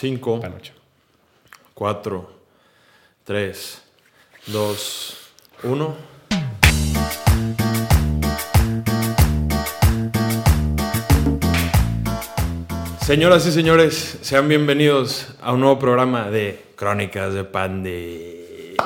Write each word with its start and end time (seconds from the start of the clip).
5, 0.00 0.40
Panocha. 0.40 0.72
4, 1.74 2.30
3, 3.24 3.82
2, 4.46 5.18
1. 5.64 5.96
Señoras 13.02 13.46
y 13.46 13.52
señores, 13.52 14.20
sean 14.22 14.48
bienvenidos 14.48 15.34
a 15.42 15.52
un 15.52 15.60
nuevo 15.60 15.78
programa 15.78 16.30
de 16.30 16.64
Crónicas 16.76 17.34
de 17.34 17.44
Pandi. 17.44 18.76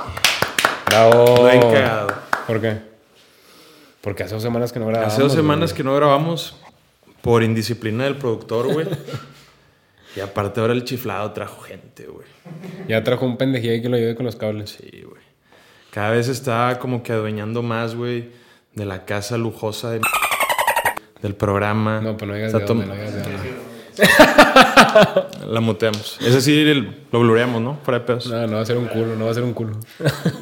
Bravo. 0.87 1.37
Lo 1.37 1.49
he 1.49 1.61
cagado. 1.61 2.09
¿Por 2.49 2.61
qué? 2.61 2.79
Porque 4.01 4.25
hace 4.25 4.35
dos 4.35 4.43
semanas 4.43 4.73
que 4.73 4.81
no 4.81 4.89
grabamos. 4.89 5.13
Hace 5.13 5.23
dos 5.23 5.35
güey. 5.35 5.45
semanas 5.45 5.73
que 5.73 5.85
no 5.85 5.95
grabamos 5.95 6.57
por 7.23 7.45
indisciplina 7.45 8.03
del 8.03 8.17
productor, 8.17 8.73
güey. 8.73 8.89
y 10.17 10.21
aparte 10.21 10.61
ahora 10.61 10.73
el 10.73 10.85
chiflado 10.85 11.33
trajo 11.33 11.61
gente, 11.63 12.07
güey. 12.07 12.27
Ya 12.89 13.03
trajo 13.05 13.27
un 13.27 13.37
pendejillo 13.37 13.73
ahí 13.73 13.83
que 13.83 13.89
lo 13.89 13.97
ayude 13.97 14.15
con 14.15 14.27
los 14.27 14.37
cables. 14.37 14.71
Sí, 14.71 15.03
güey. 15.09 15.23
Cada 15.91 16.11
vez 16.11 16.29
está 16.29 16.79
como 16.79 17.03
que 17.03 17.13
adueñando 17.13 17.63
más, 17.63 17.95
güey, 17.95 18.31
de 18.75 18.85
la 18.85 19.05
casa 19.05 19.39
lujosa 19.39 19.91
de 19.91 20.01
del 21.23 21.35
programa. 21.35 22.01
No, 22.03 22.17
pues 22.17 22.29
no 22.29 22.35
digas 22.35 22.49
Está 22.49 22.59
de 22.59 22.65
dónde, 22.67 22.87
no 22.87 22.95
digas 22.95 23.15
de 23.15 23.23
dónde. 23.23 23.39
La 25.49 25.61
muteamos. 25.61 26.19
Ese 26.21 26.41
sí 26.41 26.59
el- 26.61 27.07
lo 27.13 27.21
blureamos, 27.21 27.63
¿no? 27.63 27.79
Fuera 27.85 28.01
de 28.01 28.05
pedos. 28.07 28.27
No, 28.27 28.47
no 28.47 28.57
va 28.57 28.63
a 28.63 28.67
ser 28.67 28.77
un 28.77 28.87
culo, 28.87 29.17
no 29.17 29.25
va 29.27 29.31
a 29.31 29.35
ser 29.35 29.43
un 29.43 29.53
culo. 29.55 29.79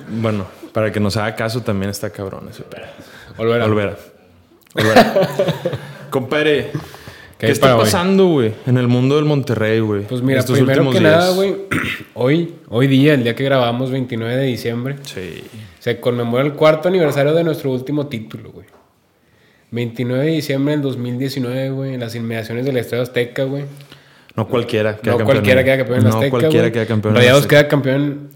Bueno, 0.08 0.46
para 0.72 0.90
que 0.90 1.00
nos 1.00 1.16
haga 1.16 1.34
caso 1.36 1.60
también 1.62 1.90
está 1.90 2.10
cabrón 2.10 2.48
ese 2.50 2.62
pedo. 2.64 2.86
Olvera. 3.38 3.64
Olvera. 3.66 3.96
Olvera. 4.74 5.28
Compadre, 6.10 6.72
¿qué, 7.42 7.46
¿Qué 7.46 7.46
hay 7.48 7.52
está 7.52 7.76
pasando, 7.76 8.26
güey, 8.28 8.52
en 8.66 8.76
el 8.78 8.88
mundo 8.88 9.16
del 9.16 9.24
Monterrey, 9.26 9.80
güey? 9.80 10.02
Pues 10.02 10.22
mira, 10.22 10.40
estos 10.40 10.56
primero 10.56 10.82
últimos 10.82 10.94
que 10.94 11.00
días? 11.00 11.12
nada, 11.12 11.30
güey, 11.34 11.54
hoy, 12.14 12.54
hoy 12.68 12.86
día, 12.86 13.14
el 13.14 13.24
día 13.24 13.34
que 13.36 13.44
grabamos, 13.44 13.90
29 13.90 14.36
de 14.36 14.44
diciembre, 14.44 14.96
Sí. 15.02 15.42
se 15.78 16.00
conmemora 16.00 16.44
el 16.44 16.54
cuarto 16.54 16.88
aniversario 16.88 17.34
de 17.34 17.44
nuestro 17.44 17.70
último 17.70 18.06
título, 18.06 18.50
güey. 18.52 18.66
29 19.70 20.24
de 20.26 20.30
diciembre 20.32 20.72
del 20.72 20.82
2019, 20.82 21.70
güey, 21.70 21.94
en 21.94 22.00
las 22.00 22.14
inmediaciones 22.14 22.64
del 22.64 22.76
Estadio 22.76 23.02
Azteca, 23.02 23.44
güey. 23.44 23.64
No 24.36 24.48
cualquiera 24.48 24.96
queda 24.96 25.12
No 25.12 25.18
campeón. 25.18 25.26
cualquiera 25.26 25.64
queda 25.64 25.76
campeón 25.78 25.98
en 25.98 26.04
No 26.04 26.10
Azteca, 26.10 26.30
cualquiera 26.30 26.62
güey. 26.64 26.72
queda 26.72 26.86
campeón 26.86 27.14
en 27.14 27.20
Rayados 27.20 27.46
queda 27.46 27.68
campeón, 27.68 28.28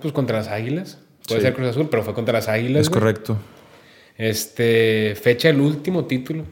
pues, 0.00 0.12
contra 0.12 0.38
las 0.38 0.48
Águilas. 0.48 0.98
Puede 1.28 1.40
Sí. 1.40 1.46
ser 1.46 1.54
Cruz 1.54 1.68
Azul, 1.68 1.88
pero 1.90 2.02
fue 2.02 2.14
contra 2.14 2.32
las 2.32 2.48
Águilas, 2.48 2.82
Es 2.82 2.88
güey. 2.88 3.00
correcto. 3.00 3.36
Este, 4.18 5.14
fecha 5.20 5.48
del 5.48 5.60
último 5.60 6.04
título 6.04 6.44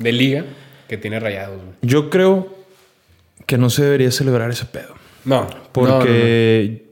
de 0.00 0.12
liga 0.12 0.44
que 0.88 0.98
tiene 0.98 1.20
Rayados, 1.20 1.56
güey. 1.62 1.74
Yo 1.82 2.10
creo 2.10 2.52
que 3.46 3.56
no 3.58 3.70
se 3.70 3.84
debería 3.84 4.10
celebrar 4.10 4.50
ese 4.50 4.64
pedo. 4.64 4.94
No, 5.24 5.46
Porque 5.72 6.90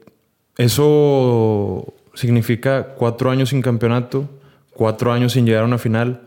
eso 0.57 1.93
significa 2.13 2.93
cuatro 2.95 3.31
años 3.31 3.49
sin 3.49 3.61
campeonato, 3.61 4.29
cuatro 4.71 5.11
años 5.11 5.33
sin 5.33 5.45
llegar 5.45 5.63
a 5.63 5.65
una 5.65 5.77
final, 5.77 6.21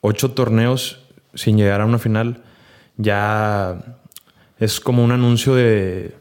ocho 0.00 0.30
torneos 0.30 1.04
sin 1.34 1.56
llegar 1.56 1.80
a 1.80 1.84
una 1.86 1.98
final. 1.98 2.42
Ya 2.96 3.98
es 4.58 4.80
como 4.80 5.04
un 5.04 5.12
anuncio 5.12 5.54
de, 5.54 6.12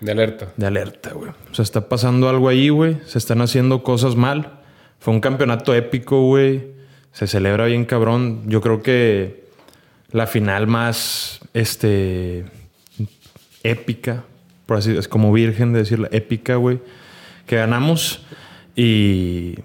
de 0.00 0.12
alerta. 0.12 0.52
de 0.56 0.66
alerta, 0.66 1.12
güey. 1.12 1.30
O 1.50 1.54
sea, 1.54 1.62
está 1.62 1.88
pasando 1.88 2.28
algo 2.28 2.48
ahí, 2.48 2.68
güey. 2.68 2.98
Se 3.06 3.18
están 3.18 3.40
haciendo 3.40 3.82
cosas 3.82 4.16
mal. 4.16 4.60
Fue 4.98 5.12
un 5.14 5.20
campeonato 5.20 5.74
épico, 5.74 6.22
güey. 6.22 6.74
Se 7.12 7.26
celebra 7.26 7.66
bien 7.66 7.84
cabrón. 7.84 8.42
Yo 8.46 8.60
creo 8.60 8.82
que 8.82 9.45
la 10.12 10.26
final 10.26 10.66
más, 10.66 11.40
este, 11.54 12.44
épica, 13.62 14.24
por 14.66 14.78
así 14.78 14.96
es 14.96 15.08
como 15.08 15.32
virgen 15.32 15.72
de 15.72 15.80
decirlo, 15.80 16.08
épica, 16.12 16.56
güey, 16.56 16.80
que 17.46 17.56
ganamos. 17.56 18.22
Y... 18.74 19.56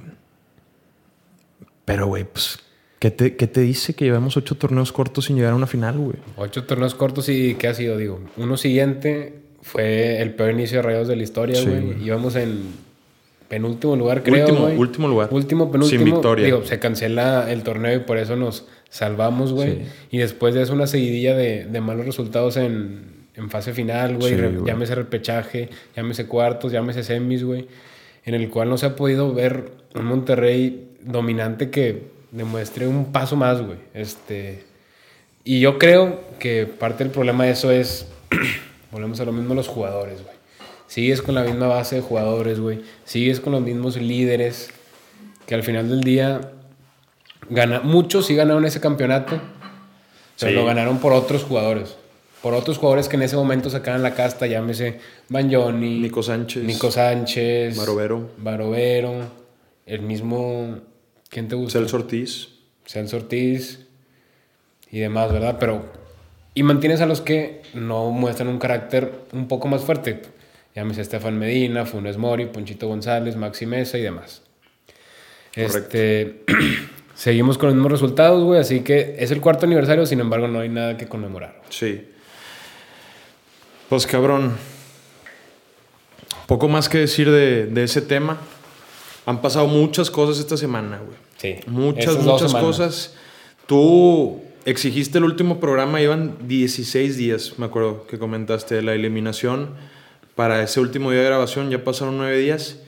Pero, 1.86 2.08
güey, 2.08 2.24
pues, 2.24 2.60
¿qué 3.00 3.12
te, 3.12 3.36
¿qué 3.36 3.48
te 3.48 3.62
dice 3.62 3.94
que 3.96 4.06
llevamos 4.06 4.38
ocho 4.38 4.56
torneos 4.56 4.92
cortos 4.92 5.26
sin 5.26 5.36
llegar 5.36 5.54
a 5.54 5.56
una 5.56 5.68
final, 5.68 5.98
güey? 5.98 6.18
Ocho 6.38 6.64
torneos 6.64 6.96
cortos 6.96 7.28
y 7.30 7.56
¿qué 7.56 7.68
ha 7.68 7.74
sido? 7.74 7.98
Digo, 7.98 8.22
uno 8.38 8.56
siguiente 8.58 9.42
fue 9.62 10.22
el 10.22 10.34
peor 10.34 10.52
inicio 10.52 10.78
de 10.78 10.84
Rayados 10.84 11.08
de 11.08 11.16
la 11.16 11.24
historia, 11.24 11.56
Sí, 11.56 11.66
güey. 11.66 11.82
güey. 11.82 12.04
Íbamos 12.04 12.36
en 12.36 12.62
penúltimo 13.48 13.96
lugar, 13.98 14.24
creo, 14.24 14.46
último, 14.48 14.68
último 14.68 15.08
lugar. 15.10 15.28
Último, 15.32 15.72
penúltimo. 15.72 16.00
Sin 16.04 16.14
victoria. 16.14 16.46
Digo, 16.46 16.64
se 16.64 16.80
cancela 16.80 17.52
el 17.52 17.64
torneo 17.64 17.96
y 17.96 18.00
por 18.00 18.18
eso 18.18 18.36
nos 18.38 18.68
salvamos, 18.92 19.54
güey. 19.54 19.72
Sí. 19.72 19.82
Y 20.12 20.18
después 20.20 20.54
de 20.54 20.62
eso 20.62 20.74
una 20.74 20.86
seguidilla 20.86 21.36
de, 21.36 21.66
de 21.66 21.82
malos 21.82 22.06
resultados 22.06 22.58
en, 22.58 23.26
en 23.36 23.50
fase 23.50 23.74
final, 23.74 24.18
güey. 24.18 24.36
Sí, 24.36 24.42
llámese 24.66 24.94
repechaje, 24.94 25.70
llámese 25.96 26.28
cuartos, 26.28 26.72
llámese 26.72 27.04
semis, 27.04 27.44
güey. 27.44 27.68
En 28.24 28.36
el 28.36 28.50
cual 28.50 28.70
no 28.70 28.78
se 28.78 28.86
ha 28.86 28.96
podido 28.96 29.34
ver 29.34 29.72
un 29.96 30.06
Monterrey 30.06 30.90
dominante 31.02 31.72
que 31.72 32.04
demuestre 32.32 32.88
un 32.88 33.12
paso 33.12 33.36
más, 33.36 33.62
güey. 33.62 33.80
Este... 33.96 34.64
Y 35.44 35.60
yo 35.60 35.80
creo 35.80 36.20
que 36.38 36.68
parte 36.68 37.04
del 37.04 37.12
problema 37.12 37.46
de 37.46 37.52
eso 37.52 37.72
es, 37.72 38.08
volvemos 38.92 39.20
a 39.20 39.26
lo 39.26 39.32
mismo, 39.32 39.56
los 39.56 39.68
jugadores, 39.68 40.22
güey. 40.22 40.36
Sigues 40.86 41.22
con 41.22 41.34
la 41.34 41.44
misma 41.44 41.68
base 41.68 41.96
de 41.96 42.02
jugadores, 42.02 42.60
güey. 42.60 42.82
Sigues 43.06 43.40
con 43.40 43.54
los 43.54 43.62
mismos 43.62 43.98
líderes 43.98 44.70
que 45.48 45.56
al 45.56 45.64
final 45.64 45.90
del 45.90 46.02
día, 46.02 46.52
gana, 47.52 47.82
muchos 47.82 48.26
sí 48.26 48.36
ganaron 48.36 48.66
ese 48.66 48.80
campeonato, 48.80 49.40
pero 50.40 50.50
Sí. 50.52 50.56
lo 50.56 50.66
ganaron 50.66 50.98
por 51.00 51.14
otros 51.14 51.44
jugadores. 51.44 51.96
Por 52.42 52.56
otros 52.56 52.80
jugadores 52.80 53.08
que 53.08 53.18
en 53.18 53.22
ese 53.22 53.36
momento 53.36 53.70
sacaban 53.70 54.02
la 54.02 54.16
casta, 54.16 54.48
llámese 54.48 55.00
Bagnoni, 55.30 56.00
Nico 56.00 56.24
Sánchez. 56.24 56.64
Nico 56.64 56.90
Sánchez, 56.90 57.78
Barovero. 57.78 58.32
Barovero, 58.38 59.14
el 59.86 60.02
mismo, 60.02 60.80
¿quién 61.30 61.48
te 61.48 61.54
gusta? 61.56 61.78
Celso 61.78 61.98
Ortiz. 61.98 62.50
Celso 62.88 63.18
Ortiz 63.18 63.86
y 64.90 65.00
demás, 65.00 65.32
¿verdad? 65.32 65.58
Pero. 65.60 65.86
Y 66.56 66.64
mantienes 66.64 67.00
a 67.02 67.06
los 67.06 67.22
que 67.22 67.62
no 67.76 68.10
muestran 68.10 68.48
un 68.50 68.58
carácter 68.58 69.12
un 69.34 69.48
poco 69.48 69.68
más 69.68 69.84
fuerte. 69.84 70.22
Llámese 70.76 71.02
Estefan 71.02 71.38
Medina, 71.38 71.86
Funes 71.86 72.18
Mori, 72.18 72.48
Ponchito 72.48 72.88
González, 72.88 73.36
Maxi 73.36 73.66
Mesa 73.68 73.98
y 74.00 74.02
demás. 74.02 74.42
Este. 75.54 76.42
Seguimos 77.22 77.60
con 77.60 77.68
los 77.68 77.76
mismos 77.76 77.92
resultados, 77.92 78.44
güey. 78.44 78.60
Así 78.60 78.80
que 78.80 79.16
es 79.20 79.30
el 79.30 79.42
cuarto 79.42 79.68
aniversario, 79.68 80.08
sin 80.08 80.20
embargo, 80.20 80.48
no 80.48 80.60
hay 80.60 80.70
nada 80.70 80.98
que 80.98 81.08
conmemorar. 81.08 81.62
Sí. 81.70 82.02
Pues 83.90 84.08
cabrón. 84.08 84.54
Poco 86.48 86.68
más 86.68 86.90
que 86.90 86.98
decir 86.98 87.30
de, 87.30 87.68
de 87.68 87.84
ese 87.84 88.02
tema. 88.02 88.40
Han 89.28 89.40
pasado 89.40 89.68
muchas 89.68 90.10
cosas 90.10 90.40
esta 90.40 90.58
semana, 90.58 90.98
güey. 90.98 91.16
Sí. 91.38 91.60
Muchas, 91.68 92.18
muchas 92.24 92.56
cosas. 92.56 93.14
Tú 93.68 94.42
exigiste 94.66 95.20
el 95.20 95.24
último 95.24 95.60
programa, 95.60 96.02
iban 96.02 96.48
16 96.48 97.18
días, 97.18 97.60
me 97.60 97.68
acuerdo 97.68 98.08
que 98.08 98.18
comentaste 98.18 98.74
de 98.74 98.82
la 98.82 98.96
eliminación. 98.96 99.76
Para 100.34 100.64
ese 100.64 100.80
último 100.80 101.12
día 101.12 101.20
de 101.20 101.28
grabación 101.28 101.70
ya 101.70 101.84
pasaron 101.84 102.18
9 102.18 102.36
días. 102.40 102.80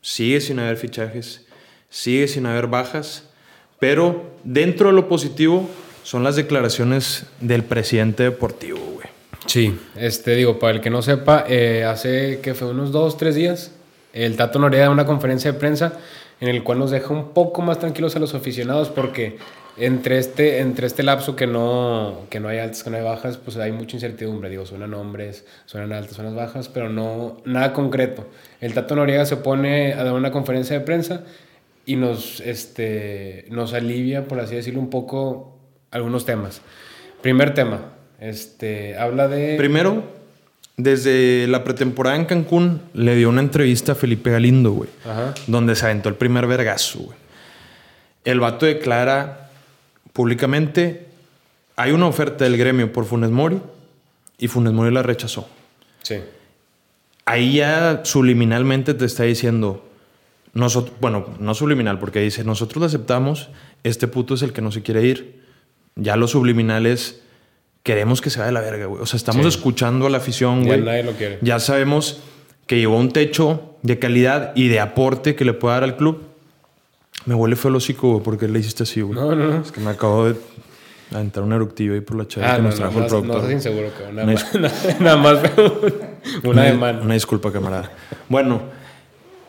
Sigue 0.00 0.40
sin 0.40 0.58
haber 0.58 0.76
fichajes, 0.76 1.46
sigue 1.88 2.26
sin 2.26 2.46
haber 2.46 2.66
bajas. 2.66 3.30
Pero 3.86 4.24
dentro 4.42 4.88
de 4.88 4.94
lo 4.94 5.08
positivo 5.08 5.70
son 6.02 6.24
las 6.24 6.34
declaraciones 6.34 7.24
del 7.40 7.62
presidente 7.62 8.24
deportivo, 8.24 8.80
güey. 8.80 9.06
Sí, 9.46 9.78
este 9.94 10.34
digo, 10.34 10.58
para 10.58 10.74
el 10.74 10.80
que 10.80 10.90
no 10.90 11.02
sepa, 11.02 11.44
eh, 11.48 11.84
hace 11.84 12.40
que 12.42 12.54
fue 12.54 12.66
unos 12.66 12.90
dos, 12.90 13.16
tres 13.16 13.36
días, 13.36 13.70
el 14.12 14.34
Tato 14.34 14.58
Noriega 14.58 14.86
da 14.86 14.90
una 14.90 15.06
conferencia 15.06 15.52
de 15.52 15.60
prensa 15.60 15.92
en 16.40 16.48
el 16.48 16.64
cual 16.64 16.80
nos 16.80 16.90
deja 16.90 17.14
un 17.14 17.28
poco 17.28 17.62
más 17.62 17.78
tranquilos 17.78 18.16
a 18.16 18.18
los 18.18 18.34
aficionados 18.34 18.88
porque 18.88 19.38
entre 19.76 20.18
este, 20.18 20.58
entre 20.58 20.88
este 20.88 21.04
lapso 21.04 21.36
que 21.36 21.46
no, 21.46 22.22
que 22.28 22.40
no 22.40 22.48
hay 22.48 22.58
altas, 22.58 22.82
que 22.82 22.90
no 22.90 22.96
hay 22.96 23.04
bajas, 23.04 23.36
pues 23.36 23.56
hay 23.56 23.70
mucha 23.70 23.94
incertidumbre. 23.98 24.50
Digo, 24.50 24.66
suenan 24.66 24.90
nombres, 24.90 25.44
suenan 25.66 25.92
altas, 25.92 26.16
suenan 26.16 26.34
bajas, 26.34 26.68
pero 26.68 26.88
no 26.88 27.36
nada 27.44 27.72
concreto. 27.72 28.26
El 28.60 28.74
Tato 28.74 28.96
Noriega 28.96 29.26
se 29.26 29.36
pone 29.36 29.92
a 29.92 30.02
dar 30.02 30.14
una 30.14 30.32
conferencia 30.32 30.76
de 30.76 30.84
prensa 30.84 31.22
y 31.86 31.96
nos, 31.96 32.40
este, 32.40 33.46
nos 33.48 33.72
alivia, 33.72 34.28
por 34.28 34.40
así 34.40 34.56
decirlo, 34.56 34.80
un 34.80 34.90
poco 34.90 35.58
algunos 35.90 36.26
temas. 36.26 36.60
Primer 37.22 37.54
tema, 37.54 37.92
este, 38.20 38.98
habla 38.98 39.28
de... 39.28 39.56
Primero, 39.56 40.02
desde 40.76 41.46
la 41.46 41.64
pretemporada 41.64 42.16
en 42.16 42.26
Cancún, 42.26 42.82
le 42.92 43.14
dio 43.14 43.28
una 43.30 43.40
entrevista 43.40 43.92
a 43.92 43.94
Felipe 43.94 44.30
Galindo, 44.30 44.72
güey. 44.72 44.90
Ajá. 45.04 45.32
Donde 45.46 45.74
se 45.76 45.86
aventó 45.86 46.08
el 46.08 46.16
primer 46.16 46.46
vergazo, 46.46 46.98
güey. 46.98 47.16
El 48.24 48.40
vato 48.40 48.66
declara 48.66 49.50
públicamente: 50.12 51.06
hay 51.76 51.92
una 51.92 52.08
oferta 52.08 52.44
del 52.44 52.56
gremio 52.56 52.92
por 52.92 53.04
Funes 53.04 53.30
Mori 53.30 53.60
y 54.38 54.48
Funes 54.48 54.72
Mori 54.72 54.92
la 54.92 55.02
rechazó. 55.02 55.48
Sí. 56.02 56.16
Ahí 57.24 57.56
ya 57.58 58.00
subliminalmente 58.04 58.94
te 58.94 59.04
está 59.04 59.22
diciendo: 59.22 59.85
nosotros, 60.56 60.96
bueno, 61.00 61.26
no 61.38 61.54
subliminal, 61.54 61.98
porque 61.98 62.20
dice: 62.20 62.42
nosotros 62.44 62.80
lo 62.80 62.86
aceptamos, 62.86 63.50
este 63.84 64.08
puto 64.08 64.34
es 64.34 64.42
el 64.42 64.52
que 64.52 64.62
no 64.62 64.72
se 64.72 64.82
quiere 64.82 65.02
ir. 65.04 65.42
Ya 65.94 66.16
lo 66.16 66.26
subliminal 66.28 66.86
es 66.86 67.22
queremos 67.82 68.20
que 68.20 68.30
se 68.30 68.38
vaya 68.40 68.48
a 68.48 68.52
la 68.52 68.60
verga, 68.60 68.86
güey. 68.86 69.00
O 69.00 69.06
sea, 69.06 69.16
estamos 69.16 69.42
Sí. 69.42 69.48
escuchando 69.48 70.06
a 70.06 70.10
la 70.10 70.16
afición, 70.18 70.62
Ya 70.62 70.66
güey. 70.66 70.80
nadie 70.82 71.02
lo 71.04 71.12
quiere. 71.12 71.38
Ya 71.42 71.58
sabemos 71.60 72.20
que 72.66 72.76
llegó 72.78 72.96
a 72.96 72.98
un 73.00 73.12
techo 73.12 73.76
de 73.82 73.98
calidad 74.00 74.52
y 74.56 74.68
de 74.68 74.80
aporte 74.80 75.36
que 75.36 75.44
le 75.44 75.52
pueda 75.52 75.74
dar 75.74 75.84
al 75.84 75.96
club. 75.96 76.22
Me 77.26 77.34
huele 77.34 77.54
feo 77.56 77.68
el 77.70 77.76
hocico, 77.76 78.10
güey, 78.10 78.22
porque 78.24 78.48
le 78.48 78.58
hiciste 78.58 78.82
así, 78.82 79.00
güey. 79.02 79.18
No, 79.18 79.34
no, 79.34 79.46
no. 79.48 79.62
Es 79.62 79.70
que 79.72 79.80
me 79.80 79.90
acabo 79.90 80.26
de 80.26 80.36
aventar 81.12 81.42
un 81.44 81.52
eructillo 81.52 81.94
ahí 81.94 82.00
por 82.00 82.16
la 82.16 82.26
chava 82.26 82.46
Ah, 82.52 82.56
que 82.56 82.62
no, 82.62 82.68
nos 82.70 82.80
no, 82.80 82.86
trajo 82.86 82.98
el 82.98 83.02
no, 83.04 83.08
productor. 83.08 83.36
no 83.36 83.40
seas 83.48 83.52
inseguro, 83.52 83.88
cabrón. 83.96 84.16
Nada 84.16 84.24
Una 84.26 84.32
más, 84.34 85.00
nada 85.00 85.16
más 85.16 85.38
una 86.42 86.50
Una- 86.50 86.62
de 86.64 86.72
mano. 86.72 87.02
Una 87.02 87.14
disculpa, 87.14 87.52
camarada. 87.52 87.90
Bueno, 88.28 88.62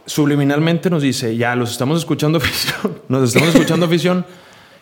subliminalmente 0.07 0.89
nos 0.89 1.03
dice, 1.03 1.37
ya 1.37 1.55
los 1.55 1.71
estamos 1.71 1.99
escuchando 1.99 2.37
afición, 2.39 2.97
nos 3.07 3.29
estamos 3.29 3.49
escuchando 3.53 3.85
afición, 3.85 4.25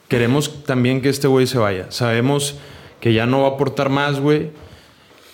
queremos 0.07 0.63
también 0.63 1.01
que 1.01 1.09
este 1.09 1.27
güey 1.27 1.45
se 1.47 1.57
vaya. 1.57 1.87
Sabemos 1.89 2.55
que 3.01 3.13
ya 3.13 3.25
no 3.25 3.41
va 3.41 3.47
a 3.49 3.51
aportar 3.51 3.89
más, 3.89 4.19
güey. 4.21 4.51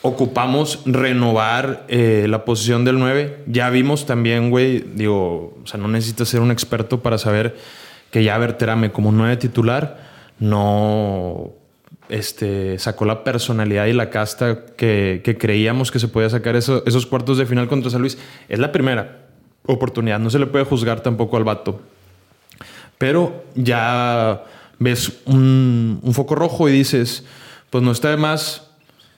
Ocupamos 0.03 0.81
renovar 0.87 1.85
eh, 1.87 2.25
la 2.27 2.43
posición 2.43 2.83
del 2.85 2.97
9. 2.97 3.43
Ya 3.45 3.69
vimos 3.69 4.07
también, 4.07 4.49
güey, 4.49 4.83
digo, 4.95 5.55
o 5.63 5.67
sea, 5.67 5.79
no 5.79 5.87
necesitas 5.87 6.27
ser 6.27 6.39
un 6.39 6.49
experto 6.49 7.01
para 7.01 7.19
saber 7.19 7.55
que 8.09 8.23
ya 8.23 8.35
Berterame 8.39 8.91
como 8.91 9.11
9 9.11 9.37
titular 9.37 10.09
no 10.39 11.51
este, 12.09 12.79
sacó 12.79 13.05
la 13.05 13.23
personalidad 13.23 13.85
y 13.85 13.93
la 13.93 14.09
casta 14.09 14.65
que, 14.75 15.21
creíamos 15.39 15.91
que 15.91 15.99
se 15.99 16.07
podía 16.07 16.29
sacar 16.31 16.55
eso- 16.55 16.83
esos 16.87 17.05
cuartos 17.05 17.37
de 17.37 17.45
final 17.45 17.67
contra 17.67 17.91
San 17.91 18.01
Luis. 18.01 18.17
Es 18.49 18.57
la 18.57 18.71
primera 18.71 19.20
oportunidad, 19.65 20.19
no 20.19 20.29
se 20.29 20.39
le 20.39 20.47
puede 20.47 20.65
juzgar 20.65 21.01
tampoco 21.01 21.37
al 21.37 21.43
vato. 21.43 21.81
Pero 22.97 23.45
ya 23.55 24.43
ves 24.77 25.21
un, 25.25 26.01
foco 26.11 26.35
rojo 26.35 26.69
y 26.69 26.71
dices, 26.71 27.25
pues 27.69 27.83
no 27.83 27.91
está 27.91 28.09
de 28.09 28.17
más 28.17 28.67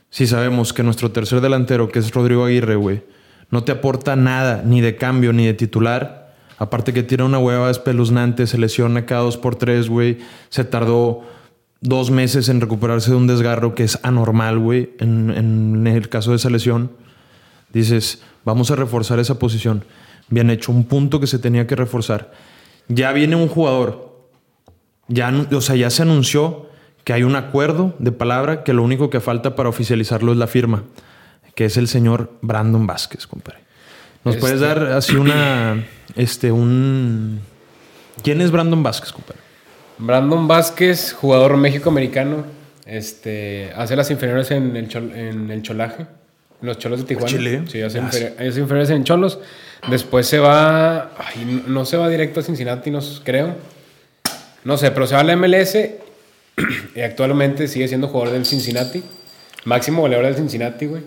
si 0.10 0.28
sabemos 0.28 0.74
que 0.74 0.84
nuestro 0.84 1.12
tercer 1.12 1.42
delantero, 1.42 1.90
que 1.90 2.00
es 2.00 2.14
Rodrigo 2.14 2.46
Aguirre, 2.46 2.76
güey, 2.76 3.04
no 3.50 3.64
te 3.64 3.72
aporta 3.72 4.16
nada, 4.16 4.62
ni 4.64 4.80
de 4.82 4.96
cambio, 4.96 5.34
ni 5.34 5.46
de 5.46 5.54
titular. 5.54 6.34
Aparte 6.58 6.94
que 6.94 7.04
tira 7.04 7.26
una 7.26 7.40
hueva 7.40 7.70
espeluznante, 7.72 8.46
se 8.46 8.58
lesiona 8.58 9.06
cada 9.06 9.22
dos 9.22 9.38
por 9.38 9.56
tres, 9.56 9.90
güey. 9.90 10.20
Se 10.50 10.64
tardó 10.64 11.24
dos 11.82 12.12
meses 12.12 12.48
en 12.50 12.62
recuperarse 12.62 13.12
de 13.12 13.18
un 13.18 13.28
desgarro 13.28 13.76
que 13.76 13.84
es 13.84 14.00
anormal, 14.04 14.60
güey, 14.60 14.92
en, 15.00 15.32
en 15.32 15.88
el 15.88 16.10
caso 16.10 16.30
de 16.30 16.38
esa 16.38 16.50
lesión. 16.50 16.92
Dices, 17.74 18.22
vamos 18.46 18.72
a 18.72 18.76
reforzar 18.76 19.20
esa 19.20 19.40
posición. 19.40 19.84
Bien 20.34 20.50
hecho, 20.50 20.72
un 20.72 20.86
punto 20.86 21.20
que 21.20 21.28
se 21.28 21.38
tenía 21.38 21.68
que 21.68 21.76
reforzar. 21.76 22.32
Ya 22.88 23.12
viene 23.12 23.36
un 23.36 23.48
jugador. 23.48 24.18
Ya, 25.08 25.32
o 25.52 25.62
sea, 25.62 25.76
ya 25.76 25.92
se 25.92 26.02
anunció 26.02 26.66
que 27.04 27.14
hay 27.14 27.22
un 27.22 27.36
acuerdo 27.36 27.94
de 28.00 28.12
palabra 28.12 28.64
que 28.64 28.74
lo 28.74 28.82
único 28.82 29.12
que 29.12 29.20
falta 29.20 29.56
para 29.56 29.70
oficializarlo 29.70 30.32
es 30.32 30.40
la 30.40 30.48
firma, 30.48 30.86
que 31.54 31.66
es 31.66 31.78
el 31.78 31.88
señor 31.88 32.32
Brandon 32.42 32.88
Vázquez, 32.88 33.28
compadre. 33.28 33.60
¿Nos 34.26 34.36
Este- 34.36 34.42
puedes 34.42 34.60
dar 34.60 34.86
así 34.88 35.16
una, 35.16 35.86
este, 36.16 36.52
un... 36.52 37.40
¿Quién 38.24 38.42
es 38.42 38.50
Brandon 38.50 38.82
Vázquez, 38.82 39.12
compadre? 39.12 39.40
Brandon 40.00 40.48
Vázquez, 40.48 41.14
jugador 41.14 41.58
México-americano, 41.58 42.44
este, 42.88 43.72
hace 43.76 43.96
las 43.96 44.10
inferiores 44.10 44.50
en 44.50 44.76
el, 44.76 44.90
Chol- 44.90 45.14
en 45.16 45.52
el 45.52 45.62
Cholaje, 45.62 46.08
los 46.62 46.80
Cholos 46.80 47.02
de 47.02 47.06
Tijuana. 47.06 47.28
Chile? 47.30 47.62
Sí, 47.68 47.82
hace, 47.84 48.02
inferi- 48.02 48.34
hace 48.36 48.60
inferiores 48.62 48.90
en 48.90 49.04
Cholos. 49.04 49.40
Después 49.90 50.28
se 50.28 50.40
va, 50.40 51.12
ay, 51.18 51.64
no, 51.68 51.86
se 51.86 51.98
va 51.98 52.10
directo 52.10 52.40
a 52.40 52.44
Cincinnati, 52.44 52.90
no 52.90 53.00
creo. 53.24 53.56
No 54.64 54.78
sé, 54.78 54.92
pero 54.92 55.08
se 55.08 55.16
va 55.16 55.22
a 55.22 55.24
la 55.24 55.36
MLS 55.36 55.76
y 56.96 57.02
actualmente 57.02 57.68
sigue 57.68 57.88
siendo 57.88 58.08
jugador 58.08 58.34
del 58.34 58.46
Cincinnati. 58.46 59.04
Máximo 59.66 60.02
goleador 60.02 60.26
del 60.28 60.36
Cincinnati, 60.36 60.86
güey. 60.86 61.04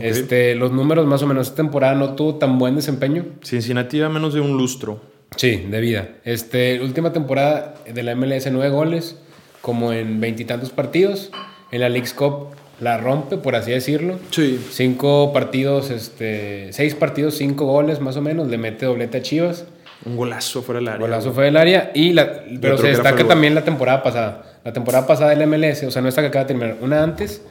Este, 0.00 0.54
los 0.54 0.70
números 0.70 1.06
más 1.06 1.22
o 1.22 1.26
menos 1.26 1.48
esta 1.48 1.56
temporada 1.56 1.94
no 1.94 2.14
tuvo 2.14 2.36
tan 2.36 2.58
buen 2.58 2.76
desempeño. 2.76 3.26
Cincinnati 3.42 3.98
lleva 3.98 4.08
menos 4.08 4.32
de 4.32 4.40
un 4.40 4.56
lustro. 4.56 5.02
Sí, 5.36 5.66
de 5.68 5.80
vida. 5.80 6.08
Este, 6.24 6.80
última 6.80 7.12
temporada 7.12 7.74
de 7.92 8.02
la 8.02 8.14
MLS, 8.14 8.50
nueve 8.50 8.70
goles, 8.70 9.16
como 9.60 9.92
en 9.92 10.20
veintitantos 10.20 10.70
partidos. 10.70 11.30
En 11.70 11.80
la 11.80 11.88
League's 11.88 12.14
Cup 12.14 12.48
la 12.80 12.96
rompe, 12.96 13.36
por 13.36 13.54
así 13.54 13.70
decirlo. 13.70 14.18
Sí. 14.30 14.64
Cinco 14.70 15.32
partidos, 15.32 15.90
este, 15.90 16.72
seis 16.72 16.94
partidos, 16.94 17.36
cinco 17.36 17.66
goles 17.66 18.00
más 18.00 18.16
o 18.16 18.22
menos. 18.22 18.48
Le 18.48 18.58
mete 18.58 18.86
doblete 18.86 19.18
a 19.18 19.22
Chivas. 19.22 19.66
Un 20.06 20.16
golazo 20.16 20.62
fuera 20.62 20.80
del 20.80 20.88
área. 20.88 21.00
Golazo 21.00 21.32
fue 21.32 21.44
del 21.44 21.56
área. 21.58 21.90
Y 21.94 22.14
la, 22.14 22.42
pero 22.60 22.78
se 22.78 22.88
destaca 22.88 23.10
fuera 23.10 23.28
también 23.28 23.54
la 23.54 23.64
temporada 23.64 24.02
pasada. 24.02 24.58
La 24.64 24.72
temporada 24.72 25.06
pasada 25.06 25.34
del 25.34 25.46
MLS, 25.46 25.82
o 25.84 25.90
sea, 25.90 26.00
no 26.00 26.08
esta 26.08 26.22
que 26.22 26.28
acaba 26.28 26.44
de 26.44 26.48
terminar. 26.48 26.76
Una 26.80 27.02
antes, 27.02 27.42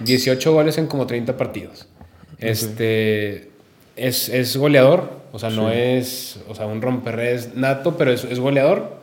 18 0.00 0.52
goles 0.52 0.78
en 0.78 0.88
como 0.88 1.06
30 1.06 1.36
partidos. 1.36 1.86
Este 2.38 3.50
es, 3.94 4.28
es 4.28 4.56
goleador, 4.56 5.20
o 5.32 5.38
sea, 5.38 5.50
no 5.50 5.70
es 5.70 6.40
o 6.48 6.54
sea, 6.56 6.66
un 6.66 6.82
romperredes 6.82 7.54
nato, 7.54 7.96
pero 7.96 8.12
es, 8.12 8.24
es 8.24 8.40
goleador. 8.40 8.96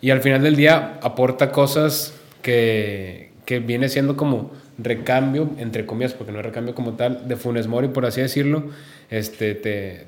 Y 0.00 0.10
al 0.10 0.22
final 0.22 0.42
del 0.42 0.56
día 0.56 0.98
aporta 1.02 1.52
cosas 1.52 2.14
que, 2.40 3.31
que 3.52 3.58
viene 3.60 3.88
siendo 3.90 4.16
como 4.16 4.50
recambio, 4.78 5.50
entre 5.58 5.84
comillas, 5.84 6.14
porque 6.14 6.32
no 6.32 6.38
es 6.38 6.44
recambio 6.46 6.74
como 6.74 6.94
tal, 6.94 7.28
de 7.28 7.36
Funes 7.36 7.66
Mori, 7.66 7.88
por 7.88 8.06
así 8.06 8.20
decirlo. 8.22 8.64
Este, 9.10 9.54
te, 9.54 10.06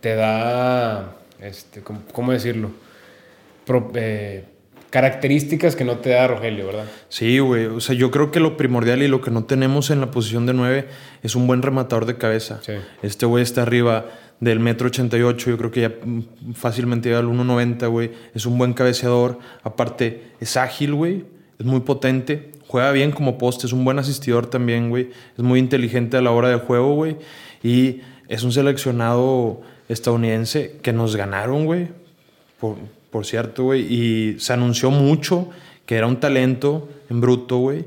te 0.00 0.14
da, 0.14 1.12
este, 1.40 1.82
¿cómo, 1.82 2.00
cómo 2.12 2.32
decirlo? 2.32 2.70
Pro- 3.66 3.92
eh, 3.94 4.44
características 4.88 5.76
que 5.76 5.84
no 5.84 5.98
te 5.98 6.10
da 6.10 6.26
Rogelio, 6.28 6.66
¿verdad? 6.68 6.84
Sí, 7.10 7.38
güey. 7.38 7.66
O 7.66 7.80
sea, 7.80 7.94
yo 7.94 8.10
creo 8.10 8.30
que 8.30 8.40
lo 8.40 8.56
primordial 8.56 9.02
y 9.02 9.08
lo 9.08 9.20
que 9.20 9.30
no 9.30 9.44
tenemos 9.44 9.90
en 9.90 10.00
la 10.00 10.10
posición 10.10 10.46
de 10.46 10.54
9 10.54 10.86
es 11.22 11.34
un 11.36 11.46
buen 11.46 11.60
rematador 11.60 12.06
de 12.06 12.16
cabeza. 12.16 12.60
Sí. 12.62 12.72
Este 13.02 13.26
güey 13.26 13.42
está 13.42 13.60
arriba 13.62 14.06
del 14.40 14.58
metro 14.60 14.86
88. 14.86 15.50
Yo 15.50 15.58
creo 15.58 15.70
que 15.70 15.80
ya 15.82 15.88
mm, 16.02 16.54
fácilmente 16.54 17.08
llega 17.10 17.18
al 17.18 17.26
1.90, 17.26 17.88
güey. 17.90 18.12
Es 18.34 18.46
un 18.46 18.56
buen 18.56 18.72
cabeceador. 18.72 19.38
Aparte, 19.64 20.22
es 20.40 20.56
ágil, 20.56 20.94
güey. 20.94 21.24
Es 21.58 21.66
muy 21.66 21.80
potente. 21.80 22.52
Juega 22.68 22.92
bien 22.92 23.12
como 23.12 23.38
poste. 23.38 23.66
Es 23.66 23.72
un 23.72 23.84
buen 23.84 23.98
asistidor 23.98 24.46
también, 24.46 24.90
güey. 24.90 25.10
Es 25.36 25.44
muy 25.44 25.58
inteligente 25.58 26.16
a 26.16 26.20
la 26.20 26.30
hora 26.30 26.48
del 26.48 26.60
juego, 26.60 26.94
güey. 26.94 27.16
Y 27.62 28.00
es 28.28 28.42
un 28.42 28.52
seleccionado 28.52 29.60
estadounidense 29.88 30.78
que 30.82 30.92
nos 30.92 31.16
ganaron, 31.16 31.64
güey. 31.64 31.88
Por, 32.60 32.76
por 33.10 33.24
cierto, 33.26 33.64
güey. 33.64 33.82
Y 33.92 34.40
se 34.40 34.52
anunció 34.52 34.90
mucho 34.90 35.48
que 35.86 35.96
era 35.96 36.06
un 36.06 36.18
talento 36.18 36.88
en 37.08 37.20
bruto, 37.20 37.58
güey. 37.58 37.84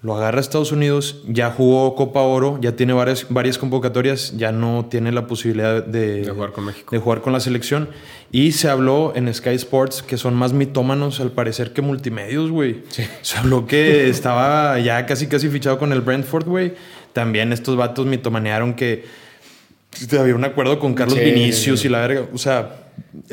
Lo 0.00 0.14
agarra 0.14 0.38
a 0.38 0.40
Estados 0.40 0.70
Unidos, 0.70 1.22
ya 1.26 1.50
jugó 1.50 1.96
Copa 1.96 2.20
Oro, 2.20 2.56
ya 2.62 2.76
tiene 2.76 2.92
varias, 2.92 3.26
varias 3.30 3.58
convocatorias, 3.58 4.36
ya 4.36 4.52
no 4.52 4.86
tiene 4.88 5.10
la 5.10 5.26
posibilidad 5.26 5.82
de, 5.84 6.22
De 6.22 6.30
jugar 6.30 6.52
con 6.52 6.66
México. 6.66 6.94
de 6.94 7.00
jugar 7.00 7.20
con 7.20 7.32
la 7.32 7.40
selección. 7.40 7.88
Y 8.30 8.52
se 8.52 8.68
habló 8.68 9.12
en 9.16 9.32
Sky 9.34 9.56
Sports 9.56 10.02
que 10.02 10.16
son 10.16 10.34
más 10.36 10.52
mitómanos 10.52 11.18
al 11.18 11.32
parecer 11.32 11.72
que 11.72 11.82
multimedios, 11.82 12.50
güey. 12.52 12.84
Se 13.22 13.38
habló 13.38 13.66
que 13.66 14.08
estaba 14.10 14.78
ya 14.78 15.04
casi 15.04 15.26
casi 15.26 15.48
fichado 15.48 15.80
con 15.80 15.92
el 15.92 16.00
Brentford, 16.00 16.46
güey. 16.46 16.74
También 17.12 17.52
estos 17.52 17.76
vatos 17.76 18.06
mitomanearon 18.06 18.74
que 18.74 19.04
había 20.18 20.34
un 20.34 20.44
acuerdo 20.44 20.78
con 20.78 20.94
Carlos 20.94 21.18
Sí, 21.18 21.24
Vinicius 21.24 21.80
sí. 21.80 21.86
y 21.88 21.90
la 21.90 22.00
verga. 22.06 22.26
O 22.32 22.38
sea, 22.38 22.76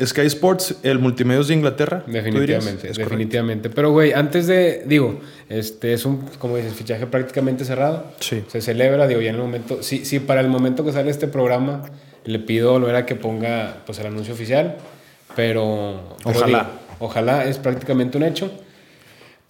Sky 0.04 0.22
Sports, 0.22 0.76
el 0.82 0.98
multimedios 0.98 1.48
de 1.48 1.54
Inglaterra. 1.54 2.02
Definitivamente, 2.06 2.88
Es 2.88 2.92
correcto. 2.96 3.00
definitivamente. 3.10 3.70
Pero, 3.70 3.90
güey, 3.92 4.12
antes 4.12 4.46
de, 4.46 4.82
digo, 4.86 5.20
este 5.48 5.92
es 5.92 6.04
un, 6.04 6.18
como 6.38 6.56
dices, 6.56 6.72
fichaje 6.74 7.06
prácticamente 7.06 7.64
cerrado. 7.64 8.04
Sí. 8.20 8.42
Se 8.48 8.60
celebra, 8.60 9.06
digo, 9.06 9.20
ya 9.20 9.30
en 9.30 9.36
el 9.36 9.42
momento, 9.42 9.82
si, 9.82 10.04
si 10.04 10.18
para 10.20 10.40
el 10.40 10.48
momento 10.48 10.84
que 10.84 10.92
sale 10.92 11.10
este 11.10 11.28
programa 11.28 11.82
le 12.24 12.38
pido 12.40 12.72
volver 12.72 12.96
a 12.96 13.06
que 13.06 13.14
ponga, 13.14 13.78
pues, 13.86 13.98
el 14.00 14.06
anuncio 14.06 14.34
oficial, 14.34 14.76
pero... 15.36 16.16
pero 16.24 16.38
Ojalá. 16.38 16.58
digo, 16.58 16.70
ojalá, 17.00 17.44
es 17.44 17.58
prácticamente 17.58 18.16
un 18.18 18.24
hecho. 18.24 18.50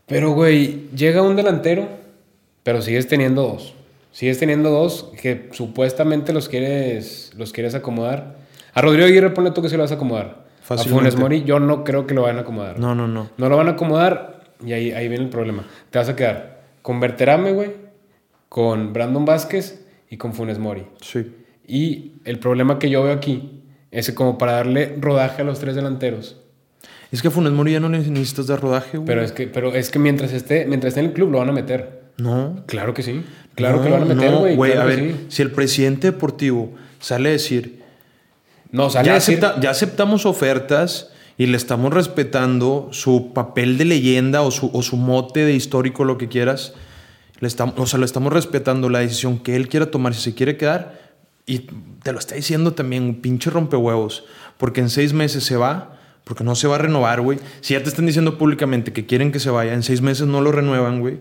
Pero, 0.07 0.31
güey, 0.33 0.89
llega 0.95 1.23
un 1.23 1.37
delantero, 1.37 1.89
pero 2.63 2.83
sigues 2.83 3.09
teniendo 3.09 3.43
dos. 3.43 3.75
Sigues 4.17 4.39
teniendo 4.39 4.71
dos 4.71 5.11
que 5.21 5.51
supuestamente 5.53 6.33
los 6.33 6.49
quieres, 6.49 7.33
los 7.37 7.53
quieres 7.53 7.75
acomodar. 7.75 8.39
A 8.73 8.81
Rodrigo 8.81 9.05
Aguirre, 9.07 9.29
ponle 9.29 9.51
tú 9.51 9.61
que 9.61 9.69
se 9.69 9.77
lo 9.77 9.83
vas 9.83 9.93
a 9.93 9.97
acomodar. 9.97 10.47
Fácilmente. 10.63 11.09
A 11.09 11.11
Funes 11.11 11.17
Mori, 11.21 11.45
yo 11.45 11.61
no 11.61 11.85
creo 11.85 12.07
que 12.07 12.15
lo 12.15 12.23
vayan 12.23 12.39
a 12.39 12.41
acomodar. 12.41 12.79
No, 12.79 12.95
no, 12.95 13.07
no. 13.07 13.29
No 13.37 13.49
lo 13.51 13.57
van 13.59 13.69
a 13.69 13.73
acomodar 13.73 14.41
y 14.65 14.73
ahí, 14.73 14.91
ahí 14.93 15.09
viene 15.09 15.25
el 15.25 15.29
problema. 15.29 15.67
Te 15.91 15.99
vas 15.99 16.09
a 16.09 16.17
quedar 16.17 16.63
con 16.81 16.99
Berterame, 16.99 17.53
güey, 17.53 17.73
con 18.49 18.95
Brandon 18.95 19.27
Vázquez 19.27 19.85
y 20.09 20.17
con 20.17 20.33
Funes 20.33 20.59
Mori. 20.59 20.87
Sí. 21.03 21.37
Y 21.69 22.13
el 22.25 22.39
problema 22.39 22.79
que 22.79 22.89
yo 22.89 23.03
veo 23.03 23.13
aquí 23.13 23.65
es 23.91 24.07
que 24.07 24.15
como 24.15 24.39
para 24.39 24.53
darle 24.53 24.97
rodaje 24.99 25.43
a 25.43 25.45
los 25.45 25.59
tres 25.59 25.77
delanteros. 25.77 26.41
Es 27.13 27.21
que 27.21 27.29
a 27.29 27.31
Funes 27.31 27.53
Mori 27.53 27.73
ya 27.73 27.81
no 27.81 27.91
le 27.91 27.99
necesitas 27.99 28.47
dar 28.47 28.63
rodaje, 28.63 28.97
güey. 28.97 29.07
Pero 29.07 29.21
es 29.21 29.33
que, 29.33 29.47
pero 29.47 29.75
es 29.75 29.91
que 29.91 29.99
mientras 29.99 30.33
esté, 30.33 30.65
mientras 30.65 30.93
esté 30.93 31.01
en 31.01 31.07
el 31.09 31.13
club 31.13 31.33
lo 31.33 31.39
van 31.41 31.51
a 31.51 31.53
meter. 31.53 31.96
No. 32.19 32.63
Claro 32.67 32.95
que 32.95 33.03
sí. 33.03 33.23
Claro 33.55 33.79
No, 33.79 33.83
que 33.83 33.89
lo 33.91 33.95
van 33.99 34.11
a 34.11 34.15
meter, 34.15 34.31
no, 34.31 34.39
güey. 34.41 34.57
claro 34.57 34.81
a 34.83 34.85
ver, 34.85 34.99
sí. 34.99 35.27
si 35.29 35.43
el 35.43 35.51
presidente 35.51 36.11
deportivo 36.13 36.73
sale 37.01 37.29
a 37.31 37.33
decir, 37.33 37.83
No, 38.71 38.91
sale 38.91 39.07
ya, 39.07 39.13
a 39.13 39.15
decir, 39.17 39.39
acepta- 39.39 39.61
ya 39.61 39.71
aceptamos 39.71 40.27
ofertas 40.27 41.11
y 41.39 41.47
le 41.47 41.57
estamos 41.57 41.93
respetando 41.93 42.89
su 42.93 43.33
papel 43.35 43.77
de 43.79 43.85
leyenda 43.85 44.43
o 44.43 44.51
su, 44.51 44.71
o 44.73 44.83
su 44.83 44.97
mote 44.97 45.45
de 45.45 45.53
histórico, 45.55 46.05
lo 46.05 46.19
que 46.19 46.29
quieras, 46.29 46.75
Le 47.39 47.49
estamos, 47.49 47.75
o 47.77 47.85
sea, 47.87 47.99
lo 47.99 48.07
estamos 48.07 48.33
respetando 48.33 48.89
la 48.89 49.01
decisión 49.01 49.39
que 49.39 49.57
él 49.57 49.69
quiera 49.69 49.91
tomar, 49.91 50.15
si 50.15 50.23
se 50.23 50.35
quiere 50.35 50.57
quedar. 50.57 50.99
Y 51.45 51.67
te 52.03 52.13
lo 52.13 52.19
está 52.19 52.35
diciendo 52.35 52.73
también, 52.73 53.03
un 53.03 53.17
pinche 53.21 53.51
rompehuevos. 53.51 54.25
Porque 54.57 54.81
en 54.81 54.89
seis 54.89 55.13
meses 55.13 55.45
se 55.45 55.57
va, 55.59 55.99
porque 56.25 56.45
no 56.45 56.55
se 56.55 56.67
va 56.67 56.77
a 56.77 56.79
renovar, 56.79 57.21
güey. 57.21 57.39
Si 57.61 57.75
ya 57.75 57.83
te 57.83 57.91
están 57.91 58.07
diciendo 58.07 58.39
públicamente 58.39 58.95
que 58.95 59.05
quieren 59.05 59.33
que 59.33 59.39
se 59.39 59.51
vaya, 59.51 59.75
en 59.75 59.83
seis 59.83 60.01
meses 60.01 60.27
no 60.27 60.41
lo 60.41 60.51
renuevan, 60.51 61.01
güey. 61.01 61.19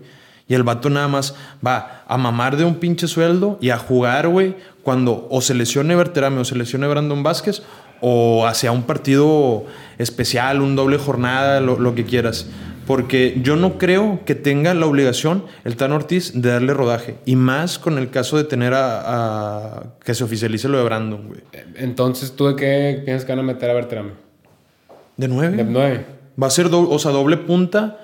Y 0.48 0.54
el 0.54 0.62
vato 0.62 0.90
nada 0.90 1.08
más 1.08 1.34
va 1.64 2.04
a 2.06 2.16
mamar 2.16 2.56
de 2.56 2.64
un 2.64 2.76
pinche 2.76 3.08
sueldo 3.08 3.58
y 3.60 3.70
a 3.70 3.78
jugar, 3.78 4.28
güey, 4.28 4.54
cuando 4.82 5.26
o 5.30 5.40
se 5.40 5.54
lesione 5.54 5.96
Berterame 5.96 6.40
o 6.40 6.44
se 6.44 6.54
lesione 6.54 6.86
Brandon 6.86 7.22
Vázquez 7.22 7.62
o 8.00 8.46
hacia 8.46 8.70
un 8.70 8.84
partido 8.84 9.64
especial, 9.98 10.60
un 10.60 10.76
doble 10.76 10.98
jornada, 10.98 11.60
lo, 11.60 11.78
lo, 11.80 11.94
que 11.94 12.04
quieras. 12.04 12.46
Porque 12.86 13.40
yo 13.42 13.56
no 13.56 13.78
creo 13.78 14.20
que 14.24 14.36
tenga 14.36 14.72
la 14.74 14.86
obligación 14.86 15.44
el 15.64 15.76
Tan 15.76 15.90
Ortiz 15.90 16.40
de 16.40 16.50
darle 16.50 16.72
rodaje. 16.72 17.16
Y 17.24 17.34
más 17.34 17.80
con 17.80 17.98
el 17.98 18.10
caso 18.10 18.36
de 18.36 18.44
tener 18.44 18.74
a, 18.74 19.00
a 19.78 19.82
que 20.04 20.14
se 20.14 20.22
oficialice 20.22 20.68
lo 20.68 20.78
de 20.78 20.84
Brandon, 20.84 21.26
güey. 21.26 21.40
Entonces, 21.74 22.36
¿tú 22.36 22.46
de 22.46 22.54
qué 22.54 23.02
piensas 23.04 23.24
que 23.24 23.32
van 23.32 23.40
a 23.40 23.42
meter 23.42 23.70
a 23.70 23.74
Berterame? 23.74 24.12
¿De 25.16 25.26
nueve? 25.26 25.56
De 25.56 25.64
nueve. 25.64 26.06
Va 26.40 26.46
a 26.46 26.50
ser 26.50 26.66
o 26.72 26.98
sea, 26.98 27.10
doble 27.10 27.38
punta 27.38 27.98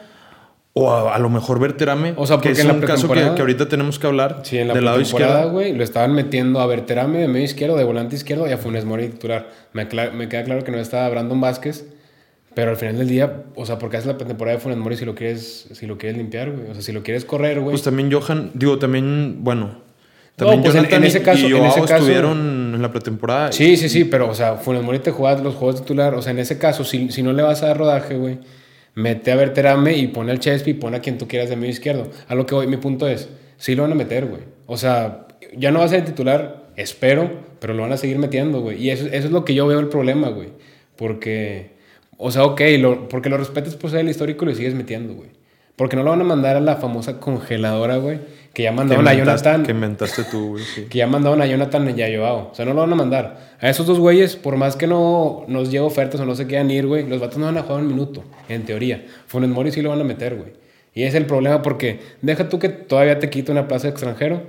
o 0.75 0.91
a, 0.91 1.15
a, 1.15 1.19
lo 1.19 1.29
mejor 1.29 1.61
Berterame, 1.61 2.15
o 2.17 2.27
sea, 2.27 2.39
que 2.39 2.51
es 2.51 2.59
en 2.59 2.71
un 2.71 2.81
caso 2.81 3.09
que, 3.09 3.21
que, 3.21 3.41
ahorita 3.41 3.69
tenemos 3.69 3.99
que 3.99 4.07
hablar 4.07 4.41
sí, 4.43 4.59
en 4.59 4.69
la 4.69 4.75
del 4.75 4.85
lado 4.87 5.01
izquierdo. 5.01 5.51
güey, 5.51 5.75
lo 5.75 5.85
estaban 5.85 6.15
metiendo 6.15 6.61
a 6.61 6.67
Berterame 6.67 7.19
de 7.19 7.29
medio 7.29 7.45
izquierdo, 7.45 7.77
de 7.77 7.85
volante 7.85 8.17
izquierdo 8.17 8.49
y 8.49 8.53
a 8.53 8.59
Funes 8.59 8.87
Mori 8.87 9.09
titular. 9.09 9.51
Me, 9.75 9.87
me, 10.13 10.29
queda 10.29 10.45
claro 10.45 10.65
que 10.65 10.73
no 10.73 10.79
estaba 10.79 11.09
Brandon 11.11 11.41
Vázquez, 11.41 11.87
pero 12.55 12.71
al 12.71 12.77
final 12.79 12.97
del 12.97 13.09
día, 13.09 13.43
o 13.55 13.67
sea, 13.67 13.79
porque 13.79 13.99
haces 13.99 14.07
la 14.07 14.17
temporada 14.17 14.57
de 14.57 14.63
Funes 14.63 14.79
Mori 14.79 14.97
si 14.97 15.05
lo 15.05 15.15
quieres, 15.15 15.69
si 15.73 15.87
lo 15.87 15.99
quieres 15.99 16.17
limpiar, 16.17 16.51
güey. 16.51 16.71
O 16.71 16.75
sea, 16.75 16.83
si 16.83 16.93
lo 16.93 17.03
quieres 17.03 17.27
correr, 17.27 17.61
güey. 17.61 17.73
Pues 17.73 17.83
también 17.83 18.11
Johan, 18.11 18.51
digo, 18.55 18.79
también, 18.79 19.39
bueno, 19.41 19.83
también 20.37 20.61
no, 20.61 20.65
pues 20.65 20.75
en, 20.75 20.95
en, 20.95 21.05
ese 21.05 21.23
caso, 21.23 21.47
y 21.47 21.55
en 21.55 21.67
ese 21.67 21.83
caso, 21.83 21.97
estuvieron 21.97 22.75
en 22.75 22.81
la 22.81 22.91
pretemporada. 22.91 23.53
Sí, 23.53 23.77
sí, 23.77 23.91
sí, 23.91 24.05
pero, 24.05 24.31
o 24.31 24.35
sea, 24.35 24.55
Funes 24.55 24.83
Mori 24.83 25.01
te 25.01 25.11
juega 25.11 25.39
los 25.43 25.55
juegos 25.55 25.83
titular. 25.83 26.15
O 26.15 26.23
sea, 26.23 26.33
en 26.33 26.39
ese 26.39 26.57
caso, 26.57 26.85
si, 26.85 27.11
si 27.11 27.23
no 27.23 27.35
le 27.35 27.43
vas 27.43 27.63
a 27.63 27.67
dar 27.67 27.77
rodaje, 27.77 28.17
güey, 28.17 28.39
mete 28.95 29.33
a 29.33 29.37
Berterame 29.37 29.97
y 29.97 30.09
pone 30.09 30.33
al 30.33 30.39
Chespi 30.39 30.73
y 30.73 30.75
pone 30.75 30.99
a 30.99 31.01
quien 31.01 31.19
tú 31.19 31.29
quieras 31.29 31.49
de 31.49 31.57
medio 31.57 31.71
izquierdo. 31.71 32.11
A 32.29 32.35
lo 32.35 32.47
que 32.47 32.55
voy, 32.55 32.67
mi 32.67 32.77
punto 32.77 33.09
es, 33.09 33.29
sí 33.57 33.75
lo 33.75 33.83
van 33.83 33.93
a 33.93 33.95
meter, 33.97 34.27
güey. 34.27 34.43
O 34.67 34.77
sea, 34.77 35.27
ya 35.57 35.71
no 35.71 35.81
va 35.81 35.87
a 35.87 35.89
ser 35.89 36.05
titular, 36.05 36.67
espero, 36.77 37.31
pero 37.61 37.75
lo 37.75 37.83
van 37.83 37.93
a 37.93 37.97
seguir 37.97 38.19
metiendo, 38.19 38.61
güey. 38.61 38.83
Y 38.83 38.91
eso, 38.91 39.07
eso 39.07 39.27
es 39.27 39.31
lo 39.31 39.45
que 39.45 39.55
yo 39.55 39.67
veo 39.67 39.81
el 39.81 39.89
problema, 39.89 40.29
güey. 40.29 40.51
Porque, 40.97 41.73
o 42.17 42.31
sea, 42.31 42.45
ok, 42.45 42.61
lo, 42.79 43.09
porque 43.09 43.29
lo 43.29 43.37
respetas 43.37 43.77
por 43.77 43.91
ser 43.91 44.01
el 44.01 44.11
histórico 44.11 44.45
y 44.45 44.49
lo 44.49 44.55
sigues 44.55 44.75
metiendo, 44.75 45.15
güey. 45.15 45.31
Porque 45.83 45.97
no 45.97 46.05
lo 46.05 46.11
van 46.11 46.21
a 46.21 46.25
mandar 46.25 46.55
a 46.55 46.61
la 46.61 46.77
famosa 46.77 47.19
congeladora, 47.19 47.97
güey. 47.97 48.21
Que 48.55 48.63
ya 48.63 48.71
mandaron 48.71 49.09
a 49.09 49.15
Jonathan. 49.15 49.65
Que 49.65 49.73
inventaste 49.73 50.23
tú, 50.23 50.51
güey. 50.51 50.63
Sí. 50.63 50.83
Que 50.89 50.99
ya 50.99 51.09
mandaron 51.09 51.43
a 51.43 51.47
Jonathan 51.47 51.93
y 51.99 52.03
a 52.03 52.17
Joao. 52.17 52.51
O 52.53 52.55
sea, 52.55 52.65
no 52.65 52.73
lo 52.73 52.83
van 52.83 52.93
a 52.93 52.95
mandar. 52.95 53.57
A 53.61 53.69
esos 53.69 53.85
dos 53.85 53.99
güeyes, 53.99 54.37
por 54.37 54.55
más 54.55 54.77
que 54.77 54.87
no 54.87 55.45
nos 55.49 55.73
lleve 55.73 55.85
ofertas 55.85 56.21
o 56.21 56.25
no 56.25 56.37
se 56.37 56.47
quieran 56.47 56.71
ir, 56.71 56.87
güey, 56.87 57.05
los 57.09 57.19
vatos 57.19 57.39
no 57.39 57.47
van 57.47 57.59
a 57.59 57.63
jugar 57.63 57.81
un 57.81 57.89
minuto, 57.89 58.23
en 58.49 58.63
teoría. 58.63 59.05
Funes 59.27 59.51
Mori 59.51 59.73
sí 59.73 59.83
lo 59.83 59.89
van 59.89 60.01
a 60.01 60.05
meter, 60.05 60.37
güey. 60.37 60.53
Y 60.95 61.03
es 61.03 61.17
el 61.17 61.27
problema 61.27 61.63
porque 61.63 61.99
deja 62.21 62.49
tú 62.49 62.61
que 62.61 62.69
todavía 62.69 63.19
te 63.19 63.29
quita 63.29 63.51
una 63.51 63.67
plaza 63.67 63.89
de 63.89 63.91
extranjero. 63.91 64.41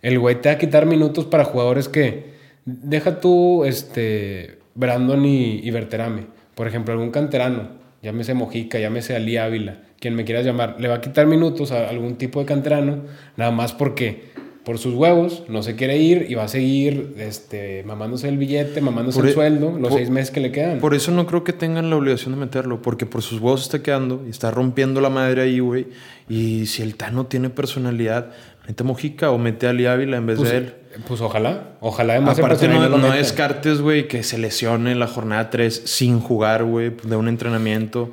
El 0.00 0.18
güey 0.18 0.40
te 0.40 0.48
va 0.48 0.54
a 0.54 0.58
quitar 0.58 0.86
minutos 0.86 1.26
para 1.26 1.44
jugadores 1.44 1.90
que. 1.90 2.32
Deja 2.64 3.20
tú, 3.20 3.66
este. 3.66 4.60
Brandon 4.74 5.26
y, 5.26 5.60
y 5.62 5.70
Berterame. 5.70 6.28
Por 6.54 6.68
ejemplo, 6.68 6.94
algún 6.94 7.10
canterano. 7.10 7.68
Llámese 8.00 8.32
Mojica, 8.32 8.78
llámese 8.78 9.14
Ali 9.14 9.36
Ávila 9.36 9.80
quien 10.04 10.14
me 10.16 10.26
quieras 10.26 10.44
llamar, 10.44 10.76
le 10.78 10.88
va 10.88 10.96
a 10.96 11.00
quitar 11.00 11.26
minutos 11.26 11.72
a 11.72 11.88
algún 11.88 12.16
tipo 12.16 12.38
de 12.40 12.44
canterano, 12.44 12.98
nada 13.38 13.50
más 13.50 13.72
porque 13.72 14.34
por 14.62 14.76
sus 14.78 14.92
huevos 14.92 15.44
no 15.48 15.62
se 15.62 15.76
quiere 15.76 15.96
ir 15.96 16.26
y 16.28 16.34
va 16.34 16.44
a 16.44 16.48
seguir 16.48 17.14
este, 17.16 17.82
mamándose 17.86 18.28
el 18.28 18.36
billete, 18.36 18.82
mamándose 18.82 19.16
Por 19.18 19.24
el 19.24 19.30
e- 19.30 19.34
sueldo, 19.34 19.70
los 19.78 19.88
por- 19.88 19.98
seis 19.98 20.10
meses 20.10 20.30
que 20.30 20.40
le 20.40 20.52
quedan. 20.52 20.78
Por 20.78 20.94
eso 20.94 21.10
no 21.10 21.26
creo 21.26 21.42
que 21.42 21.54
tengan 21.54 21.88
la 21.88 21.96
obligación 21.96 22.34
de 22.34 22.40
meterlo, 22.40 22.82
porque 22.82 23.06
por 23.06 23.22
sus 23.22 23.40
huevos 23.40 23.62
está 23.62 23.82
quedando 23.82 24.22
y 24.26 24.30
está 24.30 24.50
rompiendo 24.50 25.00
la 25.00 25.08
madre 25.08 25.40
ahí, 25.40 25.58
güey. 25.60 25.86
Y 26.28 26.66
si 26.66 26.82
el 26.82 26.96
Tano 26.96 27.24
tiene 27.24 27.48
personalidad, 27.48 28.30
mete 28.68 28.82
a 28.82 28.86
Mojica 28.86 29.30
o 29.30 29.38
mete 29.38 29.66
a 29.66 29.70
Ali 29.70 29.86
Ávila 29.86 30.18
en 30.18 30.26
vez 30.26 30.36
pues, 30.38 30.50
de 30.50 30.56
él. 30.58 30.74
pues 31.08 31.22
ojalá, 31.22 31.76
ojalá 31.80 32.12
además 32.14 32.38
Aparte, 32.38 32.68
no, 32.68 32.88
no 32.90 33.10
descartes, 33.10 33.80
güey, 33.80 34.06
que 34.06 34.22
se 34.22 34.36
lesione 34.36 34.94
la 34.94 35.06
jornada 35.06 35.48
3 35.48 35.82
sin 35.86 36.20
jugar, 36.20 36.64
güey, 36.64 36.92
de 37.02 37.16
un 37.16 37.28
entrenamiento. 37.28 38.12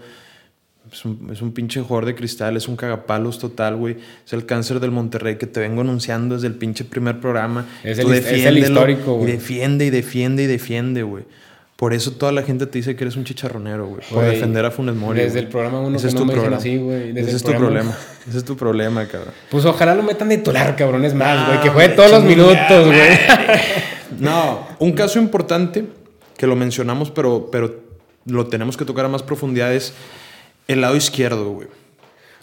Es 0.91 1.05
un, 1.05 1.29
es 1.31 1.41
un 1.41 1.53
pinche 1.53 1.79
jugador 1.81 2.05
de 2.05 2.15
cristal, 2.15 2.57
es 2.57 2.67
un 2.67 2.75
cagapalos 2.75 3.39
total, 3.39 3.77
güey. 3.77 3.95
Es 4.25 4.33
el 4.33 4.45
cáncer 4.45 4.79
del 4.81 4.91
Monterrey 4.91 5.37
que 5.37 5.47
te 5.47 5.59
vengo 5.61 5.81
anunciando 5.81 6.35
desde 6.35 6.47
el 6.47 6.55
pinche 6.55 6.83
primer 6.83 7.19
programa. 7.21 7.65
Es 7.83 7.97
el- 7.99 8.11
es 8.13 8.25
el 8.45 8.57
histórico, 8.57 9.15
güey. 9.15 9.31
defiende 9.31 9.85
y 9.85 9.89
defiende 9.89 10.43
y 10.43 10.47
defiende, 10.47 11.03
güey. 11.03 11.23
Por 11.77 11.93
eso 11.95 12.11
toda 12.11 12.31
la 12.31 12.43
gente 12.43 12.67
te 12.67 12.77
dice 12.77 12.95
que 12.95 13.05
eres 13.05 13.15
un 13.15 13.23
chicharronero, 13.23 13.87
güey. 13.87 14.01
Por 14.11 14.23
defender 14.25 14.63
a 14.65 14.69
Funes 14.69 14.93
Mori. 14.95 15.19
desde 15.21 15.39
el 15.39 15.47
programa 15.47 15.79
uno 15.79 15.95
Ese 15.97 16.03
que 16.03 16.07
es 16.09 16.13
no 16.13 16.19
tu 16.19 16.25
dicen 16.25 16.35
programa. 16.39 16.57
así, 16.57 16.77
güey, 16.77 17.11
desde 17.13 17.27
Ese 17.29 17.37
es 17.37 17.43
tu 17.43 17.51
problema. 17.53 17.97
Ese 18.27 18.37
es 18.37 18.43
tu 18.45 18.55
problema, 18.57 19.07
cabrón. 19.07 19.33
Pues 19.49 19.65
ojalá 19.65 19.95
lo 19.95 20.03
metan 20.03 20.29
de 20.29 20.37
titular, 20.37 20.75
cabrón, 20.75 21.05
es 21.05 21.15
más, 21.15 21.47
güey, 21.47 21.61
que 21.61 21.69
juegue 21.69 21.95
todos 21.95 22.11
los 22.11 22.23
minutos, 22.23 22.85
güey. 22.85 22.99
No, 24.19 24.67
un 24.79 24.91
caso 24.91 25.19
importante 25.19 25.85
que 26.37 26.45
lo 26.45 26.55
mencionamos, 26.55 27.09
pero, 27.11 27.49
pero 27.51 27.79
lo 28.25 28.45
tenemos 28.47 28.77
que 28.77 28.85
tocar 28.85 29.05
a 29.05 29.07
más 29.07 29.23
profundidad 29.23 29.73
es 29.73 29.93
el 30.67 30.81
lado 30.81 30.95
izquierdo, 30.95 31.51
güey. 31.51 31.67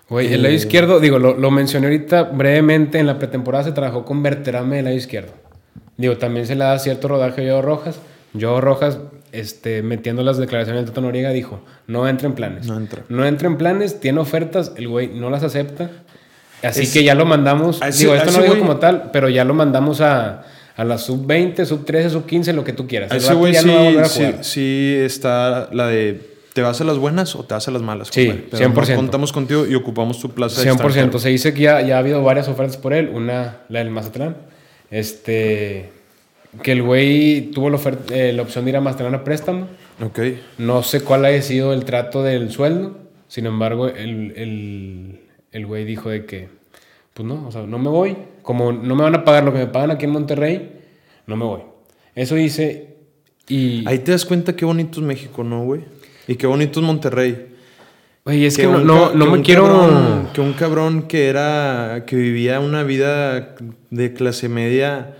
Güey, 0.09 0.33
el 0.33 0.43
lado 0.43 0.55
izquierdo, 0.55 1.01
digo, 1.01 1.19
lo, 1.19 1.37
lo 1.37 1.51
mencioné 1.51 1.87
ahorita 1.89 2.23
brevemente, 2.25 2.99
en 2.99 3.07
la 3.07 3.19
pretemporada 3.19 3.65
se 3.65 3.73
trabajó 3.73 4.05
con 4.05 4.23
Berterame 4.23 4.77
del 4.77 4.87
lado 4.87 4.97
izquierdo. 4.97 5.33
Digo, 5.99 6.17
también 6.17 6.47
se 6.47 6.55
le 6.55 6.65
da 6.65 6.79
cierto 6.79 7.09
rodaje 7.09 7.47
a 7.49 7.53
Joe 7.53 7.63
Rojas. 7.63 7.99
Joe 8.39 8.61
Rojas, 8.61 8.99
este, 9.33 9.83
metiendo 9.83 10.23
las 10.23 10.39
declaraciones 10.39 10.83
del 10.83 10.91
Tato 10.91 11.01
Noriega, 11.03 11.31
dijo, 11.31 11.61
no 11.87 12.09
entra 12.09 12.27
en 12.29 12.35
planes. 12.35 12.67
No 12.67 12.77
entra. 12.79 13.03
No 13.09 13.27
entra 13.27 13.49
en 13.49 13.59
planes, 13.59 14.01
tiene 14.01 14.21
ofertas, 14.21 14.73
el 14.77 14.89
güey 14.89 15.09
no 15.09 15.29
las 15.29 15.43
acepta. 15.43 15.91
Así 16.63 16.83
Es- 16.85 16.93
que 16.93 17.05
ya 17.05 17.15
lo 17.15 17.27
mandamos, 17.27 17.81
digo, 17.99 18.15
esto 18.15 18.31
no 18.33 18.39
lo 18.39 18.43
digo 18.45 18.55
güey- 18.57 18.61
como 18.61 18.77
tal, 18.79 19.11
pero 19.13 19.29
ya 19.29 19.45
lo 19.45 19.53
mandamos 19.55 20.01
a, 20.01 20.45
a 20.77 20.85
la 20.85 20.97
sub-20, 20.99 21.65
sub-13, 21.67 22.09
sub-15, 22.11 22.53
lo 22.55 22.65
que 22.65 22.73
tú 22.73 22.87
quieras. 22.87 23.11
El 23.11 23.19
ese 23.19 23.35
güey 23.35 23.53
ya 23.53 23.61
sí, 23.63 23.67
no 23.69 23.75
va 23.75 23.81
a 23.81 23.85
volver 23.85 24.05
a 24.05 24.09
sí, 24.09 24.25
sí 24.41 24.95
está 25.01 25.69
la 25.73 25.87
de 25.89 26.38
¿te 26.59 26.62
vas 26.62 26.81
a 26.81 26.85
las 26.85 26.99
buenas 26.99 27.37
o 27.37 27.45
te 27.45 27.55
vas 27.55 27.69
a 27.69 27.71
las 27.71 27.83
malas? 27.83 28.09
Sí, 28.11 28.27
compadre? 28.27 28.49
Pero 28.50 28.71
100%. 28.75 28.88
no 28.91 28.97
contamos 28.97 29.33
contigo 29.33 29.65
y 29.65 29.77
ocupamos 29.77 30.19
tu 30.19 30.31
plaza. 30.31 30.61
de 30.61 30.67
100%. 30.73 30.73
extranjero. 30.75 31.19
Se 31.21 31.29
dice 31.29 31.55
que 31.55 31.61
ya, 31.61 31.81
ya 31.83 31.95
ha 31.95 31.99
habido 32.00 32.21
varias 32.25 32.49
ofertas 32.49 32.77
por 32.77 32.93
él. 32.93 33.11
Una, 33.15 33.59
la 33.69 33.79
del 33.79 33.91
Mazatlán. 33.91 34.37
Este. 34.91 35.93
Que 36.65 36.73
el 36.73 36.83
güey 36.83 37.53
tuvo 37.53 37.71
la, 37.71 37.77
oferta- 37.77 38.12
eh, 38.12 38.33
la 38.33 38.43
opción 38.43 38.65
de 38.65 38.73
ir 38.73 38.77
a 38.77 38.81
Mazatlán 38.81 39.15
a 39.15 39.23
préstamo. 39.23 39.69
Ok. 40.05 40.19
No 40.59 40.83
sé 40.83 41.03
cuál 41.03 41.25
haya 41.27 41.41
sido 41.43 41.73
el 41.73 41.85
trato 41.85 42.25
del 42.25 42.50
sueldo. 42.50 42.99
Sin 43.29 43.47
embargo, 43.47 43.87
el, 43.87 44.33
el, 44.35 45.21
el 45.53 45.67
güey 45.67 45.85
dijo 45.85 46.11
de 46.11 46.25
que, 46.27 46.49
pues 47.15 47.29
no, 47.29 47.47
o 47.47 47.53
sea, 47.53 47.62
no 47.62 47.79
me 47.79 47.88
voy. 47.88 48.17
Como 48.43 48.73
no 48.73 48.97
me 48.97 49.05
van 49.05 49.15
a 49.15 49.25
pagar 49.25 49.45
lo 49.45 49.53
que 49.53 49.59
me 49.61 49.67
pagan 49.69 49.93
aquí 49.93 50.07
en 50.07 50.11
Monterrey, 50.11 50.73
no 51.29 51.37
me 51.37 51.45
voy. 51.45 51.61
Eso 52.17 52.35
dice. 52.35 52.97
Y. 53.47 53.87
Ahí 53.87 54.00
te 54.00 54.11
das 54.11 54.25
cuenta 54.25 54.57
qué 54.57 54.65
bonito 54.65 54.99
es 54.99 55.07
México, 55.07 55.45
¿no, 55.45 55.62
güey? 55.65 55.83
Y 56.29 56.37
qué 56.37 56.47
bonito 56.47 56.79
es 56.81 56.87
Monterrey. 56.87 57.47
Güey, 58.25 58.45
es 58.45 58.57
que, 58.57 58.65
no, 58.65 58.77
un 58.77 58.87
no, 58.87 59.09
ca- 59.09 59.15
no 59.17 59.25
que 59.25 59.31
me 59.33 59.43
quiero. 59.43 59.65
cabrón- 59.65 60.29
que 60.33 60.41
un 60.41 60.53
cabrón 60.53 61.03
que 61.09 61.29
era. 61.29 62.05
que 62.07 62.15
vivía 62.17 62.61
una 62.61 62.83
vida 62.85 63.55
de 63.91 64.13
clase 64.13 64.49
media 64.49 65.15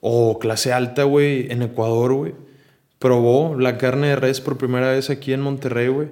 o 0.00 0.38
clase 0.38 0.72
alta, 0.72 1.04
güey, 1.04 1.50
en 1.52 1.62
Ecuador, 1.62 2.12
güey. 2.14 2.34
Probó 2.98 3.56
la 3.58 3.76
carne 3.76 4.08
de 4.08 4.16
res 4.16 4.40
por 4.40 4.56
primera 4.56 4.90
vez 4.90 5.10
aquí 5.10 5.32
en 5.32 5.42
Monterrey, 5.42 5.88
güey. 5.88 6.08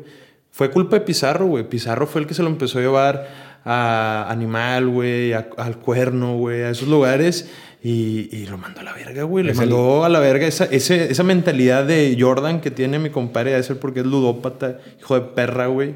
Fue 0.51 0.71
culpa 0.71 0.97
de 0.97 1.01
Pizarro, 1.05 1.47
güey. 1.47 1.65
Pizarro 1.69 2.07
fue 2.07 2.21
el 2.21 2.27
que 2.27 2.35
se 2.35 2.43
lo 2.43 2.49
empezó 2.49 2.79
a 2.79 2.83
llevar 2.83 3.29
a 3.65 4.27
Animal, 4.29 4.89
güey, 4.89 5.33
al 5.33 5.79
Cuerno, 5.79 6.37
güey, 6.37 6.63
a 6.63 6.71
esos 6.71 6.87
lugares. 6.89 7.51
Y, 7.87 8.31
y 8.35 8.47
lo 8.47 8.57
mandó 8.57 8.81
a 8.81 8.83
la 8.83 8.95
verga, 8.95 9.25
güey. 9.25 9.45
Le 9.45 9.53
Es 9.53 9.59
el- 9.59 9.69
mandó 9.69 10.05
a 10.07 10.09
la 10.09 10.19
verga 10.19 10.47
esa, 10.47 10.64
ese- 10.64 11.12
esa 11.12 11.23
mentalidad 11.23 11.85
de 11.85 12.17
Jordan 12.19 12.62
que 12.62 12.71
tiene 12.71 12.99
mi 12.99 13.11
compadre. 13.11 13.50
Debe 13.50 13.62
ser 13.62 13.79
porque 13.79 14.00
es 14.00 14.07
ludópata, 14.07 14.79
hijo 14.99 15.14
de 15.17 15.21
perra, 15.21 15.67
güey. 15.67 15.95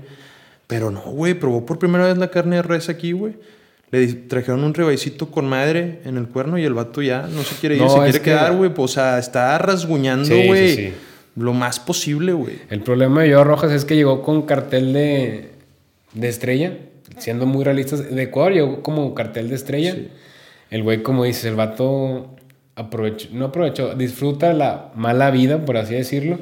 Pero 0.67 0.91
no, 0.91 1.01
güey. 1.01 1.33
Probó 1.33 1.65
por 1.65 1.79
primera 1.79 2.05
vez 2.07 2.19
la 2.19 2.29
carne 2.31 2.57
de 2.57 2.63
res 2.63 2.91
aquí, 2.91 3.13
güey. 3.13 3.37
Le 3.91 4.07
trajeron 4.07 4.65
un 4.65 4.75
ribaicito 4.75 5.31
con 5.31 5.49
madre 5.49 6.01
en 6.05 6.19
el 6.19 6.29
cuerno 6.29 6.59
y 6.59 6.65
el 6.65 6.75
vato 6.75 7.01
ya 7.01 7.23
no 7.23 7.43
se 7.43 7.55
quiere 7.57 7.77
ir, 7.77 7.81
No, 7.81 7.89
se 7.89 7.97
quiere 8.01 8.13
que- 8.19 8.25
quedar, 8.25 8.55
güey. 8.55 8.69
Pues, 8.75 8.91
o 8.91 8.95
sea, 8.95 9.19
está 9.19 9.57
rasguñando, 9.57 10.27
Sí, 10.27 10.43
sí, 10.43 10.47
güey. 10.47 10.77
sí. 10.77 10.93
Lo 11.37 11.55
más 11.55 11.81
posible, 11.81 12.35
güey. 12.35 12.57
El 12.69 12.83
problema 12.83 13.23
de 13.23 13.33
Joe 13.33 13.45
Rojas 13.45 13.73
es 13.73 13.87
que 13.87 13.97
llegó 13.97 14.21
con 14.21 14.43
cartel 14.43 14.93
de, 14.93 15.53
de 16.13 16.29
estrella, 16.29 16.75
siendo 17.17 17.47
muy 17.47 17.65
realistas. 17.65 18.15
De 18.15 18.23
Ecuador 18.25 18.53
llegó 18.53 18.83
como 18.83 19.15
cartel 19.15 19.49
de 19.49 19.55
estrella. 19.55 19.97
El 20.71 20.83
güey, 20.83 21.03
como 21.03 21.25
dices, 21.25 21.45
el 21.47 21.55
vato 21.57 22.31
aprovechó, 22.77 23.29
no 23.33 23.47
aprovechó, 23.47 23.95
disfruta 23.95 24.53
la 24.53 24.91
mala 24.95 25.31
vida, 25.31 25.65
por 25.65 25.77
así 25.77 25.95
decirlo. 25.95 26.39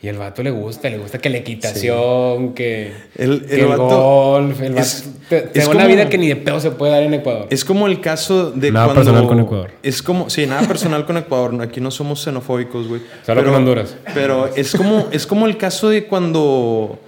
Y 0.00 0.08
el 0.08 0.18
vato 0.18 0.42
le 0.42 0.50
gusta, 0.50 0.90
le 0.90 0.98
gusta 0.98 1.18
que 1.18 1.30
la 1.30 1.38
equitación, 1.38 2.52
que 2.52 2.92
El, 3.16 3.46
que 3.46 3.54
el 3.54 3.60
el, 3.62 3.66
vato 3.68 3.84
golf. 3.86 4.60
El 4.60 4.72
vato, 4.74 4.82
es- 4.82 5.04
te- 5.30 5.38
es 5.44 5.52
tengo 5.52 5.70
una 5.70 5.84
como- 5.84 5.94
vida 5.94 6.10
que 6.10 6.18
ni 6.18 6.28
de 6.28 6.36
pedo 6.36 6.60
se 6.60 6.70
puede 6.72 6.92
dar 6.92 7.02
en 7.04 7.14
Ecuador. 7.14 7.46
Es 7.48 7.64
como 7.64 7.86
el 7.86 8.00
caso 8.02 8.50
de 8.50 8.70
Nada 8.70 8.86
cuando... 8.88 9.00
personal 9.02 9.26
con 9.26 9.40
Ecuador. 9.40 9.70
Es 9.82 10.02
como... 10.02 10.28
Sí, 10.28 10.46
nada 10.46 10.68
personal 10.68 11.06
con 11.06 11.16
Ecuador. 11.16 11.58
Aquí 11.62 11.80
no 11.80 11.90
somos 11.90 12.22
xenofóbicos, 12.22 12.86
güey. 12.86 13.00
Solo 13.24 13.42
con 13.44 13.54
Honduras. 13.54 13.96
Pero 14.12 14.50
es 14.54 14.74
como, 14.76 15.08
es 15.10 15.26
como 15.26 15.46
el 15.46 15.56
caso 15.56 15.88
de 15.88 16.04
cuando... 16.06 16.98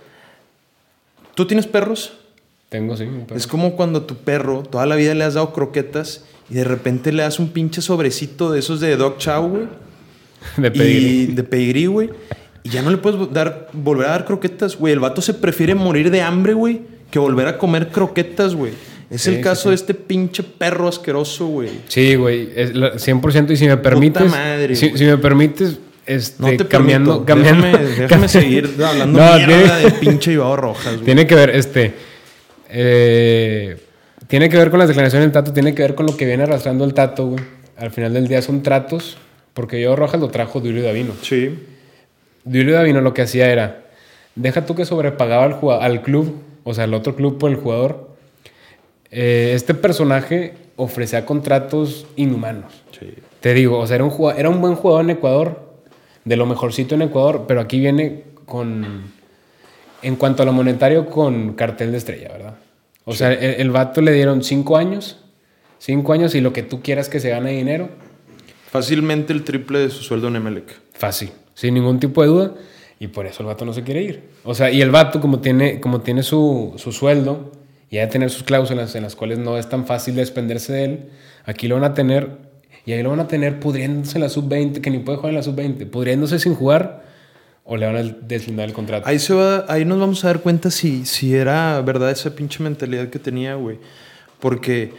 ¿Tú 1.34 1.46
tienes 1.46 1.66
perros? 1.66 2.14
Tengo, 2.70 2.96
sí. 2.96 3.04
un 3.04 3.26
perro. 3.26 3.36
Es 3.36 3.46
como 3.46 3.76
cuando 3.76 4.02
tu 4.04 4.16
perro 4.16 4.62
toda 4.62 4.86
la 4.86 4.96
vida 4.96 5.14
le 5.14 5.22
has 5.24 5.34
dado 5.34 5.52
croquetas 5.52 6.24
y 6.50 6.54
de 6.54 6.64
repente 6.64 7.12
le 7.12 7.22
das 7.22 7.38
un 7.38 7.48
pinche 7.48 7.80
sobrecito 7.82 8.50
de 8.52 8.58
esos 8.60 8.80
de 8.80 8.96
dog 8.96 9.18
chow, 9.18 9.48
güey. 9.48 9.64
de 10.56 10.68
Y 10.68 10.70
pedir. 10.70 11.34
de 11.34 11.42
pedigrí, 11.42 11.86
güey. 11.86 12.10
Y 12.62 12.70
ya 12.70 12.82
no 12.82 12.90
le 12.90 12.96
puedes 12.96 13.32
dar, 13.32 13.68
volver 13.72 14.06
a 14.06 14.10
dar 14.10 14.24
croquetas, 14.24 14.76
güey. 14.76 14.92
El 14.92 15.00
vato 15.00 15.22
se 15.22 15.34
prefiere 15.34 15.74
morir 15.74 16.10
de 16.10 16.20
hambre, 16.22 16.52
güey, 16.52 16.80
que 17.10 17.18
volver 17.18 17.46
a 17.46 17.58
comer 17.58 17.88
croquetas, 17.88 18.54
güey. 18.54 18.72
Es 19.08 19.22
Sí, 19.22 19.30
el 19.36 19.40
caso 19.40 19.64
sí. 19.64 19.68
de 19.68 19.74
este 19.76 19.94
pinche 19.94 20.42
perro 20.42 20.88
asqueroso, 20.88 21.46
güey. 21.46 21.70
Sí, 21.86 22.16
güey, 22.16 22.48
es 22.56 22.74
la- 22.74 22.94
100% 22.98 23.52
y 23.52 23.56
si 23.56 23.66
me 23.68 23.76
permites, 23.76 24.28
madre, 24.28 24.74
si, 24.74 24.90
me 25.04 25.16
permites, 25.16 25.78
este, 26.06 26.42
No 26.42 26.48
te 26.56 26.66
cambiando, 26.66 27.24
permito. 27.24 27.48
cambiando, 27.50 27.78
Déjame, 27.78 28.00
déjame 28.02 28.28
seguir 28.28 28.70
hablando 28.84 29.18
No, 29.20 29.34
mierda 29.36 29.46
tiene- 29.78 29.82
de 29.84 29.90
pinche 29.92 30.32
Ibao 30.32 30.56
Rojas, 30.56 30.94
güey. 30.94 31.04
Tiene 31.04 31.24
que 31.24 31.34
ver, 31.36 31.50
este, 31.50 31.94
eh, 32.68 33.76
tiene 34.28 34.48
que 34.48 34.56
ver 34.56 34.70
con 34.70 34.78
las 34.78 34.88
declaraciones 34.88 35.26
del 35.26 35.32
Tato, 35.32 35.52
tiene 35.52 35.74
que 35.74 35.82
ver 35.82 35.94
con 35.94 36.06
lo 36.06 36.16
que 36.16 36.24
viene 36.24 36.42
arrastrando 36.42 36.84
el 36.84 36.94
Tato, 36.94 37.28
güey. 37.28 37.44
Al 37.76 37.90
final 37.90 38.14
del 38.14 38.26
día 38.26 38.42
son 38.42 38.62
tratos, 38.62 39.18
porque 39.54 39.80
yo 39.80 39.96
Rojas 39.96 40.20
lo 40.20 40.28
trajo 40.28 40.60
Duilio 40.60 40.82
Davino. 40.82 41.12
Sí. 41.22 41.58
Duilio 42.44 42.74
Davino 42.74 43.00
lo 43.00 43.12
que 43.12 43.22
hacía 43.22 43.50
era, 43.50 43.84
deja 44.34 44.64
tú 44.64 44.74
que 44.74 44.84
sobrepagaba 44.84 45.44
al, 45.44 45.82
al 45.82 46.02
club, 46.02 46.34
o 46.64 46.74
sea, 46.74 46.84
al 46.84 46.94
otro 46.94 47.14
club 47.14 47.38
por 47.38 47.50
el 47.50 47.56
jugador. 47.56 48.10
Eh, 49.10 49.52
este 49.54 49.74
personaje 49.74 50.54
ofrecía 50.76 51.24
contratos 51.26 52.06
inhumanos. 52.16 52.82
Sí. 52.98 53.14
Te 53.40 53.54
digo, 53.54 53.78
o 53.78 53.86
sea, 53.86 53.96
era 53.96 54.04
un, 54.04 54.32
era 54.36 54.48
un 54.48 54.60
buen 54.60 54.74
jugador 54.74 55.04
en 55.04 55.10
Ecuador, 55.10 55.66
de 56.24 56.36
lo 56.36 56.46
mejorcito 56.46 56.94
en 56.94 57.02
Ecuador, 57.02 57.44
pero 57.46 57.60
aquí 57.60 57.78
viene 57.78 58.24
con, 58.46 59.04
en 60.02 60.16
cuanto 60.16 60.42
a 60.42 60.46
lo 60.46 60.52
monetario, 60.52 61.06
con 61.06 61.54
cartel 61.54 61.92
de 61.92 61.98
estrella, 61.98 62.28
¿verdad? 62.32 62.54
O 63.06 63.14
sea, 63.14 63.32
el, 63.32 63.60
el 63.62 63.70
vato 63.70 64.02
le 64.02 64.12
dieron 64.12 64.42
cinco 64.44 64.76
años, 64.76 65.24
cinco 65.78 66.12
años 66.12 66.34
y 66.34 66.42
lo 66.42 66.52
que 66.52 66.62
tú 66.62 66.82
quieras 66.82 67.08
que 67.08 67.20
se 67.20 67.30
gane 67.30 67.52
dinero, 67.52 67.88
Fácilmente 68.76 69.32
el 69.32 69.42
triple 69.42 69.78
de 69.78 69.88
su 69.88 70.02
sueldo 70.02 70.28
en 70.28 70.36
Emelec. 70.36 70.80
fácil, 70.92 71.30
sin 71.54 71.72
ningún 71.72 71.98
tipo 71.98 72.20
de 72.20 72.28
duda, 72.28 72.54
y 72.98 73.06
por 73.06 73.24
eso 73.24 73.42
el 73.42 73.46
vato 73.46 73.64
no 73.64 73.72
se 73.72 73.82
quiere 73.82 74.02
ir. 74.02 74.22
O 74.44 74.54
sea, 74.54 74.70
y 74.70 74.82
el 74.82 74.90
vato, 74.90 75.18
como 75.18 75.38
tiene, 75.40 75.80
como 75.80 76.02
tiene 76.02 76.22
su, 76.22 76.74
su 76.76 76.92
sueldo 76.92 77.52
y 77.88 77.96
hay 77.96 78.04
de 78.06 78.12
tener 78.12 78.28
sus 78.28 78.42
cláusulas 78.42 78.94
en 78.94 79.04
las 79.04 79.16
cuales 79.16 79.38
no 79.38 79.56
es 79.56 79.68
tan 79.70 79.86
fácil 79.86 80.14
desprenderse 80.16 80.74
de 80.74 80.84
él, 80.84 81.08
aquí 81.46 81.68
lo 81.68 81.76
van 81.76 81.84
a 81.84 81.94
tener, 81.94 82.36
y 82.84 82.92
ahí 82.92 83.02
lo 83.02 83.10
van 83.10 83.20
a 83.20 83.28
tener 83.28 83.60
pudriéndose 83.60 84.18
en 84.18 84.22
la 84.24 84.28
sub-20, 84.28 84.82
que 84.82 84.90
ni 84.90 84.98
puede 84.98 85.16
jugar 85.16 85.30
en 85.30 85.36
la 85.36 85.42
sub-20, 85.42 85.88
pudriéndose 85.88 86.38
sin 86.38 86.54
jugar, 86.54 87.05
o 87.66 87.76
le 87.76 87.84
van 87.86 87.96
a 87.96 88.02
deslindar 88.02 88.68
el 88.68 88.72
contrato. 88.74 89.08
Ahí, 89.08 89.18
se 89.18 89.34
va, 89.34 89.64
ahí 89.68 89.84
nos 89.84 89.98
vamos 89.98 90.24
a 90.24 90.28
dar 90.28 90.40
cuenta 90.40 90.70
si, 90.70 91.04
si 91.04 91.34
era 91.34 91.80
verdad 91.82 92.10
esa 92.10 92.34
pinche 92.34 92.62
mentalidad 92.62 93.08
que 93.08 93.18
tenía, 93.18 93.54
güey. 93.56 93.78
Porque 94.40 94.92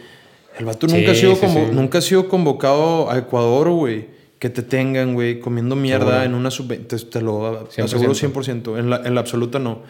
el 0.58 0.64
vato 0.66 0.88
Sí, 0.88 0.96
nunca, 0.96 1.12
ha 1.12 1.14
sido 1.14 1.34
sí, 1.34 1.40
convo- 1.46 1.68
sí. 1.68 1.74
nunca 1.74 1.98
ha 1.98 2.02
sido 2.02 2.28
convocado 2.28 3.10
a 3.10 3.18
Ecuador, 3.18 3.70
güey. 3.70 4.06
Que 4.38 4.50
te 4.50 4.62
tengan, 4.62 5.14
güey, 5.14 5.40
comiendo 5.40 5.74
mierda 5.74 6.06
Seguro. 6.06 6.22
en 6.24 6.34
una 6.34 6.50
sub-20. 6.50 6.86
Te, 6.86 6.96
te 6.98 7.20
lo 7.22 7.68
100%. 7.70 7.84
aseguro 7.84 8.14
100%. 8.14 8.78
En 8.78 8.90
la, 8.90 8.96
en 9.04 9.14
la 9.14 9.20
absoluta 9.20 9.58
no. 9.58 9.82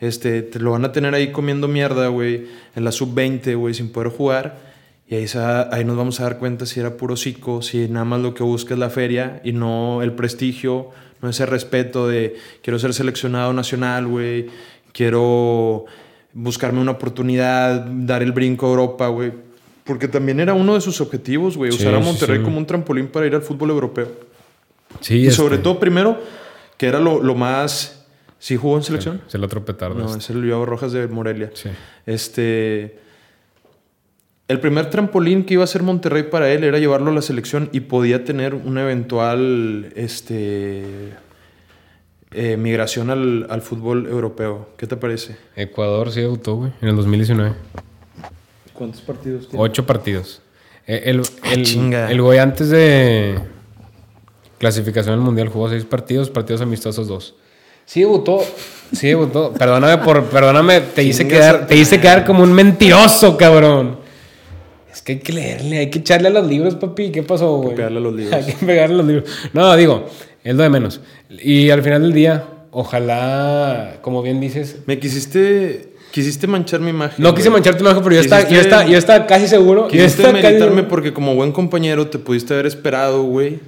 Este, 0.00 0.42
te 0.42 0.60
lo 0.60 0.70
van 0.72 0.84
a 0.84 0.92
tener 0.92 1.14
ahí 1.14 1.32
comiendo 1.32 1.66
mierda, 1.66 2.06
güey. 2.08 2.46
En 2.76 2.84
la 2.84 2.92
sub-20, 2.92 3.56
güey, 3.56 3.74
sin 3.74 3.90
poder 3.90 4.10
jugar. 4.12 4.56
Y 5.08 5.14
ahí, 5.16 5.26
ahí 5.72 5.84
nos 5.84 5.96
vamos 5.96 6.20
a 6.20 6.24
dar 6.24 6.38
cuenta 6.38 6.66
si 6.66 6.78
era 6.78 6.96
puro 6.96 7.16
psico, 7.16 7.62
si 7.62 7.88
nada 7.88 8.04
más 8.04 8.20
lo 8.20 8.34
que 8.34 8.42
busca 8.44 8.74
es 8.74 8.78
la 8.80 8.90
feria 8.90 9.40
y 9.42 9.52
no 9.52 10.02
el 10.02 10.12
prestigio, 10.12 10.90
no 11.22 11.28
ese 11.28 11.46
respeto 11.46 12.08
de 12.08 12.36
quiero 12.62 12.78
ser 12.78 12.94
seleccionado 12.94 13.52
nacional, 13.52 14.06
güey, 14.06 14.46
quiero 14.92 15.84
buscarme 16.32 16.80
una 16.80 16.92
oportunidad, 16.92 17.84
dar 17.86 18.22
el 18.22 18.32
brinco 18.32 18.66
a 18.66 18.70
Europa, 18.70 19.08
güey. 19.08 19.32
Porque 19.84 20.06
también 20.06 20.38
era 20.38 20.54
uno 20.54 20.74
de 20.74 20.80
sus 20.80 21.00
objetivos, 21.00 21.56
güey, 21.56 21.72
Sí, 21.72 21.78
usar 21.78 21.94
a 21.94 21.98
Monterrey 22.00 22.38
sí. 22.38 22.44
como 22.44 22.58
un 22.58 22.66
trampolín 22.66 23.08
para 23.08 23.26
ir 23.26 23.34
al 23.34 23.42
fútbol 23.42 23.70
europeo. 23.70 24.08
sí, 25.00 25.16
Y 25.16 25.26
este, 25.28 25.36
sobre 25.36 25.58
todo, 25.58 25.80
primero, 25.80 26.20
que 26.76 26.86
era 26.86 27.00
lo, 27.00 27.22
lo 27.22 27.34
más... 27.34 27.94
¿Sí 28.40 28.56
jugó 28.56 28.76
en 28.76 28.84
selección? 28.84 29.22
Es 29.26 29.34
el 29.34 29.42
otro 29.42 29.64
petardo. 29.64 29.96
No, 29.96 30.06
este. 30.06 30.18
es 30.18 30.30
el 30.30 30.40
Luis 30.40 30.54
Rojas 30.64 30.92
de 30.92 31.08
Morelia. 31.08 31.50
Sí. 31.54 31.70
Este. 32.06 33.00
El 34.48 34.60
primer 34.60 34.88
trampolín 34.88 35.44
que 35.44 35.54
iba 35.54 35.64
a 35.64 35.66
ser 35.66 35.82
Monterrey 35.82 36.22
para 36.22 36.50
él 36.50 36.64
era 36.64 36.78
llevarlo 36.78 37.10
a 37.10 37.14
la 37.14 37.20
selección 37.20 37.68
y 37.70 37.80
podía 37.80 38.24
tener 38.24 38.54
una 38.54 38.80
eventual 38.80 39.92
este, 39.94 40.84
eh, 42.32 42.56
migración 42.56 43.10
al, 43.10 43.46
al 43.50 43.60
fútbol 43.60 44.06
europeo. 44.06 44.70
¿Qué 44.78 44.86
te 44.86 44.96
parece? 44.96 45.36
Ecuador 45.54 46.10
sí 46.10 46.22
debutó, 46.22 46.56
güey, 46.56 46.72
en 46.80 46.88
el 46.88 46.96
2019. 46.96 47.52
¿Cuántos 48.72 49.02
partidos 49.02 49.48
Ocho 49.54 49.84
partidos. 49.84 50.40
Eh, 50.86 51.02
El, 51.04 51.20
el, 51.52 51.62
chinga. 51.64 52.10
el 52.10 52.22
güey 52.22 52.38
antes 52.38 52.70
de 52.70 53.38
clasificación 54.56 55.12
al 55.12 55.20
mundial 55.20 55.48
jugó 55.48 55.68
seis 55.68 55.84
partidos, 55.84 56.30
partidos 56.30 56.62
amistosos 56.62 57.06
dos. 57.06 57.34
Sí 57.84 58.00
debutó, 58.00 58.42
sí 58.92 59.08
debutó. 59.08 59.52
Perdóname 59.52 60.02
por, 60.02 60.24
perdóname, 60.24 60.80
te 60.80 61.02
hice 61.02 61.28
quedar, 61.28 61.66
te 61.66 61.76
hice 61.76 62.00
quedar 62.00 62.24
como 62.24 62.42
un 62.42 62.52
mentiroso, 62.54 63.36
cabrón. 63.36 64.07
Que 65.08 65.12
hay 65.14 65.18
que 65.20 65.32
leerle, 65.32 65.78
hay 65.78 65.88
que 65.88 66.00
echarle 66.00 66.28
a 66.28 66.30
los 66.30 66.46
libros, 66.46 66.74
papi. 66.74 67.10
¿Qué 67.10 67.22
pasó, 67.22 67.56
güey? 67.56 67.74
pegarle 67.74 67.96
a 67.96 68.00
los 68.02 68.14
libros. 68.14 68.34
Hay 68.34 68.44
que 68.52 68.66
pegarle 68.66 68.94
a 68.94 68.98
los 68.98 69.06
libros. 69.06 69.24
No, 69.54 69.74
digo, 69.74 70.04
es 70.44 70.54
lo 70.54 70.62
de 70.62 70.68
menos. 70.68 71.00
Y 71.42 71.70
al 71.70 71.82
final 71.82 72.02
del 72.02 72.12
día, 72.12 72.44
ojalá, 72.70 73.96
como 74.02 74.22
bien 74.22 74.38
dices, 74.40 74.78
Me 74.86 74.98
quisiste. 74.98 75.94
Quisiste 76.10 76.46
manchar 76.46 76.80
mi 76.80 76.90
imagen. 76.90 77.22
no 77.22 77.34
quise 77.34 77.48
güey. 77.48 77.58
manchar 77.60 77.76
tu 77.76 77.84
imagen, 77.84 78.02
pero 78.02 78.14
yo 78.16 78.20
estaba, 78.22 78.48
yo 78.48 78.60
estaba, 78.60 78.86
yo 78.86 78.96
estaba 78.98 79.26
casi 79.26 79.46
seguro. 79.46 79.88
Quisiste 79.88 80.22
casi 80.22 80.34
meditarme 80.42 80.82
porque 80.82 81.12
como 81.12 81.34
buen 81.34 81.52
compañero 81.52 82.06
te 82.08 82.18
pudiste 82.18 82.54
haber 82.54 82.66
esperado, 82.66 83.22
güey. 83.24 83.58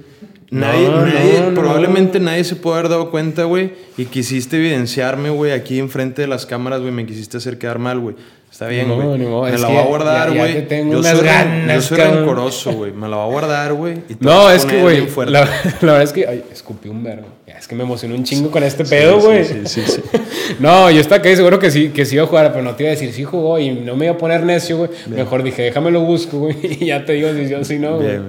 Nadie, 0.49 0.87
No, 0.89 1.05
nadie- 1.05 1.39
no, 1.39 1.51
no. 1.51 1.59
probablemente 1.61 2.19
nadie 2.19 2.43
se 2.43 2.55
puede 2.55 2.79
haber 2.79 2.89
dado 2.89 3.09
cuenta, 3.11 3.43
güey. 3.45 3.73
Y 3.97 4.05
quisiste 4.05 4.57
evidenciarme, 4.57 5.29
güey, 5.29 5.51
aquí 5.53 5.77
enfrente 5.79 6.23
de 6.23 6.27
las 6.27 6.45
cámaras, 6.45 6.81
güey. 6.81 6.91
Me 6.91 7.05
quisiste 7.05 7.37
hacer 7.37 7.57
quedar 7.57 7.79
mal, 7.79 7.99
güey. 7.99 8.15
Está 8.61 8.69
bien, 8.69 8.93
güey. 8.93 9.17
Me 9.17 9.57
la 9.57 9.67
voy 9.67 9.77
a 9.77 9.81
guardar, 9.81 10.37
güey. 10.37 10.67
tengo 10.67 10.93
Yo 10.93 10.99
unas 10.99 11.17
soy, 11.17 11.25
ganas, 11.25 11.75
yo 11.77 11.81
soy 11.81 11.97
cabrón. 11.97 12.17
rencoroso, 12.19 12.71
güey. 12.73 12.91
Me 12.91 13.07
la 13.09 13.15
voy 13.17 13.25
a 13.25 13.31
guardar, 13.31 13.73
güey. 13.73 14.03
No, 14.19 14.51
es 14.51 14.65
que, 14.67 14.79
güey, 14.79 15.07
la, 15.25 15.49
la 15.81 15.93
verdad 15.93 16.03
es 16.03 16.13
que, 16.13 16.27
ay, 16.27 16.43
escupí 16.51 16.87
un 16.87 17.03
verbo. 17.03 17.25
Es 17.47 17.67
que 17.67 17.73
me 17.73 17.81
emocioné 17.81 18.13
un 18.13 18.23
chingo 18.23 18.51
con 18.51 18.61
este 18.61 18.85
Sí, 18.85 18.91
pedo, 18.91 19.19
sí, 19.19 19.25
güey. 19.25 19.45
Sí, 19.45 19.61
sí, 19.65 19.81
sí. 19.87 20.01
No, 20.59 20.91
yo 20.91 21.01
estaba 21.01 21.23
casi 21.23 21.37
seguro 21.37 21.57
que 21.57 21.71
sí, 21.71 21.89
que 21.89 22.05
sí 22.05 22.13
iba 22.13 22.25
a 22.25 22.27
jugar, 22.27 22.51
pero 22.51 22.63
no 22.63 22.75
te 22.75 22.83
iba 22.83 22.91
a 22.91 22.93
decir 22.93 23.11
sí 23.13 23.23
jugó 23.23 23.57
y 23.57 23.71
no 23.71 23.95
me 23.95 24.05
iba 24.05 24.13
a 24.13 24.17
poner 24.19 24.43
necio, 24.43 24.77
güey. 24.77 24.91
Mejor 25.07 25.41
dije, 25.41 25.63
déjame 25.63 25.89
lo 25.89 26.01
busco, 26.01 26.37
güey, 26.37 26.55
y 26.61 26.85
ya 26.85 27.03
te 27.03 27.13
digo 27.13 27.33
si 27.33 27.47
sí 27.47 27.53
o 27.55 27.65
si 27.65 27.79
no, 27.79 27.95
güey. 27.95 28.19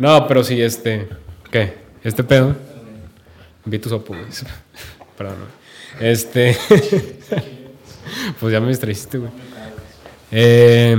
No, 0.00 0.26
pero 0.26 0.42
sí, 0.42 0.60
este, 0.60 1.06
¿qué? 1.52 1.74
Este 2.02 2.24
pedo. 2.24 2.56
Vi 3.64 3.78
tu 3.78 3.88
sopo, 3.88 4.14
güey. 4.14 4.26
Perdón, 5.16 5.36
güey. 5.38 6.10
Este, 6.10 6.56
pues 8.40 8.52
ya 8.52 8.58
me 8.58 8.66
distraíste, 8.66 9.18
güey. 9.18 9.30
Eh, 10.32 10.96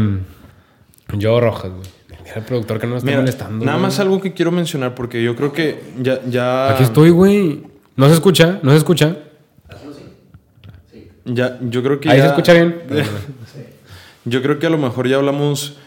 yo 1.14 1.40
Rojas, 1.40 1.72
güey. 1.72 1.90
El 2.36 2.44
productor 2.44 2.80
que 2.80 2.88
no 2.88 2.94
me 2.94 2.98
está 3.00 3.06
Mira, 3.08 3.20
molestando. 3.20 3.66
nada 3.66 3.78
güey. 3.78 3.88
más 3.88 4.00
algo 4.00 4.22
que 4.22 4.32
quiero 4.34 4.52
mencionar 4.52 4.96
porque 4.96 5.22
yo 5.22 5.36
creo 5.36 5.52
que 5.52 5.82
ya... 6.00 6.22
ya 6.30 6.72
Aquí 6.74 6.84
estoy, 6.84 7.10
güey. 7.10 7.64
No 7.98 8.08
se 8.08 8.14
escucha, 8.14 8.60
no 8.64 8.72
se 8.72 8.78
escucha. 8.78 9.18
Ya, 11.26 11.60
yo 11.62 11.84
creo 11.84 12.00
que 12.00 12.10
Ahí 12.10 12.18
ya- 12.18 12.24
se 12.24 12.30
escucha 12.30 12.54
bien. 12.54 12.82
Yo 14.24 14.44
creo 14.44 14.60
que 14.60 14.68
a 14.68 14.70
lo 14.70 14.78
mejor 14.78 15.08
ya 15.08 15.16
hablamos 15.16 15.78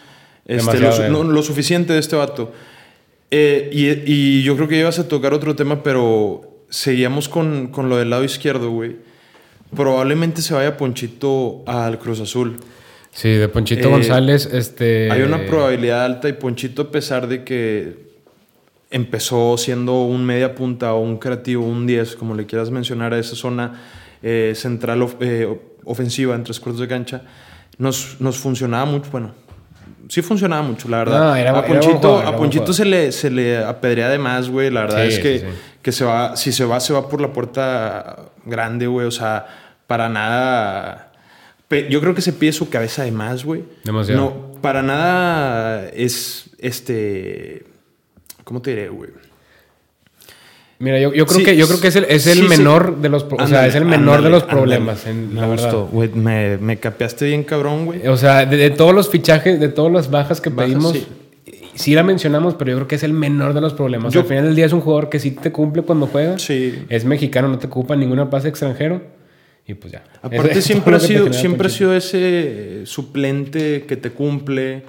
este, 0.44 0.80
lo, 1.08 1.22
no, 1.22 1.42
suficiente 1.42 1.92
de 1.92 2.00
este 2.00 2.16
vato. 2.16 2.52
Eh, 3.30 3.70
y, 3.72 4.12
y 4.12 4.42
yo 4.42 4.56
creo 4.56 4.66
que 4.66 4.76
ibas 4.76 4.98
a 4.98 5.06
tocar 5.06 5.32
otro 5.34 5.54
tema, 5.54 5.84
pero 5.84 6.40
seguíamos 6.68 7.28
con, 7.28 7.68
con 7.68 7.88
lo 7.88 7.96
del 7.96 8.10
lado 8.10 8.24
izquierdo, 8.24 8.70
güey. 8.70 8.96
Probablemente 9.76 10.42
se 10.42 10.52
vaya 10.52 10.76
Ponchito 10.76 11.62
al 11.66 12.00
Cruz 12.00 12.18
Azul. 12.18 12.56
Sí, 13.14 13.30
de 13.30 13.48
Ponchito 13.48 13.88
Eh, 13.88 13.90
González, 13.90 14.46
este. 14.52 15.10
Hay 15.10 15.22
una 15.22 15.44
probabilidad 15.46 16.04
alta 16.04 16.28
y 16.28 16.32
Ponchito, 16.34 16.82
a 16.82 16.90
pesar 16.90 17.26
de 17.28 17.44
que 17.44 18.12
empezó 18.90 19.56
siendo 19.56 20.02
un 20.02 20.24
media 20.24 20.54
punta 20.54 20.94
o 20.94 21.00
un 21.00 21.18
creativo, 21.18 21.64
un 21.64 21.86
10, 21.86 22.16
como 22.16 22.34
le 22.34 22.46
quieras 22.46 22.70
mencionar 22.70 23.12
a 23.14 23.18
esa 23.18 23.34
zona 23.36 23.80
eh, 24.22 24.52
central 24.56 25.02
of- 25.02 25.16
eh, 25.20 25.48
ofensiva 25.84 26.34
en 26.34 26.44
tres 26.44 26.58
cuartos 26.60 26.80
de 26.80 26.88
cancha, 26.88 27.22
nos, 27.78 28.16
nos 28.20 28.38
funcionaba 28.38 28.84
mucho. 28.84 29.10
Bueno, 29.10 29.32
sí 30.08 30.22
funcionaba 30.22 30.62
mucho, 30.62 30.88
la 30.88 30.98
verdad. 30.98 31.18
No, 31.20 31.36
era- 31.36 31.58
a 31.58 31.64
Ponchito, 31.64 31.98
jugador, 31.98 32.26
a 32.26 32.36
Ponchito 32.36 32.72
se 32.72 32.84
le, 32.84 33.12
se 33.12 33.30
le 33.30 33.58
apedrea 33.58 34.08
de 34.08 34.18
más, 34.18 34.48
güey. 34.48 34.70
La 34.70 34.82
verdad 34.82 35.02
Sí, 35.08 35.14
es 35.14 35.18
que, 35.20 35.38
sí. 35.40 35.46
que 35.82 35.92
se 35.92 36.04
va, 36.04 36.36
si 36.36 36.52
se 36.52 36.64
va, 36.64 36.80
se 36.80 36.92
va 36.92 37.08
por 37.08 37.20
la 37.20 37.32
puerta 37.32 38.16
grande, 38.44 38.86
güey. 38.86 39.06
O 39.06 39.10
sea, 39.10 39.46
para 39.86 40.08
nada. 40.08 41.03
Yo 41.88 42.00
creo 42.00 42.14
que 42.14 42.22
se 42.22 42.32
pide 42.32 42.52
su 42.52 42.68
cabeza 42.70 43.04
de 43.04 43.12
más, 43.12 43.44
güey. 43.44 43.64
Demasiado. 43.84 44.20
No, 44.20 44.60
para 44.60 44.82
nada 44.82 45.88
es 45.88 46.50
este. 46.58 47.64
¿Cómo 48.44 48.60
te 48.62 48.70
diré, 48.70 48.88
güey? 48.88 49.10
Mira, 50.78 50.98
yo, 50.98 51.14
yo 51.14 51.24
creo 51.24 51.44
que 51.44 51.56
yo 51.56 51.66
creo 51.66 51.80
que 51.80 51.88
es 51.88 51.96
el, 51.96 52.04
es 52.04 52.26
el 52.26 52.48
menor 52.48 52.98
de 52.98 53.08
los 53.08 53.24
o 53.30 53.46
sea, 53.46 53.66
es 53.66 53.74
el 53.74 53.84
menor 53.84 54.22
de 54.22 54.28
los 54.28 54.42
problemas, 54.42 55.06
en, 55.06 55.34
la 55.34 55.46
verdad. 55.46 55.86
Güey, 55.90 56.10
me, 56.10 56.58
me 56.58 56.78
capeaste 56.78 57.26
bien 57.26 57.44
cabrón, 57.44 57.86
güey. 57.86 58.06
O 58.08 58.16
sea, 58.16 58.44
de, 58.44 58.70
todos 58.70 58.94
los 58.94 59.08
fichajes, 59.08 59.60
de 59.60 59.68
todas 59.68 59.92
las 59.92 60.10
bajas 60.10 60.40
que 60.40 60.50
pedimos, 60.50 60.94
sí. 61.74 61.94
la 61.94 62.02
mencionamos, 62.02 62.54
pero 62.54 62.72
yo 62.72 62.76
creo 62.78 62.88
que 62.88 62.96
es 62.96 63.02
el 63.02 63.12
menor 63.12 63.54
de 63.54 63.60
los 63.60 63.72
problemas. 63.72 64.14
Al 64.16 64.24
final 64.24 64.44
del 64.44 64.56
día 64.56 64.66
es 64.66 64.72
un 64.72 64.80
jugador 64.80 65.08
que 65.08 65.20
sí 65.20 65.30
te 65.30 65.52
cumple 65.52 65.82
cuando 65.82 66.06
juega. 66.06 66.38
Sí. 66.38 66.84
Es 66.88 67.04
mexicano, 67.04 67.48
no 67.48 67.58
te 67.58 67.68
ocupa 67.68 67.96
ninguna 67.96 68.28
pase 68.28 68.48
extranjero. 68.48 69.00
Y 69.66 69.74
pues 69.74 69.92
ya. 69.92 70.04
Aparte, 70.22 70.60
siempre, 70.62 70.96
ha 70.96 71.00
sido, 71.00 71.32
siempre 71.32 71.68
ha 71.68 71.70
sido 71.70 71.94
ese 71.94 72.86
suplente 72.86 73.84
que 73.86 73.96
te 73.96 74.10
cumple. 74.10 74.84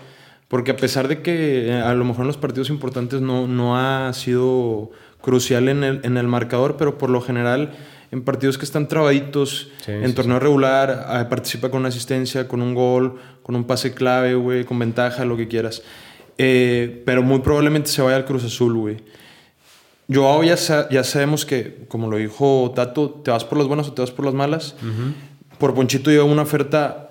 Porque 0.48 0.72
a 0.72 0.78
pesar 0.78 1.08
de 1.08 1.22
que 1.22 1.74
a 1.74 1.94
lo 1.96 2.06
mejor 2.06 2.22
en 2.22 2.28
los 2.28 2.38
partidos 2.38 2.70
importantes 2.70 3.20
no, 3.20 3.48
no 3.48 3.78
ha 3.78 4.14
sido 4.14 4.92
crucial 5.20 5.70
en 5.70 5.84
el, 5.84 6.02
en 6.04 6.18
el 6.18 6.28
marcador, 6.28 6.78
pero 6.78 7.00
por 7.00 7.10
lo 7.10 7.20
general 7.20 7.74
en 8.12 8.22
partidos 8.22 8.58
que 8.58 8.66
están 8.66 8.88
trabaditos, 8.88 9.72
en 9.88 10.14
torneo 10.16 10.40
regular, 10.40 11.06
ah, 11.08 11.28
participa 11.28 11.70
con 11.70 11.80
una 11.80 11.90
asistencia, 11.90 12.48
con 12.48 12.62
un 12.62 12.74
gol, 12.74 13.20
con 13.44 13.56
un 13.56 13.66
pase 13.66 13.94
clave, 13.94 14.36
güey, 14.36 14.64
con 14.64 14.80
ventaja, 14.80 15.26
lo 15.26 15.36
que 15.36 15.48
quieras. 15.48 15.82
Eh, 16.38 17.02
pero 17.06 17.24
muy 17.24 17.40
probablemente 17.40 17.90
se 17.90 18.02
vaya 18.02 18.16
al 18.16 18.26
Cruz 18.26 18.46
Azul, 18.46 18.74
güey. 18.76 18.98
Yo 20.08 20.44
ya, 20.44 20.56
ya 20.90 21.04
sabemos 21.04 21.46
que, 21.46 21.86
como 21.88 22.10
lo 22.10 22.18
dijo 22.18 22.72
Tato, 22.76 23.10
te 23.10 23.32
vas 23.32 23.44
por 23.44 23.58
las 23.58 23.68
buenas 23.68 23.88
o 23.88 23.94
te 23.94 24.02
vas 24.02 24.12
por 24.12 24.26
las 24.26 24.34
malas. 24.34 24.76
Por 25.58 25.74
Ponchito 25.74 26.12
llegó 26.12 26.26
una 26.26 26.44
oferta 26.44 27.08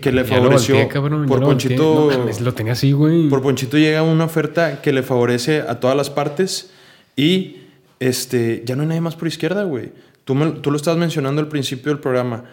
que 0.00 0.12
le 0.12 0.24
favoreció. 0.24 0.88
por 1.26 1.40
Ponchito. 1.40 2.10
lo 2.40 2.54
tenía 2.54 2.74
así, 2.74 2.92
güey. 2.92 3.28
Por 3.28 3.42
Ponchito 3.42 3.78
llega 3.78 4.02
una 4.02 4.24
oferta 4.24 4.82
que 4.82 4.92
le 4.92 5.02
favorece 5.02 5.62
a 5.66 5.80
todas 5.80 5.96
las 5.96 6.10
partes 6.10 6.70
y 7.16 7.56
este, 8.00 8.62
ya 8.64 8.76
no 8.76 8.82
hay 8.82 8.88
nadie 8.88 9.00
más 9.00 9.16
por 9.16 9.28
izquierda, 9.28 9.64
güey. 9.64 9.92
Tú, 10.24 10.34
tú 10.60 10.70
lo 10.70 10.76
estabas 10.76 10.98
mencionando 10.98 11.40
al 11.40 11.48
principio 11.48 11.90
del 11.92 12.00
programa. 12.00 12.44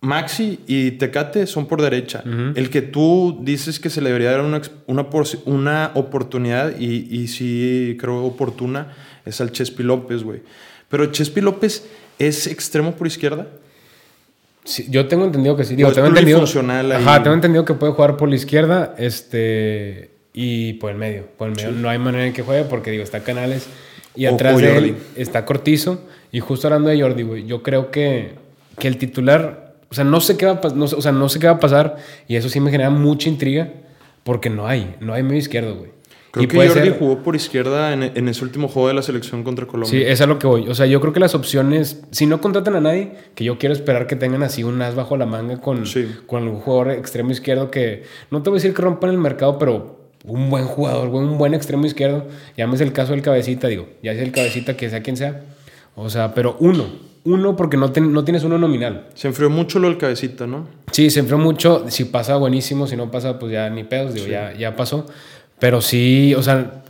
Maxi 0.00 0.60
y 0.66 0.92
Tecate 0.92 1.46
son 1.46 1.66
por 1.66 1.82
derecha. 1.82 2.22
El 2.54 2.70
que 2.70 2.82
tú 2.82 3.38
dices 3.42 3.80
que 3.80 3.90
se 3.90 4.00
le 4.00 4.10
debería 4.10 4.30
dar 4.30 4.42
una, 4.42 4.62
una, 4.86 5.06
una 5.46 5.90
oportunidad, 5.94 6.78
y, 6.78 7.08
y, 7.10 7.26
sí 7.28 7.96
creo 7.98 8.24
oportuna, 8.24 8.94
es 9.24 9.40
al 9.40 9.50
Chespi 9.50 9.82
López, 9.82 10.22
güey. 10.22 10.42
Pero 10.88 11.06
Chespi 11.06 11.40
López 11.40 11.86
es 12.18 12.46
extremo 12.46 12.92
por 12.92 13.06
izquierda. 13.06 13.46
Sí, 14.64 14.86
yo 14.90 15.08
tengo 15.08 15.24
entendido 15.24 15.56
que 15.56 15.64
sí. 15.64 15.74
Digo, 15.74 15.92
tengo 15.92 16.08
entendido, 16.08 16.42
ajá, 16.42 17.22
tengo 17.22 17.34
entendido 17.34 17.64
que 17.64 17.74
puede 17.74 17.92
jugar 17.92 18.16
por 18.16 18.28
la 18.28 18.36
izquierda. 18.36 18.94
Este 18.98 20.10
y 20.40 20.74
por 20.74 20.90
el 20.90 20.98
medio. 20.98 21.26
Por 21.36 21.48
el 21.48 21.56
medio 21.56 21.72
no 21.72 21.88
hay 21.88 21.98
manera 21.98 22.26
en 22.26 22.32
que 22.32 22.42
juegue 22.42 22.64
porque, 22.64 22.90
digo, 22.90 23.02
está 23.02 23.20
Canales 23.20 23.66
y 24.14 24.26
atrás 24.26 24.58
de 24.58 24.76
él 24.76 24.96
está 25.16 25.44
Cortizo. 25.44 26.04
Y 26.30 26.40
justo 26.40 26.68
hablando 26.68 26.90
de 26.90 27.00
Jordi, 27.00 27.22
güey, 27.22 27.46
yo 27.46 27.62
creo 27.62 27.90
que, 27.90 28.34
que 28.78 28.88
el 28.88 28.98
titular, 28.98 29.67
o 29.90 29.94
sea, 29.94 30.04
no 30.04 30.20
sé 30.20 30.36
qué 30.36 30.46
va 30.46 30.60
a 30.62 30.68
no, 30.74 30.84
o 30.84 31.02
sea, 31.02 31.12
no 31.12 31.28
sé 31.28 31.38
qué 31.38 31.46
va 31.46 31.54
a 31.54 31.60
pasar 31.60 31.96
y 32.26 32.36
eso 32.36 32.48
sí 32.48 32.60
me 32.60 32.70
genera 32.70 32.90
mucha 32.90 33.28
intriga 33.28 33.72
porque 34.24 34.50
no 34.50 34.66
hay, 34.66 34.96
no 35.00 35.14
hay 35.14 35.22
medio 35.22 35.38
izquierdo, 35.38 35.76
güey. 35.76 35.98
Creo 36.30 36.46
que 36.46 36.68
Jordi 36.68 36.92
jugó 36.98 37.22
por 37.22 37.34
izquierda 37.34 37.94
en, 37.94 38.02
en, 38.02 38.28
ese 38.28 38.44
último 38.44 38.68
juego 38.68 38.88
de 38.88 38.94
la 38.94 39.02
selección 39.02 39.42
contra 39.42 39.66
Colombia. 39.66 39.90
Sí, 39.90 40.04
es 40.04 40.20
a 40.20 40.26
lo 40.26 40.38
que 40.38 40.46
voy. 40.46 40.68
O 40.68 40.74
sea, 40.74 40.84
yo 40.84 41.00
creo 41.00 41.14
que 41.14 41.20
las 41.20 41.34
opciones, 41.34 42.02
si 42.10 42.26
no 42.26 42.40
contratan 42.42 42.76
a 42.76 42.80
nadie, 42.80 43.12
que 43.34 43.44
yo 43.44 43.58
quiero 43.58 43.72
esperar 43.72 44.06
que 44.06 44.14
tengan 44.14 44.42
así 44.42 44.62
un 44.62 44.80
as 44.82 44.94
bajo 44.94 45.16
la 45.16 45.24
manga 45.24 45.58
con, 45.58 45.84
con 46.26 46.46
un 46.46 46.56
jugador 46.56 46.90
extremo 46.90 47.30
izquierdo 47.30 47.70
que, 47.70 48.02
no 48.30 48.42
te 48.42 48.50
voy 48.50 48.58
a 48.58 48.60
decir 48.60 48.74
que 48.74 48.82
rompan 48.82 49.08
el 49.10 49.18
mercado, 49.18 49.58
pero 49.58 50.10
un 50.24 50.50
buen 50.50 50.66
jugador, 50.66 51.08
un 51.08 51.38
buen 51.38 51.54
extremo 51.54 51.86
izquierdo. 51.86 52.26
Llámese 52.58 52.84
el 52.84 52.92
caso 52.92 53.12
del 53.12 53.22
cabecita, 53.22 53.68
digo, 53.68 53.88
ya 54.02 54.12
es 54.12 54.18
el 54.18 54.30
cabecita 54.30 54.76
que 54.76 54.90
sea 54.90 55.02
quien 55.02 55.16
sea. 55.16 55.44
O 55.96 56.10
sea, 56.10 56.34
pero 56.34 56.56
uno, 56.60 56.84
uno 57.32 57.56
porque 57.56 57.76
no, 57.76 57.88
no 57.88 58.24
tienes 58.24 58.44
uno 58.44 58.58
nominal. 58.58 59.06
Se 59.14 59.28
enfrió 59.28 59.50
mucho 59.50 59.78
lo 59.78 59.88
del 59.88 59.98
cabecita, 59.98 60.46
¿no? 60.46 60.66
Sí, 60.92 61.10
se 61.10 61.20
enfrió 61.20 61.38
mucho. 61.38 61.84
Si 61.88 62.04
pasa, 62.04 62.36
buenísimo. 62.36 62.86
Si 62.86 62.96
no 62.96 63.10
pasa, 63.10 63.38
pues 63.38 63.52
ya 63.52 63.68
ni 63.70 63.84
pedos, 63.84 64.14
digo, 64.14 64.26
ya, 64.26 64.52
ya 64.54 64.76
pasó. 64.76 65.06
Pero 65.58 65.80
sí, 65.80 66.34
o 66.34 66.42
sea, 66.42 66.82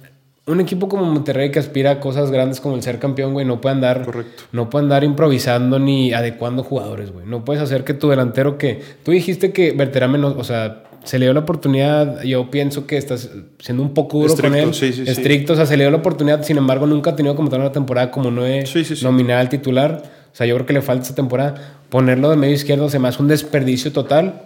un 0.47 0.61
equipo 0.61 0.89
como 0.89 1.05
Monterrey 1.05 1.51
que 1.51 1.59
aspira 1.59 1.93
a 1.93 2.01
cosas 2.01 2.31
grandes 2.31 2.61
como 2.61 2.75
el 2.75 2.83
ser 2.83 2.99
campeón, 2.99 3.33
güey, 3.33 3.45
no 3.47 3.61
puede 3.61 3.75
andar, 3.75 4.05
Correcto. 4.05 4.45
no 4.53 4.71
puede 4.71 4.85
andar 4.85 5.05
improvisando 5.05 5.79
ni 5.79 6.13
adecuando 6.13 6.63
jugadores, 6.63 7.13
güey. 7.13 7.27
No 7.27 7.45
puedes 7.45 7.63
hacer 7.63 7.85
que 7.85 7.95
tu 7.95 8.09
delantero 8.09 8.59
que 8.59 8.81
tú 9.05 9.11
dijiste 9.13 9.53
que 9.53 9.73
Verterame 9.73 10.19
menos, 10.19 10.35
o 10.37 10.45
sea, 10.45 10.85
se 11.05 11.19
le 11.19 11.27
dio 11.27 11.35
la 11.35 11.41
oportunidad, 11.41 12.23
yo 12.23 12.51
pienso 12.51 12.87
que 12.87 12.97
estás 12.97 13.31
siendo 13.59 13.83
un 13.83 13.95
poco 13.95 14.21
duro 14.21 14.35
con 14.37 14.55
él, 14.55 14.71
estricto, 14.71 15.53
o 15.53 15.57
sea, 15.57 15.67
se 15.67 15.77
le 15.77 15.85
dio 15.85 15.91
la 15.91 15.99
oportunidad, 15.99 16.43
sin 16.43 16.59
embargo, 16.59 16.87
nunca 16.87 17.11
ha 17.11 17.17
tenido 17.17 17.37
como 17.37 17.49
tal 17.49 17.61
una 17.61 17.73
temporada 17.73 18.11
como 18.11 18.31
no 18.31 18.45
es 18.45 19.03
nominal 19.03 19.49
titular, 19.49 20.03
sea, 20.39 20.47
yo 20.47 20.55
creo 20.55 20.67
que 20.67 20.73
le 20.73 20.83
falta 20.83 21.03
esta 21.03 21.17
temporada. 21.17 21.77
Ponerlo 21.91 22.31
de 22.31 22.37
medio 22.37 22.55
izquierdo 22.55 22.89
se 22.89 23.01
me 23.01 23.09
hace 23.09 23.21
un 23.21 23.29
desperdicio 23.29 23.93
total. 23.93 24.43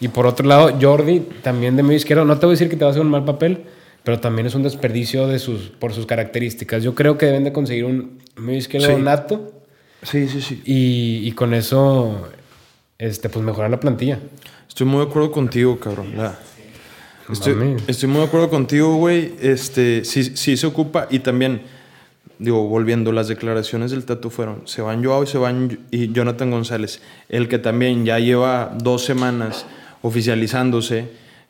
Y 0.00 0.08
por 0.08 0.26
otro 0.26 0.46
lado, 0.46 0.76
Jordi, 0.80 1.20
también 1.42 1.76
de 1.76 1.82
medio 1.82 1.96
izquierdo, 1.96 2.24
no 2.24 2.38
te 2.38 2.46
voy 2.46 2.54
a 2.54 2.56
decir 2.56 2.68
que 2.68 2.76
te 2.76 2.84
va 2.84 2.88
a 2.88 2.90
hacer 2.90 3.02
un 3.02 3.10
mal 3.10 3.24
papel, 3.24 3.64
pero 4.02 4.20
también 4.20 4.46
es 4.46 4.54
un 4.54 4.62
desperdicio 4.62 5.26
de 5.28 5.38
sus, 5.38 5.68
por 5.68 5.92
sus 5.92 6.04
características. 6.04 6.82
Yo 6.82 6.94
creo 6.94 7.16
que 7.16 7.26
deben 7.26 7.44
de 7.44 7.52
conseguir 7.52 7.84
un 7.84 8.18
medio 8.36 8.58
izquierdo 8.58 8.98
nato. 8.98 9.52
Sí, 10.02 10.28
sí, 10.28 10.42
sí. 10.42 10.62
Y, 10.64 11.28
y, 11.28 11.32
con 11.32 11.54
eso, 11.54 12.28
este, 12.98 13.28
pues 13.28 13.44
mejorar 13.44 13.70
la 13.70 13.80
plantilla. 13.80 14.18
Estoy 14.68 14.86
muy 14.86 15.04
de 15.04 15.10
acuerdo 15.10 15.32
contigo, 15.32 15.78
cabrón. 15.78 16.12
Estoy, 17.32 17.76
estoy, 17.86 18.08
muy 18.08 18.20
de 18.20 18.26
acuerdo 18.26 18.50
contigo, 18.50 18.96
güey. 18.96 19.32
Este, 19.40 20.04
sí, 20.04 20.36
sí 20.36 20.56
se 20.56 20.66
ocupa 20.66 21.08
y 21.10 21.20
también, 21.20 21.62
digo, 22.38 22.66
volviendo, 22.68 23.12
las 23.12 23.28
declaraciones 23.28 23.90
del 23.90 24.04
Tato 24.04 24.30
fueron, 24.30 24.62
se 24.66 24.82
van 24.82 25.04
Joao 25.04 25.24
y 25.24 25.26
se 25.26 25.38
van 25.38 25.78
y 25.90 26.12
Jonathan 26.12 26.50
González, 26.50 27.00
el 27.28 27.48
que 27.48 27.58
también 27.58 28.04
ya 28.04 28.18
lleva 28.18 28.76
dos 28.76 29.04
semanas 29.04 29.66
oficializándose, 30.02 31.08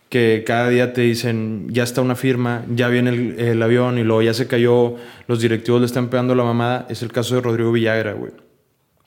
que 0.08 0.44
cada 0.46 0.68
día 0.68 0.92
te 0.92 1.00
dicen, 1.00 1.66
ya 1.70 1.82
está 1.82 2.00
una 2.00 2.14
firma, 2.14 2.64
ya 2.72 2.88
viene 2.88 3.10
el, 3.10 3.40
el 3.40 3.62
avión 3.62 3.98
y 3.98 4.04
luego 4.04 4.22
ya 4.22 4.34
se 4.34 4.46
cayó, 4.46 4.94
los 5.26 5.40
directivos 5.40 5.80
le 5.80 5.86
están 5.86 6.08
pegando 6.08 6.34
la 6.34 6.44
mamada, 6.44 6.86
es 6.88 7.02
el 7.02 7.10
caso 7.10 7.34
de 7.34 7.40
Rodrigo 7.40 7.72
Villagra, 7.72 8.12
güey. 8.12 8.32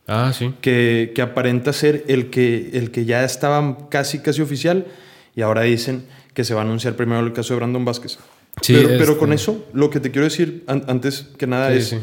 Ah, 0.08 0.34
sí. 0.34 0.54
Que, 0.60 1.12
que, 1.14 1.22
aparenta 1.22 1.72
ser 1.72 2.04
el 2.08 2.32
que, 2.32 2.72
el 2.74 2.90
que 2.90 3.06
ya 3.06 3.24
estaba 3.24 3.90
casi, 3.90 4.20
casi 4.20 4.42
oficial 4.42 4.88
y 5.36 5.42
ahora 5.42 5.62
dicen 5.62 6.04
que 6.34 6.44
se 6.44 6.56
va 6.56 6.62
a 6.62 6.64
anunciar 6.64 6.96
primero 6.96 7.20
el 7.20 7.32
caso 7.32 7.54
de 7.54 7.60
Brandon 7.60 7.86
Vázquez. 7.86 8.18
Sí, 8.62 8.74
pero, 8.74 8.90
pero 8.98 9.18
con 9.18 9.34
eso, 9.34 9.66
lo 9.74 9.90
que 9.90 10.00
te 10.00 10.12
quiero 10.12 10.26
decir 10.26 10.64
antes 10.68 11.28
que 11.38 11.48
nada 11.48 11.72
es, 11.72 11.96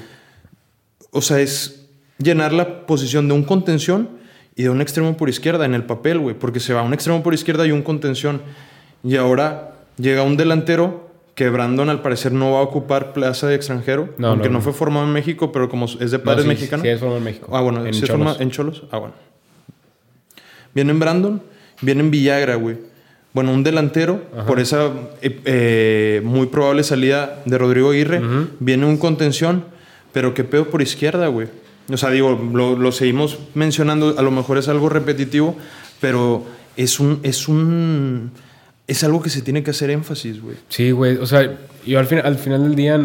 o 1.11 1.21
sea, 1.21 1.41
es 1.41 1.87
llenar 2.19 2.53
la 2.53 2.87
posición 2.87 3.29
de 3.29 3.35
un 3.35 3.43
contención 3.43 4.09
y 4.55 4.63
de 4.63 4.71
un 4.71 4.81
extremo 4.81 5.17
por 5.17 5.29
izquierda 5.29 5.67
en 5.67 5.75
el 5.75 5.85
papel, 5.85 6.19
güey, 6.19 6.35
porque 6.35 6.61
se 6.61 6.73
va 6.73 6.83
un 6.83 6.95
extremo 6.95 7.23
por 7.23 7.35
izquierda 7.35 7.67
y 7.67 7.73
un 7.73 7.83
contención. 7.83 8.41
Y 9.05 9.17
ahora 9.17 9.75
llega 9.99 10.23
un 10.23 10.37
delantero 10.37 11.11
que 11.35 11.51
Brandon 11.51 11.91
al 11.91 12.01
parecer 12.01 12.33
no 12.33 12.53
va 12.53 12.61
a 12.61 12.63
ocupar 12.63 13.13
plaza 13.13 13.47
de 13.47 13.55
extranjero, 13.55 14.15
aunque 14.23 14.49
no, 14.49 14.63
fue 14.63 14.73
formado 14.73 15.07
en 15.07 15.13
México, 15.13 15.53
pero 15.53 15.69
como 15.69 15.85
es 15.85 16.11
de 16.11 16.19
padres 16.19 16.47
mexicanos. 16.47 16.83
Sí, 16.83 16.89
es 16.89 16.99
formado 16.99 17.19
en 17.19 17.25
México. 17.25 17.49
Ah, 17.53 17.61
bueno, 17.61 17.85
en 17.85 17.93
¿sí 17.93 18.03
Cholos. 18.03 18.41
en 18.41 18.51
Cholos. 18.51 18.85
Ah, 18.91 18.97
bueno. 18.97 19.15
Viene 20.75 20.93
en 20.93 20.99
Brandon, 20.99 21.43
viene 21.83 22.01
en 22.01 22.11
Villagra, 22.11 22.55
güey. 22.55 22.79
Bueno, 23.37 23.53
un 23.53 23.63
delantero, 23.63 24.23
por 24.47 24.61
esa 24.61 24.87
eh, 25.21 25.41
eh, 25.45 26.23
muy 26.25 26.47
probable 26.47 26.83
salida 26.83 27.43
de 27.45 27.59
Rodrigo 27.59 27.91
Aguirre, 27.91 28.23
viene 28.61 28.87
un 28.87 28.97
contención, 28.97 29.63
pero 30.15 30.33
qué 30.33 30.43
pedo 30.43 30.71
por 30.71 30.81
izquierda, 30.81 31.27
güey. 31.27 31.49
O 31.93 31.99
sea, 31.99 32.09
digo, 32.09 32.31
lo, 32.55 32.79
lo, 32.79 32.93
seguimos 32.93 33.39
mencionando, 33.53 34.15
a 34.17 34.23
lo 34.23 34.31
mejor 34.31 34.57
es 34.57 34.69
algo 34.69 34.89
repetitivo, 34.89 35.55
pero 36.01 36.47
es 36.79 36.99
un, 36.99 37.21
es 37.25 37.47
un 37.47 38.31
es 38.87 39.05
algo 39.05 39.21
que 39.21 39.29
se 39.29 39.43
tiene 39.43 39.63
que 39.63 39.73
hacer 39.73 39.91
énfasis, 39.91 40.41
güey. 40.41 40.57
Sí, 40.71 40.91
güey. 40.93 41.19
O 41.19 41.27
sea, 41.27 41.59
yo 41.85 41.99
al, 41.99 42.07
fin, 42.07 42.21
al 42.25 42.37
final 42.37 42.63
del 42.63 42.75
día, 42.75 42.99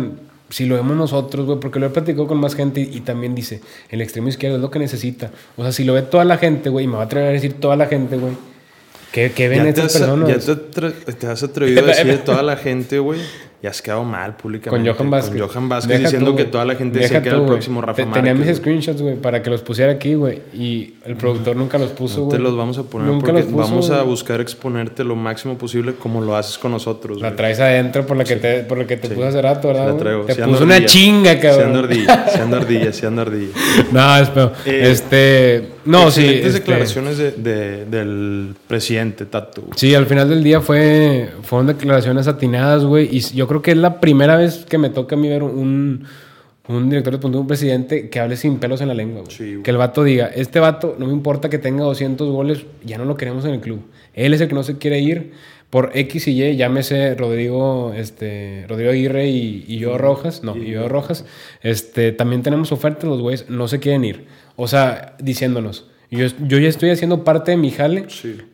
si 0.49 0.65
lo 0.65 0.75
vemos 0.75 0.95
nosotros, 0.95 1.45
güey, 1.45 1.59
porque 1.59 1.77
lo 1.77 1.87
he 1.87 1.89
platicado 1.89 2.25
con 2.27 2.39
más 2.39 2.55
gente 2.55 2.79
y, 2.79 3.01
también 3.01 3.35
dice, 3.35 3.59
el 3.89 3.99
extremo 3.99 4.29
izquierdo 4.29 4.55
es 4.55 4.61
lo 4.61 4.71
que 4.71 4.79
necesita. 4.79 5.29
O 5.57 5.63
sea, 5.63 5.73
si 5.73 5.83
lo 5.83 5.91
ve 5.91 6.03
toda 6.03 6.23
la 6.23 6.37
gente, 6.37 6.69
güey, 6.69 6.85
y 6.85 6.87
me 6.87 6.95
va 6.95 7.01
a 7.01 7.05
atrever 7.07 7.27
a 7.27 7.31
decir 7.33 7.55
toda 7.59 7.75
la 7.75 7.87
gente, 7.87 8.15
güey, 8.15 8.31
¿qué, 9.11 9.49
ven 9.49 9.67
estas 9.67 9.93
personas? 9.93 10.45
Ya 10.45 10.55
te, 10.55 10.91
te, 11.13 11.27
has 11.27 11.43
atrevido 11.43 11.83
a 11.83 11.87
decir 11.87 12.19
toda 12.19 12.41
la 12.43 12.55
gente, 12.55 12.99
güey. 12.99 13.19
y 13.61 13.67
has 13.67 13.81
quedado 13.81 14.03
mal 14.03 14.35
públicamente. 14.37 14.89
Con 14.89 14.97
Johan 14.97 15.11
Vázquez. 15.11 15.39
Con 15.39 15.49
Johan 15.49 15.69
Vázquez 15.69 15.99
diciendo 15.99 16.35
que 16.35 16.45
toda 16.45 16.65
la 16.65 16.75
gente 16.75 16.99
decía 16.99 17.21
que 17.21 17.29
era 17.29 17.37
el 17.37 17.45
próximo 17.45 17.81
Rafa 17.81 18.05
Márquez. 18.05 18.23
Tenía 18.23 18.33
mis 18.33 18.57
screenshots, 18.57 19.01
güey, 19.01 19.15
para 19.17 19.43
que 19.43 19.49
los 19.49 19.61
pusiera 19.61 19.91
aquí, 19.91 20.15
güey. 20.15 20.39
Y 20.53 20.95
el 21.05 21.15
productor 21.15 21.55
nunca 21.55 21.77
los 21.77 21.91
puso, 21.91 22.25
güey. 22.25 22.37
te 22.37 22.43
los 22.43 22.55
vamos 22.55 22.77
a 22.77 22.83
poner 22.83 23.07
nunca 23.07 23.31
porque 23.31 23.47
vamos 23.51 23.89
a 23.89 24.01
buscar 24.03 24.41
exponerte 24.41 25.03
lo 25.03 25.15
máximo 25.15 25.57
posible 25.57 25.93
como 25.93 26.21
lo 26.21 26.35
haces 26.35 26.57
con 26.57 26.71
nosotros, 26.71 27.21
La 27.21 27.35
traes 27.35 27.59
adentro 27.59 28.05
por 28.05 28.17
la 28.17 28.23
que 28.23 28.37
te, 28.37 28.63
por 28.63 28.77
la 28.77 28.87
que 28.87 28.97
te 28.97 29.09
puse 29.09 29.27
hace 29.27 29.41
rato, 29.41 29.67
¿verdad? 29.67 29.93
La 29.93 29.97
traigo. 29.97 30.25
Te 30.25 30.35
puso 30.35 30.63
una 30.63 30.85
chinga, 30.85 31.39
cabrón. 31.39 31.59
Se 31.59 31.63
anda 31.65 31.79
ardilla, 31.79 32.29
se 32.29 32.41
anda 32.41 32.57
ardilla, 32.57 32.93
se 32.93 33.07
anda 33.07 33.21
ardilla. 33.23 33.53
no, 33.91 34.17
espero. 34.17 34.51
Eh, 34.65 34.91
este... 34.91 35.80
No, 35.85 36.11
sí. 36.11 36.25
Este... 36.25 36.51
declaraciones 36.51 37.17
de, 37.17 37.85
del 37.85 38.55
presidente, 38.67 39.25
Tatu. 39.25 39.63
Sí, 39.75 39.93
al 39.95 40.05
final 40.05 40.29
del 40.29 40.43
día 40.43 40.61
fue, 40.61 41.29
fueron 41.43 41.67
declaraciones 41.67 42.27
atinadas, 42.27 42.85
güey. 42.85 43.09
Y 43.11 43.19
yo 43.19 43.47
creo 43.47 43.61
que 43.61 43.71
es 43.71 43.77
la 43.77 43.99
primera 43.99 44.35
vez 44.35 44.65
que 44.65 44.77
me 44.77 44.89
toca 44.89 45.15
a 45.15 45.17
mí 45.19 45.27
ver 45.27 45.43
un, 45.43 46.05
un 46.67 46.89
director 46.89 47.19
de 47.19 47.37
un 47.37 47.47
presidente 47.47 48.09
que 48.09 48.19
hable 48.19 48.37
sin 48.37 48.59
pelos 48.59 48.81
en 48.81 48.87
la 48.87 48.93
lengua, 48.93 49.23
güey. 49.23 49.63
que 49.63 49.71
el 49.71 49.77
vato 49.77 50.03
diga, 50.03 50.27
este 50.27 50.59
vato, 50.59 50.95
no 50.97 51.07
me 51.07 51.13
importa 51.13 51.49
que 51.49 51.57
tenga 51.57 51.83
200 51.83 52.29
goles, 52.29 52.65
ya 52.83 52.97
no 52.97 53.05
lo 53.05 53.17
queremos 53.17 53.45
en 53.45 53.55
el 53.55 53.61
club. 53.61 53.81
Él 54.13 54.33
es 54.33 54.41
el 54.41 54.47
que 54.47 54.55
no 54.55 54.63
se 54.63 54.77
quiere 54.77 54.99
ir 54.99 55.31
por 55.69 55.91
X 55.93 56.27
y 56.27 56.43
Y, 56.43 56.57
llámese 56.57 57.15
Rodrigo, 57.15 57.93
este, 57.95 58.65
Rodrigo 58.67 58.91
Aguirre 58.91 59.29
y, 59.29 59.77
yo 59.77 59.97
Rojas, 59.97 60.43
no, 60.43 60.55
y 60.57 60.71
yo 60.71 60.89
Rojas, 60.89 61.25
este, 61.63 62.11
también 62.11 62.43
tenemos 62.43 62.71
ofertas, 62.73 63.05
los 63.05 63.21
güeyes 63.21 63.49
no 63.49 63.67
se 63.67 63.79
quieren 63.79 64.03
ir. 64.03 64.25
O 64.55 64.67
sea, 64.67 65.15
diciéndonos, 65.19 65.87
yo, 66.09 66.27
yo 66.45 66.59
ya 66.59 66.67
estoy 66.67 66.89
haciendo 66.89 67.23
parte 67.23 67.51
de 67.51 67.57
mi 67.57 67.71
jale, 67.71 68.05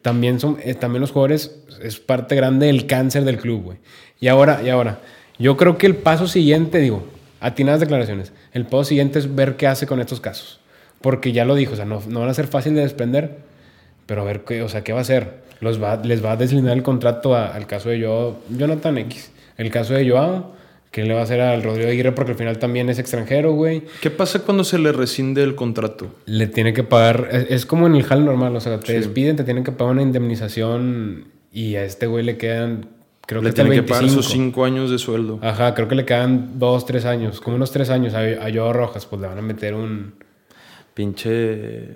también, 0.01 0.39
son, 0.39 0.57
eh, 0.63 0.75
también 0.75 1.01
los 1.01 1.11
jugadores 1.11 1.59
es 1.81 1.99
parte 1.99 2.35
grande 2.35 2.67
del 2.67 2.85
cáncer 2.85 3.23
del 3.23 3.37
club, 3.37 3.63
güey. 3.63 3.77
Y 4.19 4.27
ahora, 4.27 4.61
y 4.63 4.69
ahora, 4.69 4.99
yo 5.39 5.57
creo 5.57 5.77
que 5.77 5.87
el 5.87 5.95
paso 5.95 6.27
siguiente, 6.27 6.79
digo, 6.79 7.03
atinadas 7.39 7.79
declaraciones, 7.79 8.31
el 8.53 8.65
paso 8.65 8.85
siguiente 8.85 9.19
es 9.19 9.33
ver 9.33 9.55
qué 9.57 9.67
hace 9.67 9.87
con 9.87 9.99
estos 9.99 10.19
casos. 10.19 10.59
Porque 11.01 11.31
ya 11.31 11.45
lo 11.45 11.55
dijo, 11.55 11.73
o 11.73 11.75
sea, 11.75 11.85
no, 11.85 12.01
no 12.07 12.19
van 12.19 12.29
a 12.29 12.33
ser 12.33 12.47
fácil 12.47 12.75
de 12.75 12.81
desprender, 12.81 13.37
pero 14.05 14.21
a 14.21 14.25
ver 14.25 14.41
qué, 14.41 14.61
o 14.61 14.69
sea, 14.69 14.83
qué 14.83 14.93
va 14.93 14.99
a 14.99 15.01
hacer. 15.03 15.45
Los 15.59 15.81
va, 15.81 15.97
les 16.03 16.23
va 16.23 16.33
a 16.33 16.37
deslindar 16.37 16.75
el 16.77 16.83
contrato 16.83 17.35
al 17.35 17.65
caso 17.67 17.89
de 17.89 17.99
yo, 17.99 18.39
Jonathan 18.49 18.97
X. 18.99 19.31
El 19.57 19.71
caso 19.71 19.93
de 19.93 20.07
Joao, 20.09 20.53
que 20.97 21.05
le 21.05 21.13
va 21.13 21.19
a 21.19 21.23
hacer 21.25 21.41
al 21.41 21.61
Rodrigo 21.61 21.91
Aguirre 21.91 22.11
porque 22.13 22.31
al 22.31 22.37
final 22.39 22.57
también 22.57 22.89
es 22.89 22.97
extranjero, 22.97 23.53
güey. 23.53 23.83
¿Qué 24.01 24.09
pasa 24.09 24.39
cuando 24.39 24.63
se 24.63 24.79
le 24.79 24.91
rescinde 24.91 25.43
el 25.43 25.53
contrato? 25.53 26.15
Le 26.25 26.47
tiene 26.47 26.73
que 26.73 26.83
pagar, 26.83 27.29
es, 27.31 27.67
como 27.67 27.85
en 27.85 27.93
el 27.93 28.03
HAL 28.09 28.25
normal, 28.25 28.55
o 28.55 28.59
sea, 28.59 28.79
te 28.79 28.93
despiden, 28.93 29.35
te 29.35 29.43
tienen 29.43 29.63
que 29.63 29.71
pagar 29.71 29.93
una 29.93 30.01
indemnización 30.01 31.25
y 31.51 31.75
a 31.75 31.83
este 31.83 32.07
güey 32.07 32.23
le 32.23 32.37
quedan 32.37 32.87
Creo 33.27 33.43
le 33.43 33.49
que 33.49 33.53
tiene 33.53 33.75
que 33.75 33.83
pagar 33.83 34.09
sus 34.09 34.27
cinco 34.27 34.65
años 34.65 34.89
de 34.89 34.97
sueldo. 34.97 35.37
Ajá, 35.43 35.75
creo 35.75 35.87
que 35.87 35.93
le 35.93 36.03
quedan 36.03 36.57
dos, 36.57 36.87
tres 36.87 37.05
años, 37.05 37.41
como 37.41 37.57
unos 37.57 37.69
tres 37.71 37.91
años 37.91 38.15
a, 38.15 38.21
a 38.21 38.73
Rojas, 38.73 39.05
pues 39.05 39.21
le 39.21 39.27
van 39.27 39.37
a 39.37 39.43
meter 39.43 39.75
un... 39.75 40.15
Pinche... 40.95 41.89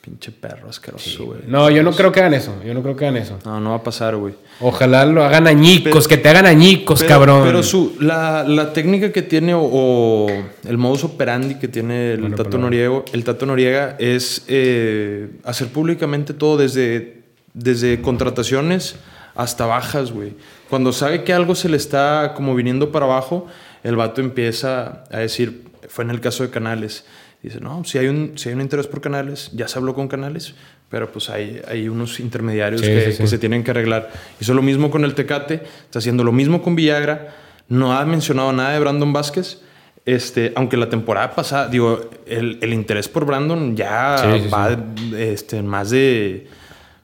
Pinche 0.00 0.32
perro 0.32 0.70
asqueroso, 0.70 1.26
güey. 1.26 1.40
No, 1.46 1.68
yo 1.68 1.82
no 1.82 1.92
creo 1.92 2.10
que 2.10 2.20
hagan 2.20 2.32
eso. 2.32 2.54
Yo 2.64 2.72
no 2.72 2.82
creo 2.82 2.96
que 2.96 3.04
hagan 3.06 3.18
eso. 3.18 3.38
No, 3.44 3.60
no 3.60 3.70
va 3.70 3.76
a 3.76 3.82
pasar, 3.82 4.16
güey. 4.16 4.34
Ojalá 4.60 5.04
lo 5.04 5.22
hagan 5.22 5.46
añicos, 5.46 6.08
que 6.08 6.16
te 6.16 6.30
hagan 6.30 6.46
añicos, 6.46 7.04
cabrón. 7.04 7.42
Pero 7.44 7.62
su, 7.62 7.96
la, 8.00 8.44
la 8.44 8.72
técnica 8.72 9.12
que 9.12 9.20
tiene 9.20 9.52
o, 9.54 10.26
el 10.66 10.78
modus 10.78 11.04
operandi 11.04 11.56
que 11.56 11.68
tiene 11.68 12.14
el 12.14 12.34
Tato 12.34 12.56
Noriega, 12.56 13.02
el 13.12 13.24
Tato 13.24 13.44
Noriega 13.44 13.96
es 13.98 14.44
eh, 14.48 15.28
hacer 15.44 15.68
públicamente 15.68 16.32
todo 16.32 16.56
desde, 16.56 17.22
desde 17.52 18.00
contrataciones 18.00 18.96
hasta 19.34 19.66
bajas, 19.66 20.12
güey. 20.12 20.32
Cuando 20.70 20.92
sabe 20.94 21.24
que 21.24 21.34
algo 21.34 21.54
se 21.54 21.68
le 21.68 21.76
está 21.76 22.32
como 22.34 22.54
viniendo 22.54 22.90
para 22.90 23.04
abajo, 23.04 23.46
el 23.82 23.96
vato 23.96 24.20
empieza 24.20 25.04
a 25.10 25.18
decir, 25.18 25.64
fue 25.88 26.04
en 26.04 26.10
el 26.10 26.20
caso 26.20 26.42
de 26.42 26.50
Canales, 26.50 27.04
dice, 27.42 27.60
no, 27.60 27.84
si 27.84 27.98
hay 27.98 28.06
un, 28.08 28.32
si 28.36 28.48
hay 28.48 28.54
un 28.54 28.60
interés 28.60 28.86
por 28.86 29.00
Canales, 29.00 29.50
ya 29.54 29.68
se 29.68 29.78
habló 29.78 29.94
con 29.94 30.08
Canales, 30.08 30.54
pero 30.88 31.10
pues 31.10 31.30
hay, 31.30 31.60
hay 31.68 31.88
unos 31.88 32.20
intermediarios 32.20 32.82
que, 32.82 33.12
se 33.12 33.38
tienen 33.38 33.64
que 33.64 33.70
arreglar. 33.70 34.10
Hizo 34.40 34.54
lo 34.54 34.62
mismo 34.62 34.90
con 34.90 35.04
el 35.04 35.14
Tecate, 35.14 35.62
está 35.84 36.00
haciendo 36.00 36.24
lo 36.24 36.32
mismo 36.32 36.62
con 36.62 36.76
Villagra, 36.76 37.34
no 37.68 37.96
ha 37.96 38.04
mencionado 38.04 38.52
nada 38.52 38.72
de 38.72 38.80
Brandon 38.80 39.12
Vázquez, 39.12 39.62
este, 40.04 40.52
aunque 40.56 40.76
la 40.76 40.88
temporada 40.88 41.34
pasada, 41.34 41.68
digo, 41.68 42.10
el, 42.26 42.58
el 42.62 42.72
interés 42.72 43.08
por 43.08 43.24
Brandon 43.24 43.76
ya 43.76 44.16
va 44.52 44.76
este, 45.16 45.62
más, 45.62 45.90
de, 45.90 46.48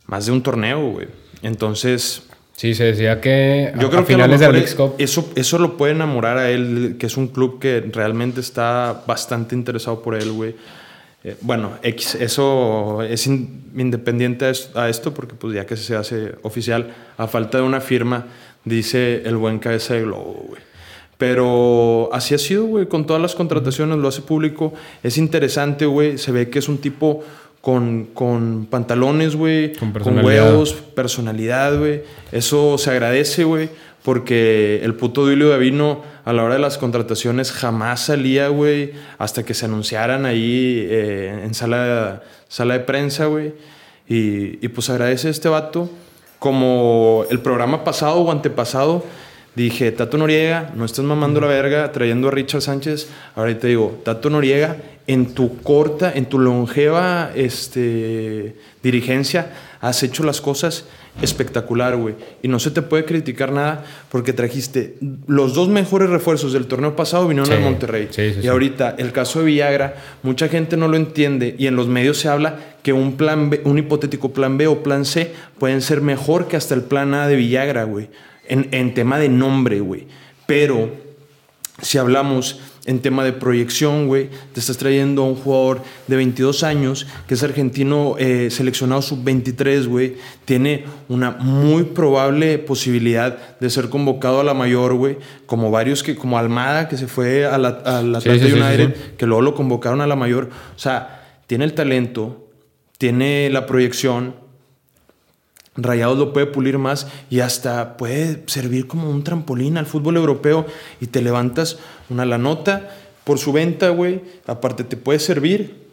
más 0.06 0.26
de 0.26 0.32
un 0.32 0.42
torneo, 0.42 0.90
güey. 0.90 1.08
Entonces. 1.42 2.25
Sí, 2.56 2.74
se 2.74 2.84
decía 2.84 3.20
que 3.20 3.72
yo 3.78 3.90
creo 3.90 4.06
que 4.06 4.14
finales 4.14 4.40
de 4.40 4.64
Eso, 4.96 5.30
eso 5.36 5.58
lo 5.58 5.76
puede 5.76 5.92
enamorar 5.92 6.38
a 6.38 6.50
él, 6.50 6.96
que 6.98 7.04
es 7.04 7.18
un 7.18 7.28
club 7.28 7.58
que 7.60 7.84
realmente 7.92 8.40
está 8.40 9.04
bastante 9.06 9.54
interesado 9.54 10.00
por 10.00 10.14
él, 10.14 10.32
güey. 10.32 10.54
Eh, 11.22 11.36
bueno, 11.42 11.72
X, 11.82 12.14
eso 12.14 13.02
es 13.02 13.26
independiente 13.26 14.50
a 14.74 14.88
esto 14.88 15.12
porque 15.12 15.34
pues 15.34 15.54
ya 15.54 15.66
que 15.66 15.76
se 15.76 15.96
hace 15.96 16.32
oficial, 16.42 16.94
a 17.18 17.26
falta 17.26 17.58
de 17.58 17.64
una 17.64 17.80
firma, 17.82 18.26
dice 18.64 19.22
el 19.26 19.36
buen 19.36 19.58
cabeza 19.58 19.92
de 19.92 20.02
globo, 20.02 20.46
güey. 20.48 20.62
Pero 21.18 22.10
así 22.12 22.34
ha 22.34 22.38
sido, 22.38 22.64
güey, 22.64 22.86
con 22.86 23.06
todas 23.06 23.20
las 23.20 23.34
contrataciones, 23.34 23.98
lo 23.98 24.08
hace 24.08 24.22
público. 24.22 24.72
Es 25.02 25.18
interesante, 25.18 25.84
güey, 25.84 26.16
se 26.16 26.32
ve 26.32 26.48
que 26.48 26.58
es 26.58 26.68
un 26.68 26.78
tipo 26.78 27.22
con, 27.66 28.04
con 28.14 28.68
pantalones, 28.70 29.34
güey, 29.34 29.72
con, 29.72 29.92
huevos, 30.24 30.72
personalidad, 30.72 31.76
güey. 31.76 32.04
Eso 32.30 32.78
se 32.78 32.92
agradece, 32.92 33.42
güey, 33.42 33.70
porque 34.04 34.82
el 34.84 34.94
puto 34.94 35.22
Duilio 35.22 35.48
Davino 35.48 36.02
a 36.24 36.32
la 36.32 36.44
hora 36.44 36.54
de 36.54 36.60
las 36.60 36.78
contrataciones 36.78 37.50
jamás 37.50 38.04
salía, 38.04 38.46
güey, 38.46 38.92
hasta 39.18 39.44
que 39.44 39.52
se 39.52 39.64
anunciaran 39.64 40.26
ahí 40.26 40.86
eh, 40.88 41.42
en 41.42 41.54
sala 41.54 41.84
de, 41.84 42.18
sala 42.46 42.74
de 42.74 42.84
prensa, 42.84 43.26
güey. 43.26 43.54
Y, 44.08 44.64
y 44.64 44.68
pues 44.68 44.88
agradece 44.88 45.26
a 45.26 45.32
este 45.32 45.48
vato. 45.48 45.90
Como 46.38 47.24
el 47.30 47.40
programa 47.40 47.82
pasado 47.82 48.20
o 48.20 48.30
antepasado, 48.30 49.02
dije, 49.56 49.90
Tato 49.90 50.18
Noriega, 50.18 50.70
no 50.76 50.84
estás 50.84 51.04
mamando 51.04 51.40
la 51.40 51.46
verga 51.46 51.90
trayendo 51.90 52.28
a 52.28 52.30
Richard 52.30 52.60
Sánchez. 52.60 53.08
Ahora 53.34 53.58
te 53.58 53.68
digo, 53.68 54.00
Tato 54.04 54.30
Noriega, 54.30 54.76
en 55.06 55.34
tu 55.34 55.62
corta, 55.62 56.12
en 56.14 56.26
tu 56.26 56.38
longeva 56.38 57.30
este, 57.34 58.56
dirigencia, 58.82 59.52
has 59.80 60.02
hecho 60.02 60.24
las 60.24 60.40
cosas 60.40 60.84
espectacular, 61.22 61.96
güey. 61.96 62.14
Y 62.42 62.48
no 62.48 62.58
se 62.58 62.70
te 62.70 62.82
puede 62.82 63.06
criticar 63.06 63.50
nada 63.50 63.84
porque 64.10 64.34
trajiste 64.34 64.96
los 65.26 65.54
dos 65.54 65.68
mejores 65.68 66.10
refuerzos 66.10 66.52
del 66.52 66.66
torneo 66.66 66.94
pasado 66.94 67.26
vinieron 67.26 67.50
al 67.52 67.60
Monterrey. 67.60 68.10
y 68.42 68.46
ahorita, 68.46 68.96
el 68.98 69.12
caso 69.12 69.38
de 69.38 69.46
Villagra, 69.46 69.94
mucha 70.22 70.48
gente 70.48 70.76
no 70.76 70.88
lo 70.88 70.96
entiende 70.96 71.54
y 71.58 71.66
en 71.66 71.76
los 71.76 71.86
medios 71.88 72.18
se 72.18 72.28
habla 72.28 72.56
que 72.82 72.92
un 72.92 73.16
plan 73.16 73.48
B, 73.48 73.62
un 73.64 73.78
hipotético 73.78 74.32
plan 74.32 74.58
B 74.58 74.66
o 74.66 74.82
plan 74.82 75.06
C 75.06 75.32
pueden 75.58 75.80
ser 75.80 76.02
mejor 76.02 76.46
que 76.46 76.56
hasta 76.56 76.74
el 76.74 76.82
plan 76.82 77.14
A 77.14 77.26
de 77.26 77.36
Villagra, 77.36 77.84
güey 77.84 78.08
en, 78.48 78.94
tema 78.94 79.18
de 79.18 79.28
nombre, 79.28 79.80
güey. 79.80 80.06
Pero 80.46 80.90
si 81.82 81.98
hablamos 81.98 82.60
en 82.86 83.00
tema 83.00 83.24
de 83.24 83.32
proyección, 83.32 84.06
güey, 84.06 84.30
te 84.52 84.60
estás 84.60 84.76
trayendo 84.76 85.22
a 85.22 85.26
un 85.26 85.34
jugador 85.34 85.82
de 86.06 86.16
22 86.16 86.62
años, 86.62 87.06
que 87.26 87.34
es 87.34 87.42
argentino 87.42 88.14
eh, 88.18 88.48
seleccionado 88.50 89.02
sub-23, 89.02 89.86
güey, 89.88 90.16
tiene 90.44 90.84
una 91.08 91.32
muy 91.32 91.82
probable 91.82 92.58
posibilidad 92.58 93.58
de 93.58 93.70
ser 93.70 93.88
convocado 93.88 94.40
a 94.40 94.44
la 94.44 94.54
mayor, 94.54 94.94
güey, 94.94 95.18
como 95.46 95.70
varios 95.70 96.02
que, 96.02 96.14
como 96.14 96.38
Almada, 96.38 96.88
que 96.88 96.96
se 96.96 97.08
fue 97.08 97.44
a 97.44 97.58
la, 97.58 97.68
a 97.68 98.02
la 98.02 98.18
United, 98.18 99.16
que 99.16 99.26
luego 99.26 99.42
lo 99.42 99.54
convocaron 99.54 100.00
a 100.00 100.06
la 100.06 100.16
mayor. 100.16 100.50
O 100.76 100.78
sea, 100.78 101.40
tiene 101.48 101.64
el 101.64 101.74
talento, 101.74 102.48
tiene 102.98 103.50
la 103.50 103.66
proyección, 103.66 104.45
Rayados 105.76 106.18
lo 106.18 106.32
puede 106.32 106.46
pulir 106.46 106.78
más 106.78 107.06
y 107.30 107.40
hasta 107.40 107.96
puede 107.96 108.42
servir 108.46 108.86
como 108.86 109.10
un 109.10 109.24
trampolín 109.24 109.76
al 109.76 109.86
fútbol 109.86 110.16
europeo 110.16 110.66
y 111.00 111.06
te 111.08 111.20
levantas 111.20 111.78
una 112.08 112.24
la 112.24 112.38
nota 112.38 112.90
por 113.24 113.38
su 113.38 113.52
venta, 113.52 113.90
güey. 113.90 114.22
Aparte 114.46 114.84
te 114.84 114.96
puede 114.96 115.18
servir. 115.18 115.86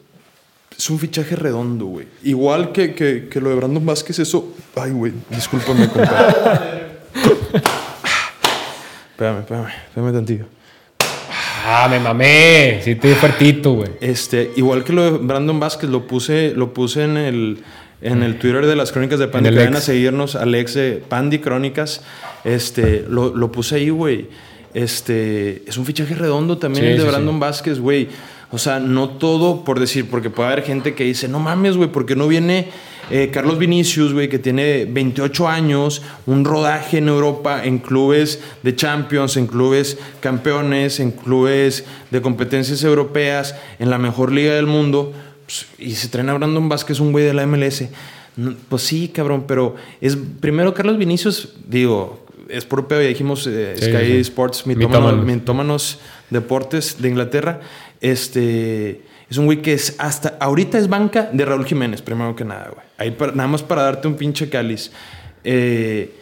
Es 0.78 0.90
un 0.90 1.00
fichaje 1.00 1.36
redondo, 1.36 1.86
güey. 1.86 2.08
Igual 2.24 2.72
que, 2.72 2.96
que, 2.96 3.42
lo 3.42 3.50
de 3.50 3.56
Brandon 3.56 3.86
Vázquez, 3.86 4.20
eso... 4.20 4.54
Ay, 4.76 4.92
güey, 4.92 5.14
discúlpame, 5.30 5.88
compadre. 5.88 6.34
espérame, 9.12 9.40
espérame, 9.40 9.68
espérame 9.88 10.14
tantito. 10.14 10.46
Ah, 11.66 11.88
me 11.90 12.00
mamé. 12.00 12.82
Sí, 12.84 12.92
estoy 12.92 13.14
fuertito, 13.14 13.74
güey. 13.74 13.92
Este, 14.02 14.52
igual 14.58 14.84
que 14.84 14.92
lo 14.92 15.04
de 15.04 15.12
Brandon 15.12 15.60
Vázquez, 15.60 15.90
lo 15.90 16.06
puse, 16.06 16.52
lo 16.56 16.74
puse 16.74 17.04
en 17.04 17.18
el 17.18 17.64
en 18.04 18.22
el 18.22 18.38
Twitter 18.38 18.66
de 18.66 18.76
las 18.76 18.92
Crónicas 18.92 19.18
de 19.18 19.28
Pandy, 19.28 19.50
que 19.50 19.56
vayan 19.56 19.76
a 19.76 19.82
seguirnos, 19.82 20.36
Alex 20.36 20.74
de 20.74 21.04
Pandy 21.08 21.40
Crónicas, 21.40 22.02
este, 22.44 23.06
lo, 23.08 23.52
puse 23.52 23.76
ahí, 23.76 23.90
güey. 23.90 24.28
Este, 24.74 25.64
es 25.68 25.78
un 25.78 25.86
fichaje 25.86 26.14
redondo 26.14 26.58
también 26.58 26.86
el 26.86 26.98
de 26.98 27.04
Brandon 27.06 27.40
Vázquez, 27.40 27.80
güey. 27.80 28.10
O 28.52 28.58
sea, 28.58 28.80
no 28.80 29.10
todo 29.10 29.64
por 29.64 29.80
decir, 29.80 30.10
porque 30.10 30.30
puede 30.30 30.52
haber 30.52 30.64
gente 30.64 30.94
que 30.94 31.06
dice, 31.06 31.28
no 31.28 31.40
mames, 31.40 31.78
güey, 31.78 31.90
¿por 31.92 32.06
qué 32.06 32.16
no 32.16 32.28
viene 32.28 32.68
eh, 33.10 33.30
Carlos 33.32 33.58
Vinicius, 33.58 34.14
güey, 34.14 34.30
que 34.30 34.40
tiene 34.40 34.86
28 34.86 35.48
años, 35.48 36.02
un 36.26 36.46
rodaje 36.46 37.00
en 37.00 37.10
Europa, 37.10 37.64
en 37.64 37.80
clubes 37.80 38.42
de 38.64 38.76
Champions, 38.76 39.36
en 39.36 39.48
clubes 39.48 39.98
campeones, 40.22 41.00
en 41.00 41.12
clubes 41.12 41.84
de 42.12 42.22
competencias 42.22 42.84
europeas, 42.84 43.56
en 43.80 43.90
la 43.90 43.98
mejor 43.98 44.32
liga 44.32 44.54
del 44.54 44.68
mundo, 44.68 45.12
pues, 45.46 45.66
y 45.78 45.92
se 45.96 46.08
traen 46.10 46.30
a 46.30 46.34
Brandon 46.34 46.68
Vázquez, 46.70 47.00
un 47.00 47.12
güey 47.12 47.26
de 47.26 47.34
la 47.34 47.46
MLS? 47.46 47.88
No, 48.36 48.56
pues 48.70 48.82
sí, 48.84 49.10
cabrón, 49.10 49.46
pero 49.48 49.76
es 50.02 50.18
primero 50.40 50.74
Carlos 50.74 50.98
Vinicius, 50.98 51.54
digo, 51.68 52.26
es 52.50 52.66
propio, 52.66 53.02
ya 53.02 53.08
dijimos, 53.08 53.46
eh, 53.48 53.76
Sí, 53.78 53.86
Sky 53.86 54.06
sí. 54.06 54.18
Sports, 54.20 54.66
mitómanos, 54.68 55.02
Mitómanos. 55.14 55.26
mitómanos 55.36 56.00
deportes 56.30 57.02
de 57.02 57.10
Inglaterra. 57.10 57.62
Este 58.02 59.02
es 59.30 59.38
un 59.38 59.46
güey 59.46 59.62
que 59.62 59.74
es 59.74 59.96
hasta 59.98 60.38
ahorita 60.40 60.78
es 60.78 60.88
banca 60.90 61.30
de 61.32 61.46
Raúl 61.46 61.66
Jiménez, 61.66 62.02
primero 62.02 62.36
que 62.36 62.44
nada, 62.46 62.70
güey. 62.74 62.86
Ahí 62.98 63.12
para- 63.12 63.32
nada 63.34 63.48
más 63.48 63.64
para 63.64 63.84
darte 63.84 64.08
un 64.08 64.16
pinche 64.16 64.50
cáliz. 64.50 64.92
Eh, 65.44 66.14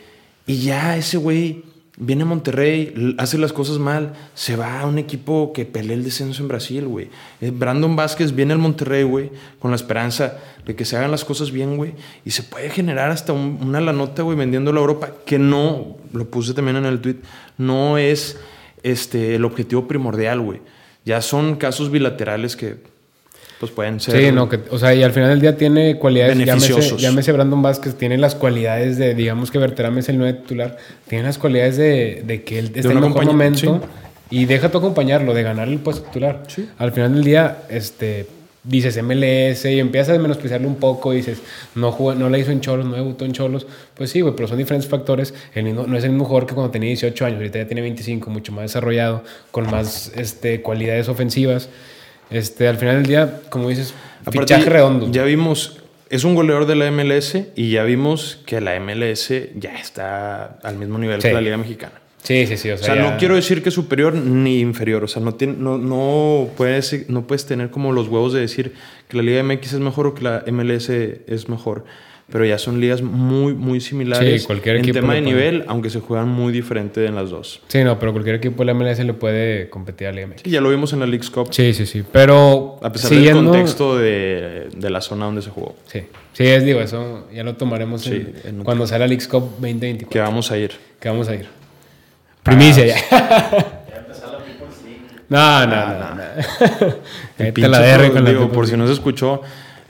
y 0.47 0.57
ya 0.63 0.97
ese 0.97 1.17
güey 1.17 1.63
viene 2.03 2.23
a 2.23 2.25
Monterrey, 2.25 3.15
hace 3.19 3.37
las 3.37 3.53
cosas 3.53 3.77
mal, 3.77 4.13
se 4.33 4.55
va 4.55 4.79
a 4.81 4.87
un 4.87 4.97
equipo 4.97 5.53
que 5.53 5.65
pelea 5.65 5.95
el 5.95 6.03
descenso 6.03 6.41
en 6.41 6.47
Brasil, 6.47 6.87
güey. 6.87 7.09
Eh, 7.39 7.51
Brandon 7.53 7.95
Vázquez 7.95 8.33
viene 8.35 8.53
al 8.53 8.59
Monterrey, 8.59 9.03
güey, 9.03 9.29
con 9.59 9.69
la 9.69 9.75
esperanza 9.75 10.37
de 10.65 10.75
que 10.75 10.83
se 10.83 10.97
hagan 10.97 11.11
las 11.11 11.23
cosas 11.23 11.51
bien, 11.51 11.77
güey. 11.77 11.93
Y 12.25 12.31
se 12.31 12.41
puede 12.41 12.71
generar 12.71 13.11
hasta 13.11 13.33
un- 13.33 13.59
una 13.61 13.79
lanota, 13.81 14.23
güey, 14.23 14.35
vendiéndolo 14.35 14.79
a 14.79 14.81
Europa, 14.81 15.11
que 15.27 15.37
no, 15.37 15.95
lo 16.11 16.25
puse 16.29 16.55
también 16.55 16.77
en 16.77 16.85
el 16.85 16.99
tweet, 17.01 17.17
no 17.59 17.99
es 17.99 18.39
este, 18.81 19.35
el 19.35 19.45
objetivo 19.45 19.87
primordial, 19.87 20.39
güey. 20.41 20.59
Ya 21.05 21.21
son 21.21 21.55
casos 21.55 21.91
bilaterales 21.91 22.55
que 22.55 22.77
pues 23.61 23.71
pueden 23.71 23.99
ser... 23.99 24.19
Sí, 24.19 24.31
no, 24.31 24.49
que, 24.49 24.59
o 24.71 24.79
sea, 24.79 24.93
y 24.95 25.03
al 25.03 25.11
final 25.13 25.29
del 25.29 25.39
día 25.39 25.55
tiene 25.55 25.97
cualidades, 25.97 26.35
llámese, 26.39 26.97
llámese 26.97 27.31
Brandon 27.31 27.61
Vázquez, 27.61 27.93
tiene 27.95 28.17
las 28.17 28.33
cualidades 28.33 28.97
de, 28.97 29.13
digamos 29.13 29.51
que 29.51 29.59
Berterame 29.59 29.99
es 29.99 30.09
el 30.09 30.17
nueve 30.17 30.39
titular, 30.41 30.77
tiene 31.07 31.25
las 31.25 31.37
cualidades 31.37 31.77
de, 31.77 32.23
de 32.25 32.43
que 32.43 32.57
él 32.57 32.71
está 32.73 32.91
en 32.91 32.97
el 32.97 33.03
mejor 33.03 33.23
momento 33.25 33.79
y 34.31 34.45
deja 34.45 34.69
tú 34.71 34.79
acompañarlo, 34.79 35.35
de 35.35 35.43
ganar 35.43 35.67
el 35.67 35.77
puesto 35.77 36.01
titular. 36.01 36.41
Sí. 36.47 36.67
Al 36.79 36.91
final 36.91 37.13
del 37.13 37.23
día, 37.23 37.59
este, 37.69 38.25
dices 38.63 38.97
MLS 39.03 39.65
y 39.65 39.79
empiezas 39.79 40.17
a 40.17 40.19
menospreciarlo 40.19 40.67
un 40.67 40.77
poco, 40.77 41.11
dices, 41.11 41.37
no, 41.75 41.91
jugó, 41.91 42.15
no 42.15 42.29
la 42.29 42.39
hizo 42.39 42.51
en 42.51 42.61
Cholos, 42.61 42.87
no 42.87 42.95
debutó 42.95 43.25
en 43.25 43.33
Cholos, 43.33 43.67
pues 43.93 44.09
sí, 44.09 44.21
güey, 44.21 44.35
pero 44.35 44.47
son 44.47 44.57
diferentes 44.57 44.89
factores, 44.89 45.35
el 45.53 45.65
mismo- 45.65 45.85
no 45.85 45.95
es 45.97 46.03
el 46.03 46.09
mismo 46.09 46.25
jugador 46.25 46.47
que 46.47 46.55
cuando 46.55 46.71
tenía 46.71 46.87
18 46.87 47.25
años, 47.25 47.37
ahorita 47.37 47.59
ya 47.59 47.67
tiene 47.67 47.81
25, 47.81 48.29
mucho 48.31 48.51
más 48.53 48.63
desarrollado, 48.63 49.23
con 49.51 49.69
más 49.69 50.11
este, 50.15 50.61
cualidades 50.63 51.09
ofensivas. 51.09 51.69
Este, 52.31 52.67
al 52.67 52.77
final 52.77 52.95
del 52.97 53.05
día, 53.05 53.41
como 53.49 53.69
dices, 53.69 53.93
Aparte, 54.21 54.39
fichaje 54.39 54.69
redondo. 54.69 55.11
Ya 55.11 55.23
vimos, 55.23 55.79
es 56.09 56.23
un 56.23 56.35
goleador 56.35 56.65
de 56.65 56.75
la 56.75 56.89
MLS 56.91 57.37
y 57.55 57.71
ya 57.71 57.83
vimos 57.83 58.39
que 58.45 58.61
la 58.61 58.75
MLS 58.79 59.31
ya 59.55 59.75
está 59.75 60.59
al 60.63 60.77
mismo 60.77 60.97
nivel 60.97 61.21
Sí. 61.21 61.27
que 61.27 61.33
la 61.33 61.41
Liga 61.41 61.57
Mexicana. 61.57 61.93
Sí, 62.23 62.45
sí, 62.45 62.55
sí. 62.55 62.69
O 62.69 62.75
O 62.75 62.77
sea, 62.77 62.95
ya- 62.95 63.01
no 63.01 63.17
quiero 63.17 63.35
decir 63.35 63.63
que 63.63 63.69
es 63.69 63.75
superior 63.75 64.13
ni 64.13 64.59
inferior. 64.59 65.03
O 65.03 65.07
sea, 65.07 65.21
no, 65.23 65.33
tiene, 65.33 65.55
no, 65.57 65.77
no, 65.79 66.49
puedes, 66.55 67.09
no 67.09 67.25
puedes 67.25 67.45
tener 67.47 67.71
como 67.71 67.91
los 67.93 68.07
huevos 68.07 68.31
de 68.33 68.41
decir 68.41 68.73
que 69.07 69.17
la 69.17 69.23
Liga 69.23 69.41
MX 69.43 69.73
es 69.73 69.79
mejor 69.79 70.05
o 70.07 70.13
que 70.13 70.21
la 70.23 70.43
MLS 70.45 70.89
es 71.27 71.49
mejor. 71.49 71.83
Pero 72.31 72.45
ya 72.45 72.57
son 72.57 72.79
ligas 72.79 73.01
muy, 73.01 73.53
muy 73.53 73.81
similares 73.81 74.41
Sí, 74.41 74.47
cualquier 74.47 74.77
en 74.77 74.83
equipo 74.83 74.99
tema 75.01 75.13
le 75.13 75.19
de 75.19 75.23
puede. 75.27 75.35
nivel, 75.35 75.65
aunque 75.67 75.89
se 75.89 75.99
juegan 75.99 76.29
muy 76.29 76.53
diferente 76.53 77.05
en 77.05 77.15
las 77.15 77.29
dos. 77.29 77.59
Sí, 77.67 77.83
no, 77.83 77.99
pero 77.99 78.13
cualquier 78.13 78.35
equipo 78.35 78.63
de 78.63 78.67
la 78.67 78.73
MLS 78.73 78.99
le 78.99 79.13
puede 79.13 79.69
competir 79.69 80.07
a 80.07 80.13
la 80.13 80.25
MX. 80.25 80.43
Sí, 80.43 80.49
ya 80.49 80.61
lo 80.61 80.69
vimos 80.69 80.93
en 80.93 81.01
la 81.01 81.05
League's 81.07 81.29
Cup, 81.29 81.49
Sí, 81.51 81.73
sí, 81.73 81.85
sí. 81.85 82.03
Pero 82.09 82.79
a 82.81 82.91
pesar 82.91 83.09
siguiendo... 83.09 83.41
del 83.41 83.49
contexto 83.51 83.97
de, 83.97 84.69
de 84.75 84.89
la 84.89 85.01
zona 85.01 85.25
donde 85.25 85.41
se 85.41 85.49
jugó. 85.49 85.75
Sí, 85.87 86.03
sí, 86.33 86.45
es, 86.47 86.63
digo, 86.63 86.79
eso 86.79 87.27
ya 87.33 87.43
lo 87.43 87.55
tomaremos 87.55 88.01
Sí, 88.03 88.11
en- 88.11 88.59
en 88.59 88.63
cuando 88.63 88.87
sea 88.87 88.97
la 88.97 89.07
Leagues 89.07 89.27
Cup 89.27 89.43
2024. 89.59 90.09
Que 90.09 90.19
vamos 90.19 90.49
a 90.51 90.57
ir. 90.57 90.71
Que 91.01 91.09
vamos 91.09 91.27
a 91.27 91.35
ir. 91.35 91.47
Primicia 92.43 92.85
ya. 92.85 92.95
No, 95.29 95.65
no, 95.65 95.75
no. 95.87 96.15
no. 96.15 96.21
Ahí 97.39 97.45
te 97.45 97.53
Pinche 97.53 97.69
la 97.69 97.79
derre 97.79 98.05
pro- 98.05 98.13
con 98.15 98.23
la 98.25 98.29
digo, 98.31 98.41
People's 98.41 98.53
por 98.55 98.67
si 98.67 98.75
no 98.77 98.85
se 98.85 98.93
escuchó, 98.93 99.41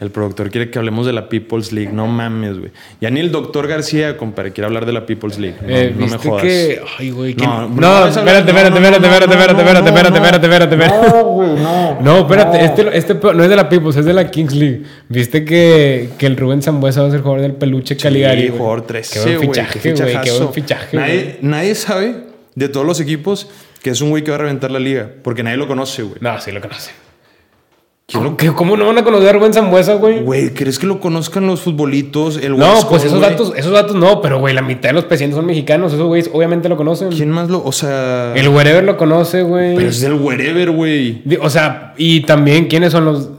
el 0.01 0.09
productor 0.11 0.49
quiere 0.49 0.69
que 0.69 0.77
hablemos 0.79 1.05
de 1.05 1.13
la 1.13 1.29
People's 1.29 1.71
League. 1.71 1.91
No 1.93 2.07
mames, 2.07 2.57
güey. 2.59 2.71
Ya 2.99 3.09
ni 3.11 3.19
el 3.21 3.31
doctor 3.31 3.67
García, 3.67 4.17
compadre, 4.17 4.51
quiere 4.51 4.65
hablar 4.65 4.85
de 4.85 4.91
la 4.93 5.05
People's 5.05 5.37
League. 5.37 5.55
No, 5.61 5.69
Eh, 5.69 5.91
no 5.95 6.07
me 6.07 6.11
¿viste 6.13 6.27
jodas. 6.29 6.43
que... 6.43 6.81
Ay, 6.97 7.11
güey. 7.11 7.33
que- 7.35 7.45
No, 7.45 7.69
No, 7.69 8.07
espérate, 8.07 8.49
espérate, 8.49 8.75
espérate, 8.77 9.05
espérate, 9.05 9.33
espérate, 9.33 9.61
espérate, 9.61 9.89
espérate, 9.89 10.17
espérate, 10.17 10.45
espérate, 10.47 10.75
espérate. 10.75 11.07
No, 11.17 11.23
güey, 11.25 11.49
no. 11.53 12.01
No, 12.01 12.17
espérate, 12.21 12.65
este, 12.65 12.97
este 12.97 13.13
no 13.13 13.43
es 13.43 13.49
de 13.49 13.55
la 13.55 13.69
Peoples, 13.69 13.95
es 13.97 14.05
de 14.05 14.13
la 14.13 14.29
Kings 14.31 14.53
League. 14.55 14.81
¿Viste 15.07 15.45
que, 15.45 16.09
que 16.17 16.25
el 16.25 16.35
Rubén 16.35 16.61
Zambuesa 16.63 17.01
va 17.03 17.07
a 17.07 17.11
ser 17.11 17.21
jugador 17.21 17.41
del 17.41 17.53
peluche 17.53 17.95
Caligari? 17.95 18.41
Sí, 18.41 18.47
güey? 18.47 18.57
jugador 18.59 18.81
Qué 18.81 18.87
13, 18.87 19.19
buen 19.19 19.35
güey. 19.37 19.47
fichaje, 19.49 19.79
qué 19.79 19.93
güey. 19.93 20.21
Qué 20.23 20.31
buen 20.31 20.53
fichaje. 20.53 20.97
Nadie, 20.97 21.37
nadie 21.41 21.75
sabe 21.75 22.15
de 22.55 22.69
todos 22.69 22.85
los 22.87 22.99
equipos 22.99 23.47
que 23.83 23.91
es 23.91 24.01
un 24.01 24.09
güey 24.09 24.23
que 24.23 24.31
va 24.31 24.35
a 24.37 24.39
reventar 24.39 24.71
la 24.71 24.79
liga. 24.79 25.09
Porque 25.23 25.43
nadie 25.43 25.57
lo 25.57 25.67
conoce, 25.67 26.01
güey. 26.01 26.15
No, 26.21 26.39
sí 26.41 26.51
lo 26.51 26.59
conocen. 26.59 26.93
¿Quién 28.07 28.23
¿Cómo, 28.23 28.35
que- 28.37 28.51
cómo 28.53 28.75
no 28.75 28.87
van 28.87 28.97
a 28.97 29.03
conocer 29.05 29.29
a 29.29 29.33
Rubén 29.33 29.53
Zambuesa, 29.53 29.93
güey? 29.93 30.21
Güey, 30.21 30.49
¿crees 30.53 30.77
que 30.79 30.85
lo 30.85 30.99
conozcan 30.99 31.47
los 31.47 31.61
futbolitos? 31.61 32.35
El 32.37 32.57
No, 32.57 32.73
pues 32.89 33.05
esos 33.05 33.19
güey? 33.19 33.29
datos, 33.31 33.53
esos 33.55 33.71
datos 33.71 33.95
no, 33.95 34.21
pero 34.21 34.39
güey, 34.39 34.53
la 34.53 34.61
mitad 34.61 34.89
de 34.89 34.93
los 34.93 35.05
presidentes 35.05 35.37
son 35.37 35.45
mexicanos, 35.45 35.93
esos 35.93 36.07
güeyes 36.07 36.29
obviamente 36.33 36.67
lo 36.67 36.75
conocen. 36.75 37.09
¿Quién 37.09 37.29
más 37.29 37.49
lo...? 37.49 37.63
O 37.63 37.71
sea... 37.71 38.33
El 38.35 38.49
Wherever 38.49 38.83
lo 38.83 38.97
conoce, 38.97 39.43
güey. 39.43 39.75
Pero 39.75 39.87
es 39.87 40.01
del 40.01 40.13
wherever, 40.15 40.71
güey. 40.71 41.21
O 41.41 41.49
sea, 41.49 41.93
y 41.95 42.21
también, 42.21 42.65
¿quiénes 42.67 42.91
son 42.91 43.05
los. 43.05 43.29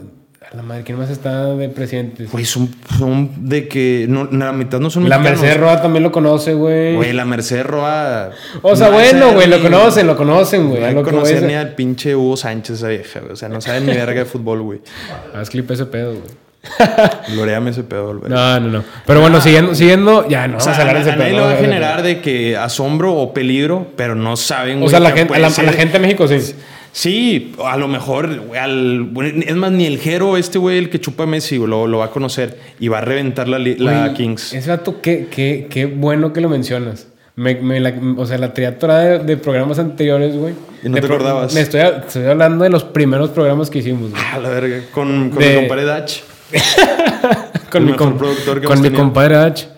La 0.54 0.62
madre, 0.62 0.82
¿quién 0.82 0.98
más 0.98 1.08
está 1.08 1.46
de 1.54 1.68
presidentes? 1.70 2.30
Güey, 2.30 2.44
son, 2.44 2.68
son 2.98 3.30
de 3.48 3.68
que... 3.68 4.04
No, 4.06 4.28
la 4.30 4.52
mitad 4.52 4.80
no 4.80 4.90
son 4.90 5.08
La 5.08 5.16
mexicanos. 5.18 5.40
Mercedes 5.40 5.60
Roa 5.60 5.80
también 5.80 6.02
lo 6.02 6.12
conoce, 6.12 6.52
güey. 6.52 6.94
Güey, 6.94 7.14
la 7.14 7.24
Mercedes 7.24 7.64
Roa... 7.64 8.30
O 8.60 8.76
sea, 8.76 8.90
bueno, 8.90 9.32
güey, 9.32 9.48
lo 9.48 9.62
conocen, 9.62 10.06
lo 10.06 10.14
conocen, 10.14 10.68
güey. 10.68 10.94
No 10.94 11.02
lo 11.02 11.26
es- 11.26 11.42
ni 11.42 11.54
al 11.54 11.74
pinche 11.74 12.14
Hugo 12.14 12.36
Sánchez 12.36 12.76
esa 12.76 12.88
vieja, 12.88 13.20
güey. 13.20 13.32
O 13.32 13.36
sea, 13.36 13.48
no 13.48 13.62
saben 13.62 13.86
ni 13.86 13.94
verga 13.94 14.20
de 14.20 14.24
fútbol, 14.26 14.60
güey. 14.60 14.80
Haz 15.34 15.48
clip 15.48 15.70
ese 15.70 15.86
pedo, 15.86 16.10
güey. 16.12 16.42
Loreame 17.36 17.70
ese 17.70 17.82
pedo, 17.82 18.18
güey. 18.18 18.30
No, 18.30 18.60
no, 18.60 18.68
no. 18.68 18.84
Pero 19.06 19.20
bueno, 19.20 19.40
siguiendo, 19.40 19.74
siguiendo, 19.74 20.28
ya 20.28 20.46
no 20.48 20.58
O 20.58 20.60
sea, 20.60 20.74
a 20.74 21.00
ese 21.00 21.10
a 21.12 21.16
nadie 21.16 21.32
pedo. 21.32 21.40
le 21.40 21.46
va 21.46 21.52
a 21.52 21.56
generar 21.56 22.02
de 22.02 22.20
que 22.20 22.56
asombro 22.58 23.14
o 23.14 23.32
peligro, 23.32 23.86
pero 23.96 24.14
no 24.14 24.36
saben, 24.36 24.82
O 24.82 24.88
sea, 24.88 25.00
la 25.00 25.12
gente, 25.12 25.34
a 25.34 25.38
la, 25.38 25.48
a 25.48 25.62
la 25.62 25.72
gente 25.72 25.94
de 25.94 25.98
México 25.98 26.28
sí. 26.28 26.54
Sí, 26.94 27.54
a 27.64 27.76
lo 27.78 27.88
mejor, 27.88 28.38
güey, 28.46 28.60
al- 28.60 29.10
es 29.46 29.56
más, 29.56 29.72
ni 29.72 29.86
el 29.86 29.98
Jero, 29.98 30.36
este 30.36 30.58
güey, 30.58 30.76
el 30.78 30.90
que 30.90 31.00
chupa 31.00 31.22
a 31.24 31.26
Messi, 31.26 31.56
lo, 31.58 31.86
lo 31.86 31.98
va 31.98 32.06
a 32.06 32.10
conocer 32.10 32.58
y 32.78 32.88
va 32.88 32.98
a 32.98 33.00
reventar 33.00 33.48
la, 33.48 33.58
li- 33.58 33.76
la 33.76 34.00
Güey, 34.08 34.14
Kings. 34.14 34.52
Ese 34.52 34.68
dato, 34.68 35.00
qué, 35.00 35.26
qué, 35.30 35.68
qué 35.70 35.86
bueno 35.86 36.32
que 36.34 36.40
lo 36.42 36.48
mencionas. 36.50 37.06
Me, 37.34 37.54
me 37.54 37.80
la- 37.80 37.94
o 38.18 38.26
sea, 38.26 38.36
la 38.36 38.52
triatora 38.52 38.98
de, 38.98 39.18
de 39.20 39.36
programas 39.38 39.78
anteriores, 39.78 40.36
güey. 40.36 40.52
¿Y 40.84 40.88
no 40.90 40.96
De 40.96 41.00
te 41.00 41.06
pro- 41.06 41.16
acordabas? 41.16 41.54
Me 41.54 41.62
estoy, 41.62 41.80
estoy 41.80 42.26
hablando 42.26 42.62
de 42.64 42.68
los 42.70 42.84
primeros 42.84 43.30
programas 43.30 43.70
que 43.70 43.78
hicimos, 43.78 44.10
güey. 44.10 44.22
A 44.30 44.38
la 44.38 44.50
verga, 44.50 44.80
con, 44.92 45.30
con 45.30 45.38
De- 45.38 45.48
mi 45.48 45.54
compadre 45.60 45.84
Dach. 45.86 46.12
con 47.70 47.80
el 47.82 47.86
mi, 47.86 47.92
mejor 47.92 48.08
com- 48.10 48.18
productor 48.18 48.60
que 48.60 48.66
con 48.66 48.76
mi 48.78 48.82
tenido. 48.88 49.02
compadre 49.02 49.36
H. 49.36 49.68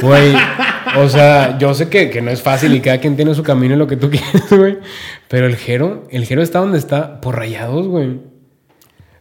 Güey, 0.00 0.32
o 1.00 1.08
sea, 1.08 1.58
yo 1.58 1.74
sé 1.74 1.88
que, 1.88 2.10
que 2.10 2.20
no 2.22 2.30
es 2.30 2.42
fácil 2.42 2.74
y 2.74 2.80
cada 2.80 2.98
quien 2.98 3.16
tiene 3.16 3.34
su 3.34 3.42
camino 3.42 3.74
y 3.74 3.78
lo 3.78 3.86
que 3.86 3.96
tú 3.96 4.10
quieres, 4.10 4.48
güey. 4.50 4.78
Pero 5.28 5.46
el 5.46 5.56
Jero, 5.56 6.04
el 6.10 6.24
Jero 6.26 6.42
está 6.42 6.60
donde 6.60 6.78
está 6.78 7.20
por 7.20 7.36
rayados, 7.36 7.86
güey. 7.88 8.18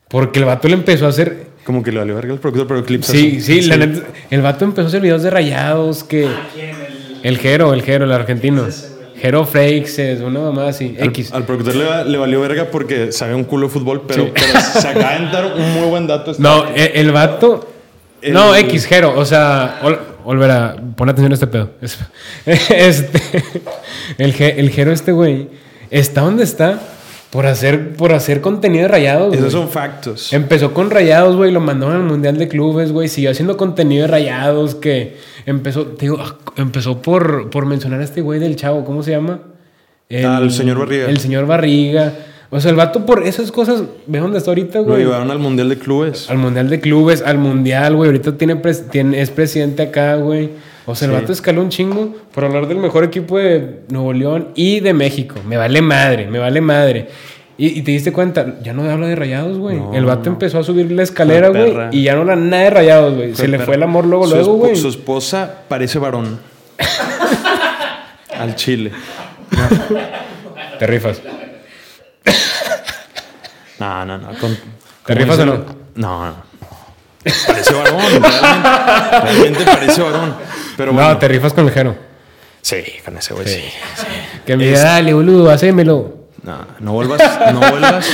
Porque 0.07 0.39
el 0.39 0.45
vato 0.45 0.67
le 0.67 0.75
empezó 0.75 1.05
a 1.05 1.09
hacer. 1.09 1.47
Como 1.65 1.81
que 1.81 1.91
le 1.91 1.97
valió 1.99 2.13
verga 2.15 2.33
el 2.33 2.39
productor, 2.39 2.67
pero 2.67 2.83
clips 2.85 3.07
Sí, 3.07 3.37
así. 3.39 3.61
sí, 3.61 3.67
la 3.67 3.77
neta, 3.77 4.01
el 4.29 4.41
vato 4.41 4.65
empezó 4.65 4.85
a 4.85 4.87
hacer 4.89 5.01
videos 5.01 5.23
de 5.23 5.29
rayados 5.31 6.03
que. 6.03 6.27
El 7.23 7.37
Jero, 7.39 7.73
el 7.73 7.81
Jero, 7.81 8.05
el 8.05 8.11
argentino. 8.11 8.65
Jero 9.19 9.45
Freixes, 9.45 10.21
una 10.21 10.41
mamá 10.41 10.67
así. 10.67 10.95
Al, 10.99 11.07
X. 11.07 11.31
al 11.33 11.43
productor 11.45 11.75
le, 11.75 11.85
va- 11.85 12.03
le 12.03 12.17
valió 12.17 12.39
verga 12.41 12.65
porque 12.69 13.11
sabe 13.11 13.33
un 13.33 13.45
culo 13.45 13.67
de 13.67 13.73
fútbol, 13.73 14.03
pero, 14.07 14.29
pero 14.33 14.59
se 14.61 14.87
acaba 14.87 15.17
de 15.17 15.25
dar 15.31 15.53
un 15.55 15.73
muy 15.73 15.87
buen 15.89 16.05
dato. 16.05 16.31
este 16.31 16.43
No, 16.43 16.67
el, 16.75 16.91
el 16.93 17.11
vato. 17.11 17.67
El- 18.21 18.33
No, 18.33 18.53
X, 18.55 18.85
Jero. 18.85 19.17
O 19.17 19.25
sea, 19.25 19.79
Ol- 20.25 20.35
Olvera, 20.35 20.75
pon 20.95 21.09
atención 21.09 21.31
a 21.31 21.35
este 21.35 21.47
pedo. 21.47 21.69
Es- 21.81 21.99
Este. 22.45 23.21
El, 24.17 24.33
el 24.41 24.69
Jero, 24.69 24.91
este 24.91 25.11
güey, 25.11 25.47
está 25.89 26.21
donde 26.21 26.43
está 26.43 26.79
por 27.31 27.45
hacer, 27.47 27.95
por 27.95 28.13
hacer 28.13 28.39
contenido 28.41 28.83
de 28.83 28.87
rayados. 28.87 29.35
Esos 29.35 29.51
son 29.51 29.69
factos. 29.69 30.31
Empezó 30.33 30.73
con 30.73 30.89
rayados, 30.89 31.35
güey, 31.35 31.51
lo 31.51 31.59
mandaron 31.59 31.95
al 31.95 32.03
Mundial 32.03 32.37
de 32.37 32.47
Clubes, 32.47 32.91
güey. 32.91 33.07
Siguió 33.09 33.31
haciendo 33.31 33.57
contenido 33.57 34.03
de 34.03 34.07
rayados 34.07 34.75
que 34.75 35.17
empezó, 35.45 35.85
te 35.85 36.05
digo, 36.05 36.17
ah, 36.21 36.35
empezó 36.55 37.01
por, 37.01 37.49
por 37.49 37.65
mencionar 37.65 37.99
a 37.99 38.03
este 38.03 38.21
güey 38.21 38.39
del 38.39 38.55
chavo, 38.55 38.85
¿cómo 38.85 39.03
se 39.03 39.11
llama? 39.11 39.39
Al 40.23 40.51
señor 40.51 40.77
Barriga. 40.79 41.07
El 41.09 41.19
señor 41.19 41.45
Barriga. 41.47 42.13
O 42.55 42.59
sea, 42.61 42.71
el 42.71 42.77
vato 42.77 43.05
por 43.05 43.27
esas 43.27 43.51
cosas, 43.51 43.83
ve 44.07 44.19
dónde 44.19 44.37
está 44.37 44.51
ahorita, 44.51 44.79
Lo 44.79 44.85
güey. 44.85 44.99
llevaron 45.03 45.29
al 45.29 45.39
Mundial 45.39 45.67
de 45.67 45.77
Clubes. 45.77 46.29
Al 46.29 46.37
Mundial 46.37 46.69
de 46.69 46.79
Clubes, 46.79 47.21
al 47.21 47.37
Mundial, 47.37 47.95
güey. 47.95 48.07
Ahorita 48.09 48.37
tiene, 48.37 48.55
pres- 48.55 48.89
tiene- 48.89 49.19
es 49.21 49.29
presidente 49.29 49.83
acá, 49.83 50.15
güey. 50.15 50.51
O 50.85 50.95
sea, 50.95 51.07
el 51.09 51.15
Sí. 51.15 51.19
vato 51.21 51.33
escaló 51.33 51.61
un 51.61 51.69
chingo 51.69 52.13
por 52.33 52.45
hablar 52.45 52.67
del 52.67 52.77
mejor 52.77 53.03
equipo 53.03 53.37
de 53.39 53.81
Nuevo 53.89 54.13
León 54.13 54.49
y 54.55 54.79
de 54.79 54.93
México. 54.93 55.35
Me 55.45 55.57
vale 55.57 55.81
madre, 55.81 56.27
me 56.27 56.39
vale 56.39 56.61
madre. 56.61 57.07
Y, 57.57 57.79
y 57.79 57.81
te 57.81 57.91
diste 57.91 58.11
cuenta, 58.13 58.55
ya 58.63 58.71
no 58.73 58.83
habla 58.89 59.07
de 59.07 59.15
rayados, 59.15 59.57
güey. 59.57 59.77
No, 59.77 59.93
el 59.93 60.05
vato 60.05 60.25
no. 60.29 60.33
empezó 60.33 60.59
a 60.59 60.63
subir 60.63 60.91
la 60.91 61.03
escalera, 61.03 61.49
güey. 61.49 61.73
Y 61.91 62.03
ya 62.03 62.15
no 62.15 62.21
era 62.23 62.35
nada 62.35 62.63
de 62.63 62.69
rayados, 62.69 63.15
güey. 63.15 63.35
Se 63.35 63.47
le 63.47 63.59
fue 63.59 63.75
el 63.75 63.83
amor 63.83 64.05
luego, 64.05 64.27
Su 64.27 64.35
luego, 64.35 64.53
güey. 64.57 64.75
Su 64.75 64.87
esposa 64.89 65.61
parece 65.67 65.97
varón. 65.99 66.39
Al 68.39 68.55
chile. 68.55 68.91
Te 70.79 70.87
rifas. 70.87 71.21
No, 73.79 74.05
no, 74.05 74.17
no. 74.17 74.27
con- 74.39 74.57
¿Te 75.05 75.15
rifas 75.15 75.39
o 75.39 75.45
no? 75.45 75.65
No, 75.95 76.25
no. 76.27 76.35
Parece 77.47 77.73
varón. 77.73 77.99
Realmente, 78.21 79.21
realmente 79.21 79.65
parece 79.65 80.01
varón. 80.01 80.35
Pero 80.77 80.93
bueno. 80.93 81.09
No, 81.09 81.17
te 81.17 81.27
rifas 81.27 81.53
con 81.53 81.65
el 81.67 81.71
Jero. 81.73 81.95
Sí, 82.61 82.83
con 83.03 83.17
ese 83.17 83.33
güey 83.33 83.47
sí. 83.47 83.63
Que 84.45 84.57
me 84.57 84.65
diga, 84.65 84.79
dale, 84.83 85.13
boludo, 85.13 85.49
hacémelo. 85.51 86.25
No, 86.43 86.65
no 86.79 86.93
vuelvas, 86.93 87.19
no 87.53 87.59
vuelvas, 87.59 88.07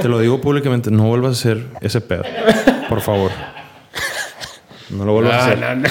te 0.00 0.08
lo 0.08 0.18
digo 0.20 0.40
públicamente, 0.40 0.90
no 0.90 1.04
vuelvas 1.04 1.30
a 1.30 1.40
hacer 1.40 1.66
ese 1.82 2.00
pedo. 2.00 2.22
Por 2.88 3.00
favor. 3.02 3.30
No 4.90 5.04
lo 5.04 5.12
vuelvas 5.12 5.34
a 5.34 5.44
hacer. 5.46 5.58
no, 5.58 5.74
no. 5.76 5.88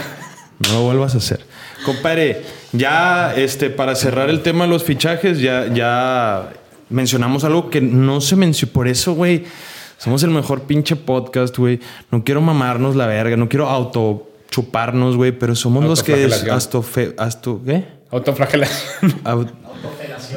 No 0.59 0.73
lo 0.73 0.81
vuelvas 0.81 1.13
a 1.15 1.17
hacer. 1.17 1.45
Compadre, 1.85 2.43
ya 2.71 3.33
este, 3.35 3.69
para 3.69 3.93
cerrar 3.95 4.29
el 4.29 4.41
tema 4.41 4.63
de 4.65 4.71
los 4.71 4.83
fichajes, 4.83 5.39
ya, 5.39 5.67
ya 5.67 6.49
mencionamos 6.89 7.43
algo 7.43 7.69
que 7.69 7.81
no 7.81 8.21
se 8.21 8.35
mencionó. 8.35 8.73
Por 8.73 8.87
eso, 8.87 9.13
güey, 9.13 9.43
somos 9.97 10.23
el 10.23 10.29
mejor 10.31 10.63
pinche 10.63 10.95
podcast, 10.95 11.57
güey. 11.57 11.79
No 12.11 12.23
quiero 12.23 12.41
mamarnos 12.41 12.95
la 12.95 13.07
verga, 13.07 13.37
no 13.37 13.49
quiero 13.49 13.67
auto 13.69 14.29
chuparnos, 14.51 15.17
güey, 15.17 15.31
pero 15.31 15.55
somos 15.55 15.83
los 15.83 16.01
que 16.03 16.25
es 16.25 16.43
astofe, 16.47 17.13
asto, 17.17 17.61
¿qué? 17.65 17.85
Autoflagelación. 18.11 19.13
Au- 19.25 19.47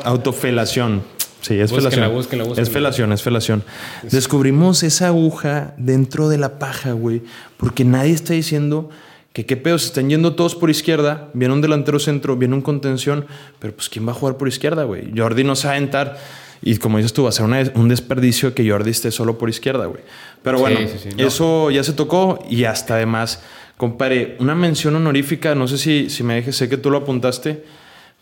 autofelación. 0.04 1.02
Sí, 1.40 1.54
es 1.54 1.70
Búsquenla, 1.70 1.90
felación. 1.90 2.14
búsquenla, 2.16 2.44
Es 2.62 2.70
felación, 2.70 3.12
es 3.12 3.22
felación. 3.22 3.62
Descubrimos 4.10 4.82
esa 4.82 5.06
aguja 5.06 5.74
dentro 5.76 6.28
de 6.28 6.36
la 6.36 6.58
paja, 6.58 6.92
güey. 6.92 7.22
Porque 7.56 7.84
nadie 7.84 8.12
está 8.12 8.34
diciendo 8.34 8.90
que 9.32 9.46
qué 9.46 9.56
pedo, 9.56 9.78
se 9.78 9.86
están 9.86 10.08
yendo 10.10 10.34
todos 10.34 10.54
por 10.56 10.68
izquierda. 10.70 11.28
Viene 11.34 11.54
un 11.54 11.60
delantero 11.60 11.98
centro, 11.98 12.36
viene 12.36 12.54
un 12.54 12.62
contención. 12.62 13.26
Pero 13.60 13.74
pues, 13.74 13.88
¿quién 13.88 14.06
va 14.06 14.12
a 14.12 14.14
jugar 14.14 14.36
por 14.36 14.48
izquierda, 14.48 14.84
güey? 14.84 15.12
Jordi 15.16 15.44
no 15.44 15.54
se 15.54 15.68
va 15.68 15.74
a 15.74 15.76
aventar. 15.76 16.18
Y 16.60 16.76
como 16.78 16.96
dices 16.98 17.12
tú, 17.12 17.22
va 17.22 17.28
a 17.28 17.32
ser 17.32 17.44
una- 17.44 17.70
un 17.76 17.88
desperdicio 17.88 18.52
que 18.52 18.68
Jordi 18.68 18.90
esté 18.90 19.12
solo 19.12 19.38
por 19.38 19.48
izquierda, 19.48 19.86
güey. 19.86 20.02
Pero 20.42 20.56
Sí, 20.58 20.62
bueno, 20.62 20.80
sí, 20.80 20.98
sí, 21.00 21.08
no. 21.16 21.26
eso 21.26 21.70
ya 21.70 21.84
se 21.84 21.92
tocó 21.92 22.44
y 22.50 22.64
hasta 22.64 22.94
además, 22.94 23.42
compadre, 23.76 24.36
una 24.40 24.56
mención 24.56 24.96
honorífica, 24.96 25.54
no 25.54 25.68
sé 25.68 25.78
si, 25.78 26.10
si 26.10 26.24
me 26.24 26.34
dejes, 26.34 26.56
sé 26.56 26.68
que 26.68 26.76
tú 26.76 26.90
lo 26.90 26.98
apuntaste, 26.98 27.62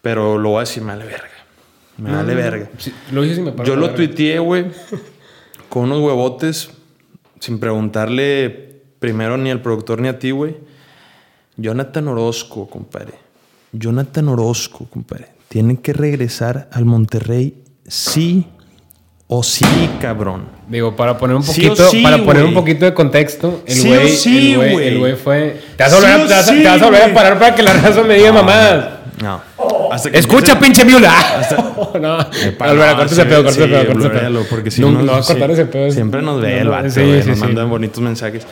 pero 0.03 0.37
lo 0.37 0.51
voy 0.51 0.59
a 0.59 0.61
decir, 0.61 0.83
me 0.83 0.93
vale 0.93 1.07
verga. 1.07 1.31
Me 1.97 2.13
vale 2.13 2.35
verga. 2.35 2.69
Sí, 2.77 2.93
lo 3.11 3.25
hice 3.25 3.41
y 3.41 3.45
me 3.45 3.53
paró 3.53 3.67
Yo 3.67 3.77
lo 3.77 3.91
tuiteé, 3.95 4.39
güey, 4.39 4.67
con 5.71 5.85
unos 5.85 6.01
huevotes, 6.01 6.71
sin 7.41 7.59
preguntarle 7.59 8.81
primero 8.99 9.39
ni 9.39 9.51
al 9.51 9.63
productor 9.63 10.01
ni 10.03 10.09
a 10.09 10.19
ti, 10.19 10.31
güey. 10.31 10.57
Jonathan 11.57 12.09
Orozco, 12.09 12.69
compadre. 12.69 13.15
Jonathan 13.73 14.29
Orozco, 14.29 14.87
compadre. 14.91 15.29
Tiene 15.49 15.81
que 15.81 15.93
regresar 15.93 16.69
al 16.73 16.85
Monterrey 16.85 17.63
sí 17.87 18.47
o 19.29 19.43
sí, 19.43 19.65
cabrón. 20.01 20.45
Digo, 20.69 20.95
para 20.97 21.17
poner 21.19 21.37
un 21.37 21.43
Sí 21.43 21.63
poquito, 21.63 21.89
sí, 21.91 22.03
para 22.03 22.23
poner 22.25 22.45
un 22.45 22.55
poquito 22.55 22.85
de 22.85 22.95
contexto, 22.95 23.63
el 23.67 23.75
Sí 23.75 23.89
güey, 23.89 24.09
sí, 24.09 24.53
el 24.55 24.99
güey, 24.99 25.15
fue. 25.17 25.61
Te 25.77 25.83
vas 25.85 25.93
a 25.93 25.97
Sí 25.97 26.03
volver, 26.03 26.21
a- 26.21 26.27
te 26.27 26.35
vas 26.35 26.47
sí, 26.47 26.63
te 26.63 26.69
vas 26.69 26.83
a, 26.83 26.85
volver 26.87 27.03
a 27.11 27.15
parar 27.15 27.39
para 27.39 27.55
que 27.55 27.63
la 27.63 27.73
raza 27.73 28.03
me 28.03 28.15
diga 28.15 28.33
mamadas. 28.33 28.91
No. 29.23 29.41
Hasta 29.91 30.11
que 30.11 30.19
Escucha, 30.19 30.59
pinche 30.59 30.85
miula. 30.85 31.11
no, 32.01 32.21
Epa, 32.21 32.67
Álvaro, 32.67 32.91
no, 32.93 32.97
corta 32.99 33.15
sí, 33.15 33.21
ese 33.21 33.25
pedo, 33.27 33.45
corta 33.45 33.53
sí, 33.55 33.61
ese 33.63 33.69
pedo, 33.73 33.87
corta 33.87 34.09
ese 34.09 34.19
pedo. 34.21 34.45
porque 34.51 34.71
si 34.71 34.81
no, 34.83 34.91
no, 34.91 35.03
no 35.03 35.13
cortar 35.13 35.47
sí, 35.47 35.53
ese 35.53 35.67
pedo. 35.67 35.91
Siempre 35.91 36.23
nos 36.23 36.41
ve 36.41 36.53
No, 36.53 36.59
el 36.59 36.65
no, 36.67 36.71
vato, 36.73 36.91
sí, 36.91 37.01
sí, 37.23 37.29
nos 37.29 37.39
sí. 37.39 37.45
mandan 37.45 37.71
bonitos 37.71 38.01
mensajes. 38.03 38.47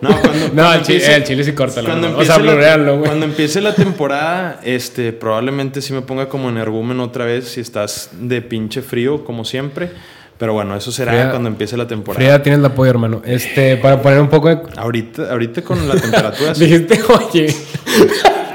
No, 0.00 0.08
cuando, 0.10 0.38
No, 0.48 0.54
cuando 0.54 0.72
el 0.74 0.82
chile, 0.82 1.14
el 1.16 1.24
chile 1.24 1.44
sí 1.44 1.52
córtalo. 1.52 1.88
Cuando. 1.88 2.18
O 2.18 2.24
sea, 2.24 2.36
empiece, 2.36 2.78
la, 2.78 2.96
cuando 2.98 3.24
empiece 3.24 3.60
la 3.60 3.74
temporada, 3.74 4.60
este, 4.64 5.12
probablemente 5.12 5.80
sí 5.82 5.92
me 5.92 6.02
ponga 6.02 6.28
como 6.28 6.48
energúmeno 6.48 7.04
otra 7.04 7.24
vez 7.24 7.48
si 7.48 7.60
estás 7.60 8.10
de 8.12 8.42
pinche 8.42 8.82
frío, 8.82 9.24
como 9.24 9.44
siempre. 9.44 9.90
Pero 10.38 10.52
bueno, 10.52 10.76
eso 10.76 10.92
será 10.92 11.12
Frida- 11.12 11.30
cuando 11.30 11.48
empiece 11.48 11.76
la 11.78 11.86
temporada. 11.86 12.22
Frida, 12.22 12.42
tienes 12.42 12.58
el 12.60 12.66
apoyo, 12.66 12.90
hermano. 12.90 13.22
Este, 13.24 13.78
para 13.78 14.02
poner 14.02 14.20
un 14.20 14.28
poco 14.28 14.48
de. 14.48 14.58
Ahorita, 14.76 15.30
ahorita 15.30 15.62
con 15.62 15.88
la 15.88 15.94
temperatura. 15.94 16.54
sí. 16.54 16.66
Dijiste, 16.66 17.00
oye. 17.08 17.46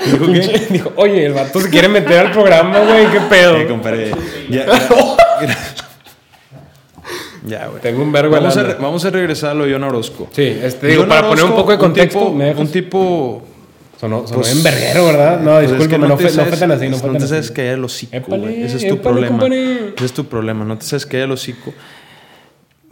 ¿Dijo 0.06 0.26
qué? 0.34 0.68
Dijo, 0.70 0.94
oye, 0.96 1.26
el 1.26 1.34
vato 1.34 1.60
se 1.60 1.70
quiere 1.70 1.88
meter 1.88 2.26
al 2.26 2.32
programa, 2.32 2.80
güey, 2.80 3.08
qué 3.12 3.20
pedo. 3.30 3.58
Eh, 3.58 3.68
compadre. 3.68 4.12
Ya, 4.50 4.66
ya, 4.66 4.90
Ya, 7.46 7.68
güey. 7.68 7.82
Tengo 7.82 8.04
un 8.04 8.12
vergo 8.12 8.36
Vamos 8.36 8.56
a, 8.58 8.62
lana. 8.64 8.74
re- 8.76 8.82
vamos 8.82 9.04
a 9.06 9.10
regresar 9.10 9.52
a 9.52 9.54
lo 9.56 9.66
de 9.66 9.74
John 9.74 9.84
Orozco. 9.84 10.30
Sí, 10.32 10.44
este, 10.62 10.88
digo, 10.88 11.08
para 11.08 11.28
poner 11.28 11.44
un 11.46 11.52
poco 11.56 11.72
de 11.72 11.78
contexto, 11.78 12.20
tipo- 12.20 12.34
¿me 12.34 12.46
dejas? 12.46 12.60
un 12.62 12.68
tipo 12.72 13.44
Sonó, 14.00 14.28
sonó 14.28 14.42
Pues- 14.42 14.64
verguero, 14.64 15.06
¿verdad? 15.06 15.40
No, 15.42 15.52
Pues 15.60 15.72
es 15.72 15.88
que 15.88 15.98
no, 15.98 16.08
no 16.08 16.18
sabes- 16.18 16.60
tan 16.60 16.72
así, 16.72 16.90
no 16.90 16.98
fue 16.98 17.10
no 17.12 17.20
te 17.20 17.28
sabes 17.28 17.52
caer 17.52 17.74
el 17.76 17.84
hocico, 17.84 18.16
Épale, 18.16 18.42
güey. 18.44 18.64
Ese 18.64 18.78
es 18.78 18.88
tu 18.88 18.96
épale, 18.96 19.28
problema. 19.28 19.56
Ese 19.96 20.06
es 20.06 20.14
tu 20.14 20.26
problema. 20.26 20.66
No 20.66 20.78
te 20.78 20.86
sabes 20.86 21.06
caer 21.06 21.24
el 21.26 21.32
hocico. 21.32 21.72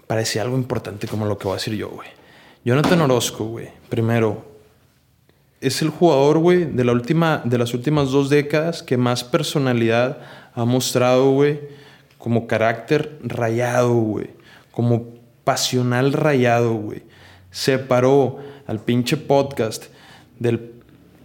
Parecía 0.08 0.42
algo 0.44 0.56
importante 0.58 1.08
como 1.08 1.26
lo 1.26 1.38
que 1.38 1.46
voy 1.46 1.54
a 1.54 1.58
decir 1.58 1.76
yo, 1.76 1.90
güey. 1.90 2.08
Jonathan 2.66 3.02
Orozco, 3.02 3.46
güey. 3.46 3.70
Primero, 3.90 4.46
es 5.62 5.82
el 5.82 5.90
jugador, 5.90 6.40
güey, 6.40 6.66
de, 6.66 6.84
la 6.84 6.92
última, 6.92 7.42
de 7.44 7.58
las 7.58 7.74
últimas 7.74 8.10
dos 8.12 8.30
décadas 8.30 8.82
que 8.84 8.98
más 8.98 9.24
personalidad 9.24 10.18
ha 10.54 10.66
mostrado, 10.66 11.32
güey. 11.32 11.60
Como 12.18 12.48
carácter 12.48 13.18
rayado, 13.24 13.94
güey. 13.94 14.28
Como 14.80 15.08
pasional 15.44 16.14
rayado, 16.14 16.74
güey. 16.74 17.04
Separó 17.52 18.40
al 18.66 18.80
pinche 18.80 19.18
podcast 19.18 19.88
del 20.40 20.72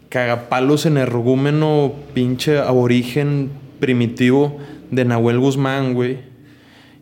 cagapalos 0.09 0.87
energúmeno, 0.87 1.95
pinche 2.15 2.59
aborigen 2.59 3.53
primitivo 3.79 4.59
de 4.91 5.05
Nahuel 5.05 5.39
Guzmán, 5.39 5.95
güey. 5.95 6.19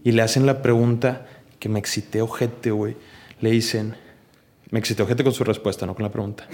Y 0.05 0.13
le 0.13 0.21
hacen 0.21 0.45
la 0.45 0.61
pregunta 0.61 1.27
que 1.59 1.71
me 1.71 1.79
excité 1.79 2.21
ojete, 2.21 2.71
güey. 2.71 2.97
Le 3.41 3.51
dicen, 3.51 3.97
me 4.69 4.79
excité 4.79 5.03
ojete 5.03 5.25
con 5.25 5.33
su 5.33 5.43
respuesta, 5.43 5.87
no 5.87 5.95
con 5.95 6.03
la 6.03 6.13
pregunta. 6.13 6.47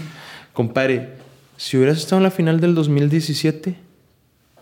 Compadre, 0.53 1.15
si 1.57 1.77
hubieras 1.77 1.99
estado 1.99 2.19
en 2.19 2.23
la 2.23 2.31
final 2.31 2.61
del 2.61 2.77
2017, 2.77 3.75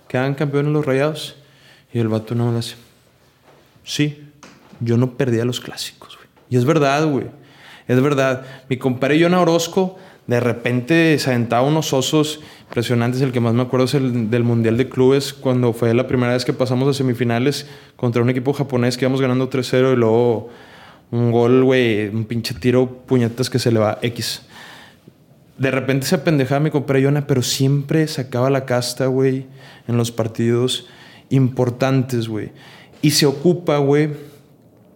quedan 0.09 0.35
campeones 0.35 0.73
los 0.73 0.87
rayados. 0.87 1.37
Y 1.93 1.99
el 1.99 2.09
vato 2.09 2.35
no 2.35 2.53
le 2.53 2.61
hace. 2.61 2.77
Sí, 3.85 4.26
yo 4.81 4.97
no 4.97 5.17
perdía 5.17 5.45
los 5.45 5.61
clásicos, 5.61 6.17
güey. 6.17 6.29
Y 6.51 6.57
es 6.57 6.65
verdad, 6.65 7.07
güey. 7.07 7.27
Es 7.89 8.01
verdad. 8.01 8.45
Mi 8.69 8.77
compadre 8.77 9.23
John 9.23 9.35
Orozco, 9.35 9.97
de 10.27 10.41
repente 10.41 11.19
se 11.19 11.31
aventaba 11.31 11.63
unos 11.63 11.93
osos 11.93 12.41
impresionantes. 12.63 13.21
El 13.21 13.33
que 13.33 13.41
más 13.41 13.55
me 13.55 13.63
acuerdo 13.63 13.87
es 13.87 13.95
el 13.95 14.31
del 14.31 14.45
Mundial 14.45 14.77
de 14.77 14.89
Clubes, 14.89 15.33
cuando 15.33 15.73
fue 15.73 15.95
la 15.95 16.07
primera 16.07 16.33
vez 16.33 16.45
que 16.45 16.53
pasamos 16.53 16.89
a 16.89 16.93
semifinales 16.93 17.67
contra 17.97 18.23
un 18.23 18.31
equipo 18.31 18.53
japonés 18.53 18.97
que 18.97 19.05
íbamos 19.05 19.21
ganando 19.21 19.49
3-0 19.49 19.93
y 19.93 19.97
luego 19.97 20.51
un 21.11 21.31
gol, 21.31 21.63
güey, 21.63 22.09
un 22.09 22.25
pinche 22.25 22.55
tiro, 22.55 22.89
puñetas 23.07 23.49
que 23.51 23.59
se 23.59 23.71
le 23.71 23.79
va 23.79 23.99
X. 24.03 24.43
De 25.59 25.71
repente 25.71 26.07
se 26.07 26.17
apendejaba 26.17 26.61
mi 26.61 26.71
compadre 26.71 27.03
Yona, 27.03 27.27
pero 27.27 27.43
siempre 27.43 28.07
sacaba 28.09 28.51
la 28.51 28.67
casta, 28.67 29.07
güey, 29.07 29.47
en 29.89 29.97
los 29.97 30.11
partidos 30.11 30.87
importantes, 31.31 32.29
güey. 32.29 32.51
Y 33.01 33.13
se 33.13 33.27
ocupa, 33.27 33.79
güey, 33.79 34.11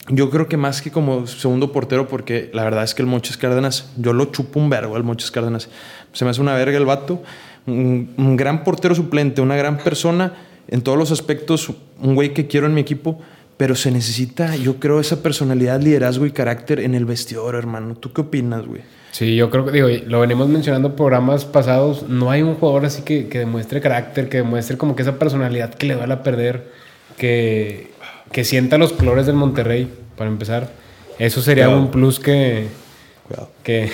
yo 0.09 0.31
creo 0.31 0.49
que 0.49 0.57
más 0.57 0.83
que 0.83 0.91
como 0.91 1.27
segundo 1.27 1.73
portero, 1.73 2.09
porque 2.09 2.51
la 2.53 2.65
verdad 2.65 2.85
es 2.85 2.95
que 2.95 3.03
el 3.03 3.09
Moches 3.09 3.37
Cárdenas, 3.37 3.91
yo 3.97 4.13
lo 4.13 4.27
chupo 4.27 4.59
un 4.59 4.71
vergo 4.71 4.97
al 4.97 5.05
Moches 5.05 5.31
Cárdenas. 5.31 5.69
Se 6.13 6.25
me 6.25 6.31
hace 6.31 6.41
una 6.41 6.55
verga 6.55 6.77
el 6.79 6.87
vato. 6.87 7.23
Un, 7.67 8.37
gran 8.37 8.65
portero 8.65 8.95
suplente, 8.95 9.41
una 9.41 9.55
gran 9.55 9.79
persona, 9.79 10.35
en 10.67 10.83
todos 10.83 10.99
los 10.99 11.13
aspectos, 11.13 11.71
un 12.01 12.15
güey 12.15 12.33
que 12.33 12.47
quiero 12.47 12.67
en 12.67 12.75
mi 12.75 12.81
equipo, 12.81 13.21
pero 13.57 13.77
se 13.77 13.91
necesita, 13.91 14.57
yo 14.57 14.77
creo, 14.77 14.99
esa 14.99 15.23
personalidad, 15.23 15.81
liderazgo 15.81 16.25
y 16.27 16.33
carácter 16.33 16.81
en 16.81 16.95
el 16.95 17.05
vestidor, 17.05 17.55
hermano. 17.55 17.95
¿Tú 17.95 18.13
qué 18.13 18.23
opinas, 18.23 18.67
güey? 18.67 18.81
Sí, 19.13 19.37
yo 19.37 19.51
creo 19.51 19.67
que, 19.67 19.73
digo, 19.73 19.89
lo 20.07 20.21
venimos 20.21 20.49
mencionando 20.49 20.89
en 20.89 20.97
programas 20.97 21.45
pasados, 21.45 22.09
no 22.09 22.31
hay 22.31 22.43
un 22.43 22.55
jugador 22.55 22.87
así 22.87 23.03
que, 23.03 23.29
que 23.29 23.41
demuestre 23.41 23.81
carácter, 23.81 24.29
que 24.29 24.39
demuestre 24.39 24.79
como 24.79 24.97
que 24.97 25.03
esa 25.03 25.19
personalidad 25.19 25.75
que 25.75 25.87
le 25.87 25.95
duele 25.95 26.15
a 26.15 26.23
perder, 26.23 26.73
que, 27.19 27.90
que 28.33 28.45
sienta 28.45 28.79
los 28.79 28.93
colores 28.93 29.27
del 29.27 29.37
Monterrey, 29.37 29.91
para 30.17 30.31
empezar. 30.31 30.71
Eso 31.19 31.43
sería 31.43 31.67
Cuidado. 31.67 31.83
un 31.83 31.91
plus 31.91 32.21
que, 32.21 32.69
Cuidado. 33.27 33.51
que, 33.63 33.91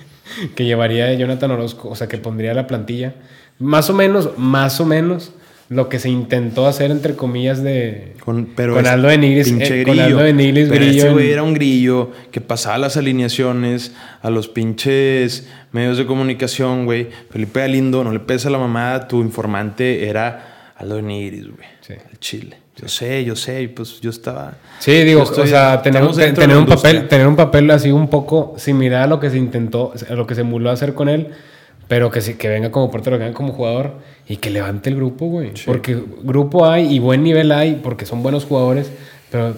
que 0.54 0.64
llevaría 0.64 1.12
Jonathan 1.14 1.50
Orozco, 1.50 1.88
o 1.88 1.96
sea, 1.96 2.08
que 2.08 2.18
pondría 2.18 2.54
la 2.54 2.66
plantilla. 2.66 3.14
Más 3.58 3.90
o 3.90 3.94
menos, 3.94 4.38
más 4.38 4.80
o 4.80 4.84
menos, 4.84 5.32
lo 5.68 5.88
que 5.88 5.98
se 5.98 6.08
intentó 6.08 6.66
hacer, 6.66 6.90
entre 6.90 7.14
comillas, 7.14 7.62
de... 7.62 8.14
Con, 8.24 8.46
pero 8.56 8.74
Con 8.74 8.86
Aldo 8.86 9.08
de 9.08 9.18
Nigris, 9.18 9.52
eh, 9.58 9.84
con 9.86 9.98
Aldo 9.98 10.20
de 10.20 10.32
Nigris, 10.32 10.68
pero 10.68 10.84
grillo 10.84 10.98
Este 10.98 11.12
güey 11.12 11.30
era 11.30 11.42
un 11.42 11.54
grillo 11.54 12.12
que 12.30 12.40
pasaba 12.40 12.78
las 12.78 12.96
alineaciones 12.96 13.94
a 14.22 14.30
los 14.30 14.48
pinches 14.48 15.48
medios 15.72 15.98
de 15.98 16.06
comunicación, 16.06 16.86
güey. 16.86 17.08
Felipe 17.30 17.60
Galindo, 17.60 18.02
no 18.04 18.12
le 18.12 18.20
pesa 18.20 18.48
la 18.48 18.58
mamada, 18.58 19.08
tu 19.08 19.20
informante 19.20 20.08
era 20.08 20.72
Aldo 20.76 21.02
Nigris, 21.02 21.48
güey. 21.48 21.68
Sí. 21.80 21.94
El 22.10 22.18
Chile. 22.18 22.67
Yo 22.80 22.88
sé, 22.88 23.24
yo 23.24 23.34
sé, 23.34 23.62
y 23.62 23.68
pues 23.68 24.00
yo 24.00 24.10
estaba... 24.10 24.54
Sí, 24.78 24.92
digo, 25.04 25.22
estoy- 25.24 25.44
o 25.44 25.46
sea, 25.48 25.82
tener, 25.82 26.02
un 26.02 26.08
papel, 26.10 26.58
industria. 26.60 27.08
tener 27.08 27.26
un 27.26 27.34
papel 27.36 27.70
así 27.72 27.90
un 27.90 28.08
poco 28.08 28.54
similar 28.56 29.02
a 29.02 29.06
lo 29.08 29.18
que 29.18 29.30
se 29.30 29.36
intentó, 29.36 29.92
a 30.08 30.14
lo 30.14 30.26
que 30.26 30.34
se 30.36 30.42
emuló 30.42 30.70
hacer 30.70 30.94
con 30.94 31.08
él, 31.08 31.28
pero 31.88 32.10
que 32.10 32.20
sí, 32.20 32.34
que 32.34 32.48
venga 32.48 32.70
como 32.70 32.90
portero, 32.90 33.18
que 33.18 33.24
venga 33.24 33.36
como 33.36 33.52
jugador 33.52 33.94
y 34.28 34.36
que 34.36 34.50
levante 34.50 34.90
el 34.90 34.96
grupo, 34.96 35.26
güey. 35.26 35.52
Porque 35.66 36.00
grupo 36.22 36.66
hay 36.66 36.94
y 36.94 36.98
buen 37.00 37.24
nivel 37.24 37.50
hay, 37.50 37.80
porque 37.82 38.06
son 38.06 38.22
buenos 38.22 38.44
jugadores, 38.44 38.90
pero 39.30 39.54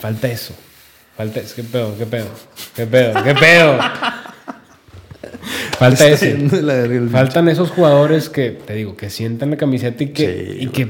falta 0.00 0.28
eso. 0.28 0.54
Falta 1.16 1.38
eso. 1.40 1.54
¿Qué 1.54 1.62
pedo? 1.62 1.96
¿Qué 1.96 2.06
pedo? 2.06 2.26
¿Qué 2.74 2.86
pedo? 2.86 3.22
¿Qué 3.22 3.34
pedo? 3.34 3.78
Falta 5.78 6.06
ese. 6.08 6.32
el 6.32 7.08
Faltan 7.10 7.48
esos 7.48 7.70
jugadores 7.70 8.28
que, 8.28 8.50
te 8.50 8.74
digo, 8.74 8.96
que 8.96 9.10
sientan 9.10 9.50
la 9.50 9.56
camiseta 9.56 10.02
y 10.04 10.08
que, 10.08 10.26
Sí, 10.58 10.64
y 10.64 10.66
que, 10.68 10.88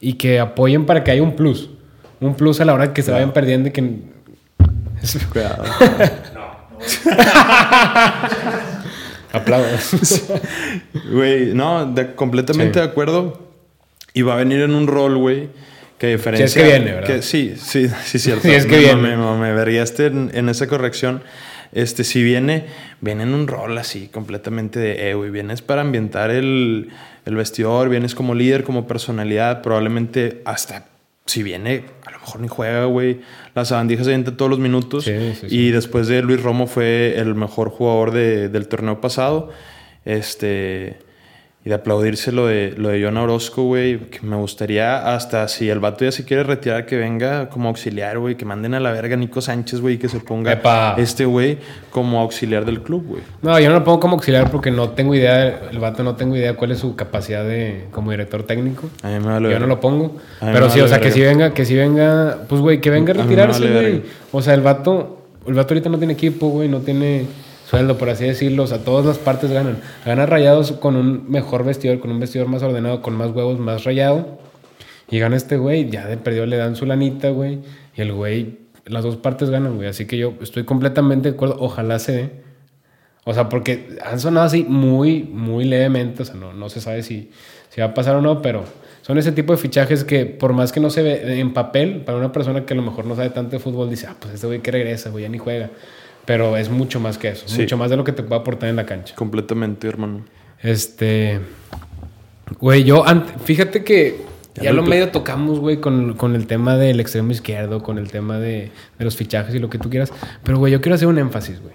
y 0.00 0.14
que 0.14 0.38
apoyen 0.40 0.86
para 0.86 1.02
que 1.04 1.10
haya 1.10 1.22
un 1.22 1.36
plus. 1.36 1.70
Un 2.20 2.34
plus 2.34 2.60
a 2.60 2.64
la 2.64 2.74
hora 2.74 2.92
que 2.92 3.02
se 3.02 3.10
vayan 3.10 3.32
perdiendo 3.32 3.68
y 3.68 3.72
que... 3.72 4.00
Cuidado. 5.32 5.64
Aplausos. 9.32 10.24
Güey, 11.12 11.52
no, 11.54 11.86
de- 11.92 12.14
completamente 12.14 12.74
Sí. 12.74 12.80
de 12.80 12.86
acuerdo. 12.90 13.42
Y 14.14 14.22
va 14.22 14.34
a 14.34 14.36
venir 14.36 14.60
en 14.62 14.74
un 14.74 14.86
rol, 14.86 15.18
güey, 15.18 15.50
que 15.98 16.06
diferencia... 16.08 16.48
Si 16.48 16.58
es 16.58 16.64
que 16.64 16.70
viene, 16.70 16.92
¿verdad? 16.94 17.06
que- 17.16 17.22
sí, 17.22 17.54
sí, 17.58 17.88
sí, 18.04 18.18
cierto. 18.18 18.42
Si 18.42 18.54
es 18.54 18.64
que 18.64 18.76
Me- 18.76 18.78
viene. 18.78 19.02
Me, 19.02 19.16
me, 19.16 19.38
me 19.38 19.52
verguiaste 19.52 20.06
en, 20.06 20.30
en 20.32 20.48
esa 20.48 20.66
corrección. 20.66 21.22
Este, 21.76 22.04
si 22.04 22.22
viene, 22.22 22.64
viene 23.00 23.24
en 23.24 23.34
un 23.34 23.46
rol 23.46 23.76
así, 23.76 24.08
completamente 24.08 24.78
de, 24.80 25.10
eh, 25.10 25.14
güey, 25.14 25.30
vienes 25.30 25.60
para 25.60 25.82
ambientar 25.82 26.30
el, 26.30 26.88
el 27.26 27.34
vestidor, 27.36 27.88
vienes 27.90 28.14
como 28.14 28.34
líder, 28.34 28.64
como 28.64 28.86
personalidad, 28.86 29.60
probablemente 29.62 30.40
hasta... 30.44 30.86
Si 31.28 31.42
viene, 31.42 31.82
a 32.06 32.12
lo 32.12 32.20
mejor 32.20 32.40
ni 32.40 32.46
juega, 32.46 32.84
güey. 32.84 33.20
Las 33.56 33.68
sabandijas 33.68 34.06
se 34.06 34.12
avienta 34.12 34.36
todos 34.36 34.48
los 34.48 34.60
minutos. 34.60 35.02
Sí, 35.04 35.12
sí, 35.40 35.48
sí. 35.50 35.58
Y 35.58 35.70
después 35.72 36.06
de 36.06 36.22
Luis 36.22 36.40
Romo 36.40 36.68
fue 36.68 37.18
el 37.18 37.34
mejor 37.34 37.68
jugador 37.70 38.12
de- 38.12 38.48
del 38.48 38.68
torneo 38.68 39.00
pasado. 39.00 39.50
Este. 40.04 40.98
Y 41.66 41.68
de 41.68 41.74
aplaudirse 41.74 42.30
lo 42.30 42.46
de, 42.46 42.74
lo 42.76 42.90
de 42.90 43.02
John 43.04 43.16
Orozco, 43.16 43.64
güey. 43.64 43.98
Que 43.98 44.20
me 44.24 44.36
gustaría 44.36 45.12
hasta 45.12 45.48
si 45.48 45.68
el 45.68 45.80
vato 45.80 46.04
ya 46.04 46.12
se 46.12 46.24
quiere 46.24 46.44
retirar, 46.44 46.86
que 46.86 46.96
venga 46.96 47.48
como 47.48 47.68
auxiliar, 47.68 48.20
güey. 48.20 48.36
Que 48.36 48.44
manden 48.44 48.74
a 48.74 48.78
la 48.78 48.92
verga 48.92 49.14
a 49.14 49.18
Nico 49.18 49.40
Sánchez, 49.40 49.80
güey. 49.80 49.98
Que 49.98 50.08
se 50.08 50.20
ponga 50.20 50.52
Epa. 50.52 50.94
este 50.96 51.24
güey 51.24 51.58
como 51.90 52.20
auxiliar 52.20 52.64
del 52.64 52.82
club, 52.82 53.04
güey. 53.08 53.22
No, 53.42 53.58
yo 53.58 53.68
no 53.68 53.74
lo 53.74 53.82
pongo 53.82 53.98
como 53.98 54.14
auxiliar 54.14 54.48
porque 54.48 54.70
no 54.70 54.90
tengo 54.90 55.12
idea, 55.16 55.62
el 55.72 55.80
vato 55.80 56.04
no 56.04 56.14
tengo 56.14 56.36
idea 56.36 56.54
cuál 56.54 56.70
es 56.70 56.78
su 56.78 56.94
capacidad 56.94 57.42
de 57.44 57.86
como 57.90 58.12
director 58.12 58.44
técnico. 58.44 58.88
A 59.02 59.08
mí 59.08 59.14
me 59.18 59.26
vale 59.26 59.42
Yo 59.42 59.48
verga. 59.48 59.58
no 59.58 59.66
lo 59.66 59.80
pongo. 59.80 60.18
Pero 60.38 60.70
sí, 60.70 60.78
vale 60.78 60.82
o 60.84 60.88
sea, 60.88 61.00
que 61.00 61.10
si 61.10 61.20
venga, 61.20 61.52
que 61.52 61.64
si 61.64 61.74
venga, 61.74 62.44
pues 62.48 62.60
güey, 62.60 62.80
que 62.80 62.90
venga 62.90 63.12
a 63.12 63.16
retirarse, 63.16 63.68
güey. 63.68 64.02
O 64.30 64.40
sea, 64.40 64.54
el 64.54 64.60
vato, 64.60 65.26
el 65.48 65.54
vato 65.54 65.74
ahorita 65.74 65.88
no 65.88 65.98
tiene 65.98 66.12
equipo, 66.12 66.46
güey, 66.46 66.68
no 66.68 66.78
tiene 66.78 67.26
sueldo, 67.68 67.98
por 67.98 68.08
así 68.08 68.24
decirlo. 68.24 68.62
O 68.62 68.66
sea, 68.66 68.78
todas 68.78 69.04
las 69.04 69.18
partes 69.18 69.50
ganan. 69.50 69.78
Gana 70.04 70.26
rayados 70.26 70.72
con 70.72 70.96
un 70.96 71.30
mejor 71.30 71.64
vestidor, 71.64 71.98
con 72.00 72.10
un 72.10 72.20
vestidor 72.20 72.48
más 72.48 72.62
ordenado, 72.62 73.02
con 73.02 73.14
más 73.16 73.30
huevos, 73.30 73.58
más 73.58 73.84
rayado. 73.84 74.38
Y 75.10 75.18
gana 75.18 75.36
este 75.36 75.56
güey, 75.56 75.90
ya 75.90 76.06
de 76.06 76.16
perdido 76.16 76.46
le 76.46 76.56
dan 76.56 76.76
su 76.76 76.86
lanita, 76.86 77.30
güey. 77.30 77.60
Y 77.96 78.00
el 78.00 78.12
güey, 78.12 78.58
las 78.86 79.04
dos 79.04 79.16
partes 79.16 79.50
ganan, 79.50 79.76
güey. 79.76 79.88
Así 79.88 80.06
que 80.06 80.16
yo 80.16 80.34
estoy 80.40 80.64
completamente 80.64 81.30
de 81.30 81.34
acuerdo. 81.34 81.56
Ojalá 81.58 81.98
se 81.98 82.12
dé. 82.12 82.30
O 83.24 83.34
sea, 83.34 83.48
porque 83.48 83.98
han 84.04 84.20
sonado 84.20 84.46
así 84.46 84.64
muy, 84.68 85.24
muy 85.24 85.64
levemente. 85.64 86.22
O 86.22 86.24
sea, 86.24 86.36
no, 86.36 86.52
no 86.52 86.68
se 86.68 86.80
sabe 86.80 87.02
si, 87.02 87.30
si 87.70 87.80
va 87.80 87.88
a 87.88 87.94
pasar 87.94 88.14
o 88.16 88.22
no, 88.22 88.40
pero 88.40 88.64
son 89.02 89.18
ese 89.18 89.30
tipo 89.30 89.52
de 89.52 89.58
fichajes 89.58 90.02
que, 90.02 90.26
por 90.26 90.52
más 90.52 90.72
que 90.72 90.80
no 90.80 90.90
se 90.90 91.02
ve 91.02 91.38
en 91.38 91.52
papel, 91.52 92.02
para 92.02 92.18
una 92.18 92.32
persona 92.32 92.64
que 92.64 92.74
a 92.74 92.76
lo 92.76 92.82
mejor 92.82 93.04
no 93.06 93.14
sabe 93.14 93.30
tanto 93.30 93.52
de 93.52 93.60
fútbol, 93.60 93.88
dice, 93.88 94.06
ah, 94.08 94.16
pues 94.18 94.34
este 94.34 94.46
güey 94.46 94.60
que 94.60 94.72
regresa, 94.72 95.10
güey, 95.10 95.22
ya 95.22 95.28
ni 95.28 95.38
juega. 95.38 95.70
Pero 96.26 96.56
es 96.56 96.68
mucho 96.70 96.98
más 97.00 97.18
que 97.18 97.28
eso, 97.28 97.46
Sí. 97.48 97.62
mucho 97.62 97.76
más 97.76 97.88
de 97.90 97.96
lo 97.96 98.04
que 98.04 98.12
te 98.12 98.22
puede 98.22 98.40
aportar 98.40 98.68
en 98.68 98.76
la 98.76 98.84
cancha. 98.86 99.14
Completamente, 99.14 99.86
hermano. 99.88 100.24
Este. 100.62 101.40
Güey, 102.60 102.84
yo. 102.84 103.04
fíjate 103.44 103.84
que. 103.84 104.24
Ya 104.56 104.62
Ya, 104.64 104.72
lo 104.72 104.82
medio 104.82 105.10
tocamos, 105.10 105.60
güey, 105.60 105.80
con, 105.82 106.14
con 106.14 106.34
el 106.34 106.46
tema 106.46 106.76
del 106.78 106.98
extremo 106.98 107.30
izquierdo, 107.30 107.82
con 107.82 107.98
el 107.98 108.10
tema 108.10 108.38
de, 108.38 108.70
de 108.98 109.04
los 109.04 109.14
fichajes 109.14 109.54
y 109.54 109.58
lo 109.58 109.68
que 109.68 109.78
tú 109.78 109.90
quieras. 109.90 110.12
Pero, 110.44 110.56
güey, 110.58 110.72
yo 110.72 110.80
quiero 110.80 110.94
hacer 110.94 111.08
un 111.08 111.18
énfasis, 111.18 111.60
güey. 111.60 111.74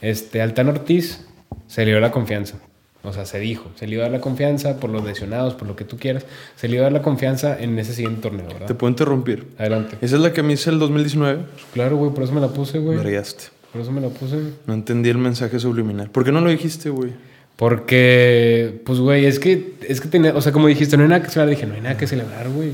Este, 0.00 0.40
Altán 0.40 0.68
Ortiz 0.68 1.26
se 1.66 1.84
le 1.84 1.90
dio 1.90 2.00
la 2.00 2.10
confianza. 2.10 2.56
O 3.02 3.12
sea, 3.12 3.26
se 3.26 3.38
dijo, 3.38 3.70
se 3.76 3.86
le 3.86 3.94
iba 3.94 4.04
a 4.04 4.08
dar 4.08 4.12
la 4.12 4.20
confianza 4.22 4.80
por 4.80 4.88
los 4.90 5.04
lesionados, 5.04 5.54
por 5.54 5.68
lo 5.68 5.76
que 5.76 5.84
tú 5.84 5.98
quieras. 5.98 6.24
Se 6.56 6.68
le 6.68 6.76
iba 6.76 6.82
a 6.82 6.86
dar 6.86 6.92
la 6.92 7.02
confianza 7.02 7.58
en 7.60 7.78
ese 7.78 7.92
siguiente 7.94 8.22
torneo, 8.22 8.46
Te 8.48 8.54
¿verdad? 8.54 8.76
puedo 8.76 8.90
interrumpir. 8.90 9.48
Adelante. 9.58 9.96
Esa 10.00 10.16
es 10.16 10.22
la 10.22 10.32
que 10.32 10.42
me 10.42 10.54
hice 10.54 10.70
el 10.70 10.78
2019. 10.78 11.40
Claro, 11.74 11.96
güey, 11.98 12.12
por 12.12 12.24
eso 12.24 12.32
me 12.32 12.40
la 12.40 12.48
puse, 12.48 12.78
güey. 12.78 12.96
Verguiaste. 12.96 13.44
Por 13.72 13.80
eso 13.82 13.92
me 13.92 14.00
la 14.00 14.08
puse. 14.08 14.36
No 14.66 14.74
entendí 14.74 15.10
el 15.10 15.18
mensaje 15.18 15.58
subliminal. 15.60 16.10
¿Por 16.10 16.24
qué 16.24 16.32
no 16.32 16.40
lo 16.40 16.50
dijiste, 16.50 16.90
güey? 16.90 17.12
Porque, 17.56 18.80
pues, 18.84 18.98
güey, 18.98 19.26
es 19.26 19.38
que, 19.38 19.74
es 19.86 20.00
que 20.00 20.08
tenía, 20.08 20.34
o 20.34 20.40
sea, 20.40 20.50
como 20.50 20.66
dijiste, 20.66 20.96
no 20.96 21.02
hay 21.04 21.08
nada 21.10 21.22
que 21.22 21.28
celebrar. 21.30 21.54
Dije, 21.54 21.66
no 21.66 21.74
hay 21.74 21.80
nada 21.82 21.96
que 21.96 22.06
celebrar, 22.06 22.48
güey. 22.48 22.72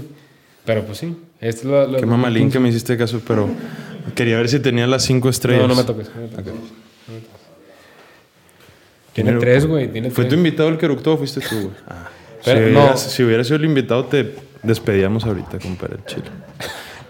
Pero, 0.65 0.85
pues 0.85 0.99
sí. 0.99 1.17
Esto 1.41 1.61
es 1.61 1.65
lo, 1.67 1.87
lo- 1.93 1.99
Qué 1.99 2.07
mamalín 2.07 2.51
que 2.51 2.59
me 2.59 2.69
hiciste 2.71 2.97
caso, 2.97 3.21
pero 3.27 3.49
quería 4.15 4.37
ver 4.37 4.49
si 4.49 4.59
tenía 4.61 4.87
las 4.87 5.03
cinco 5.05 5.29
estrellas. 5.29 5.63
No, 5.63 5.69
no 5.69 5.75
me 5.75 5.85
toques. 5.85 6.09
no 6.15 6.23
me 6.23 6.29
toques. 6.29 6.53
Tiene 9.13 9.31
Tiene- 9.31 9.41
tres, 9.41 9.67
güey. 9.67 9.89
Tiene 9.91 10.11
¿Fue 10.11 10.25
tres. 10.25 10.29
tu 10.31 10.35
invitado 10.37 10.69
el 10.69 10.79
que 10.79 10.87
eructó 10.87 11.15
o 11.15 11.19
fuiste 11.19 11.41
tú, 11.41 11.57
güey? 11.57 11.71
Ah. 11.89 12.11
Si, 12.43 12.73
no. 12.73 12.97
si 12.97 13.23
hubiera 13.25 13.43
sido 13.43 13.57
el 13.57 13.65
invitado, 13.65 14.05
te 14.05 14.35
despedíamos 14.63 15.25
ahorita, 15.25 15.59
compadre, 15.59 15.97
el 15.97 16.05
chile. 16.05 16.27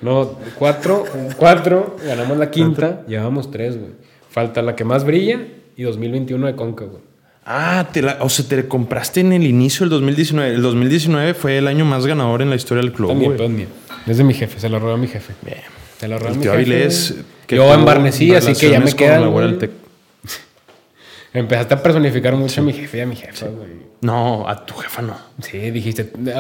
No, 0.03 0.39
cuatro, 0.59 1.05
cuatro, 1.37 1.97
ganamos 2.05 2.37
la 2.39 2.51
quinta, 2.51 3.03
llevamos 3.09 3.51
tres, 3.51 3.79
güey. 3.79 3.93
Falta 4.31 4.61
la 4.63 4.77
que 4.77 4.85
más 4.85 5.05
brilla 5.05 5.41
y 5.77 5.83
2021 5.83 6.47
de 6.47 6.55
Conca, 6.55 6.85
güey. 6.85 7.03
Ah, 7.45 7.89
te 7.93 8.03
la- 8.03 8.19
o 8.21 8.29
sea, 8.29 8.45
te 8.47 8.67
compraste 8.67 9.21
en 9.21 9.33
el 9.33 9.45
inicio 9.45 9.81
del 9.85 9.91
2019. 9.91 10.55
El 10.55 10.63
2019 10.63 11.35
fue 11.35 11.59
el 11.59 11.67
año 11.69 11.85
más 11.85 12.05
ganador 12.07 12.43
en 12.43 12.51
la 12.51 12.57
historia 12.57 12.83
del 12.83 12.93
club, 12.93 13.09
También, 13.11 13.37
güey. 13.37 13.49
pues. 13.67 13.69
Es 14.09 14.17
de 14.19 14.25
mi 14.25 14.35
jefe, 14.35 14.59
se 14.61 14.69
lo 14.69 14.79
robó 14.79 14.93
a 14.95 14.97
mi 14.97 15.07
jefe. 15.09 15.33
Bien. 15.43 15.59
Se 15.99 16.09
lo 16.09 16.19
robó 16.19 16.31
a 16.31 16.35
mi 16.35 16.43
jefe. 16.43 16.55
Avilés, 16.55 17.13
güey. 17.13 17.25
que 17.47 17.57
Yo 17.57 17.73
embarnecí, 17.73 18.35
así 18.35 18.53
que 18.55 18.71
ya 18.71 18.81
me 18.81 18.93
queda. 18.93 19.21
la 19.21 19.29
güera 19.29 19.47
del 19.49 19.59
Tec. 19.59 19.71
Empezaste 21.39 21.75
a 21.75 21.83
personificar 21.83 22.35
mucho 22.35 22.61
a 22.61 22.65
mi 22.65 22.73
jefe 22.73 22.99
y 22.99 23.01
a 23.03 23.07
mi 23.07 23.15
jefa, 23.17 23.47
güey. 23.47 23.87
No, 24.01 24.49
a 24.49 24.65
tu 24.65 24.75
jefa 24.75 25.03
no. 25.03 25.15
Sí, 25.43 25.71
dijiste. 25.71 26.11
No, 26.19 26.33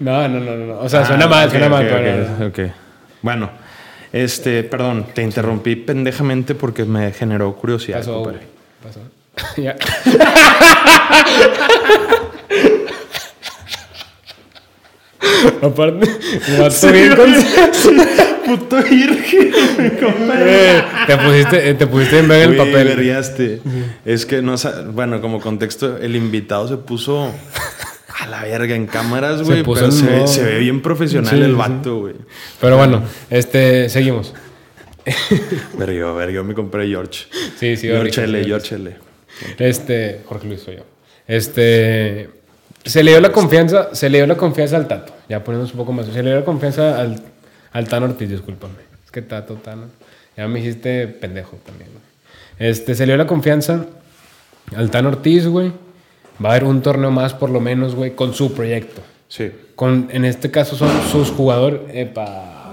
no, 0.28 0.28
no, 0.28 0.56
no. 0.56 0.78
O 0.80 0.88
sea, 0.88 1.04
suena 1.04 1.24
Ah, 1.26 1.28
mal, 1.28 1.50
suena 1.50 1.68
mal. 1.68 1.84
ok, 1.86 1.92
pero- 1.92 2.46
ok. 2.48 2.58
Bueno, 3.22 3.50
este, 4.12 4.62
perdón, 4.64 5.06
te 5.14 5.22
interrumpí 5.22 5.76
pendejamente 5.76 6.54
porque 6.54 6.84
me 6.84 7.12
generó 7.12 7.54
curiosidad, 7.56 7.98
Pasó, 7.98 8.14
compadre. 8.22 8.40
Pasó. 8.82 9.00
ya. 9.60 9.76
Aparte, 15.62 16.08
el 16.48 16.56
vato 16.58 16.92
bien 16.92 17.14
con- 17.16 17.34
Puto 18.48 18.82
virgen, 18.82 19.52
Eh, 20.38 20.82
te 21.06 21.16
pusiste, 21.18 21.74
te 21.74 21.86
pusiste 21.86 22.18
en 22.20 22.28
ver 22.28 22.48
el 22.48 22.56
papel. 22.56 23.14
Es 24.06 24.24
que 24.24 24.40
no 24.40 24.54
bueno, 24.92 25.20
como 25.20 25.38
contexto, 25.38 25.98
el 25.98 26.16
invitado 26.16 26.66
se 26.66 26.78
puso 26.78 27.30
a 28.20 28.26
la 28.26 28.44
verga 28.44 28.74
en 28.74 28.86
cámaras, 28.86 29.42
güey. 29.42 29.62
Pero 29.62 29.90
se, 29.92 30.26
se 30.26 30.42
ve 30.44 30.58
bien 30.60 30.80
profesional 30.80 31.30
Sí, 31.36 31.42
el 31.42 31.50
sí. 31.50 31.56
vato, 31.56 31.98
güey. 32.00 32.14
Pero 32.58 32.78
bueno, 32.78 33.02
este, 33.28 33.90
seguimos. 33.90 34.32
Vergueo, 35.78 36.14
vergueo, 36.14 36.42
me 36.44 36.54
compré 36.54 36.86
George. 36.88 37.26
Sí, 37.58 37.76
sí, 37.76 37.86
George 37.86 38.24
L, 38.24 38.42
sí. 38.42 38.48
George 38.48 38.74
L. 38.76 38.96
Este, 39.58 40.22
Jorge 40.24 40.48
Luis 40.48 40.60
soy 40.62 40.76
yo. 40.76 40.82
Este, 41.26 42.30
se 42.88 43.02
le 43.02 43.12
dio 43.12 43.20
la 43.20 43.32
confianza, 43.32 43.94
se 43.94 44.08
le 44.08 44.18
dio 44.18 44.26
la 44.26 44.36
confianza 44.36 44.76
al 44.76 44.88
Tato. 44.88 45.12
Ya 45.28 45.44
poniéndonos 45.44 45.72
un 45.72 45.78
poco 45.78 45.92
más. 45.92 46.06
Se 46.06 46.22
le 46.22 46.30
dio 46.30 46.38
la 46.38 46.44
confianza 46.44 47.00
al, 47.00 47.20
al 47.72 47.88
Tano 47.88 48.06
Ortiz, 48.06 48.28
discúlpame. 48.28 48.74
Es 49.04 49.10
que 49.10 49.22
Tato, 49.22 49.54
Tano. 49.54 49.86
Ya 50.36 50.46
me 50.48 50.60
hiciste 50.60 51.06
pendejo 51.08 51.56
también, 51.64 51.90
güey. 51.90 52.70
Este, 52.70 52.94
se 52.94 53.06
le 53.06 53.12
dio 53.12 53.16
la 53.16 53.26
confianza 53.26 53.86
al 54.76 54.90
Tano 54.90 55.08
Ortiz, 55.08 55.46
güey. 55.46 55.72
Va 56.42 56.50
a 56.50 56.52
haber 56.52 56.64
un 56.64 56.82
torneo 56.82 57.10
más, 57.10 57.34
por 57.34 57.50
lo 57.50 57.60
menos, 57.60 57.94
güey, 57.94 58.14
con 58.14 58.32
su 58.34 58.54
proyecto. 58.54 59.02
Sí. 59.28 59.50
Con, 59.74 60.08
en 60.12 60.24
este 60.24 60.50
caso 60.50 60.76
son 60.76 60.90
sus 61.10 61.30
jugadores. 61.30 61.80
Epa. 61.92 62.72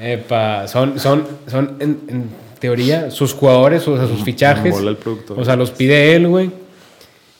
Epa. 0.00 0.68
Son, 0.68 0.98
son, 0.98 1.26
son 1.46 1.76
en, 1.80 2.00
en 2.08 2.30
teoría 2.58 3.10
sus 3.10 3.32
jugadores, 3.32 3.86
o 3.88 3.96
sea, 3.96 4.06
sus 4.06 4.24
fichajes. 4.24 4.76
El 4.76 4.96
productor. 4.96 5.38
O 5.38 5.44
sea, 5.44 5.56
los 5.56 5.70
pide 5.70 6.14
él, 6.14 6.28
güey. 6.28 6.61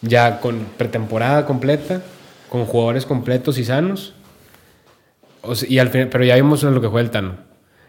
Ya 0.02 0.40
con 0.40 0.66
pretemporada 0.76 1.46
completa, 1.46 2.02
con 2.48 2.64
jugadores 2.66 3.06
completos 3.06 3.58
y 3.58 3.64
sanos. 3.64 4.14
O 5.42 5.54
sea, 5.54 5.68
y 5.68 5.78
al 5.78 5.88
final, 5.90 6.08
pero 6.08 6.24
ya 6.24 6.34
vimos 6.36 6.62
lo 6.62 6.80
que 6.80 6.88
fue 6.90 7.00
el 7.00 7.10
Tano. 7.10 7.36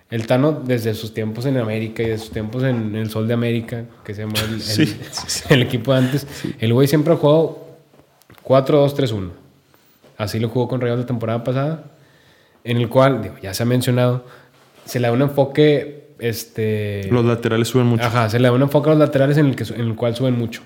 El 0.09 0.28
Tano, 0.28 0.51
desde 0.51 0.93
sus 0.93 1.14
tiempos 1.14 1.45
en 1.47 1.57
América 1.57 2.03
y 2.03 2.07
desde 2.07 2.26
sus 2.26 2.32
tiempos 2.34 2.64
en, 2.64 2.95
el 2.95 3.09
Sol 3.09 3.28
de 3.28 3.34
América, 3.34 3.86
que 4.03 4.14
se 4.14 4.22
llamó 4.22 4.36
el, 4.47 4.53
el- 4.55 4.61
Sí, 4.61 4.95
el 5.49 5.64
equipo 5.64 5.91
de 5.91 5.97
antes, 5.99 6.28
el 6.59 6.72
güey 6.74 6.88
siempre 6.88 7.14
ha 7.14 7.18
jugado 7.18 7.68
4-2-3-1. 8.45 9.30
así 10.18 10.39
lo 10.39 10.49
jugó 10.49 10.68
con 10.68 10.82
Rayados 10.82 11.01
la 11.01 11.07
temporada 11.07 11.43
pasada, 11.43 11.86
en 12.64 12.78
el 12.78 12.89
cual, 12.89 13.24
digo, 13.24 13.36
ya 13.41 13.53
se 13.55 13.64
ha 13.64 13.66
mencionado, 13.66 14.26
se 14.86 14.99
le 14.99 15.07
da 15.07 15.14
un 15.14 15.22
enfoque, 15.24 16.09
este... 16.20 17.07
Los 17.11 17.26
laterales 17.26 17.68
suben 17.68 17.88
mucho. 17.88 18.03
Ajá, 18.03 18.30
se 18.30 18.38
le 18.39 18.47
da 18.47 18.53
un 18.53 18.61
enfoque 18.61 18.89
a 18.89 18.93
los 18.93 18.99
laterales 18.99 19.38
en 19.38 19.47
el, 19.47 19.55
que, 19.55 19.64
en 19.74 19.82
el 19.82 19.95
cual 19.95 20.16
suben 20.16 20.38
mucho. 20.38 20.61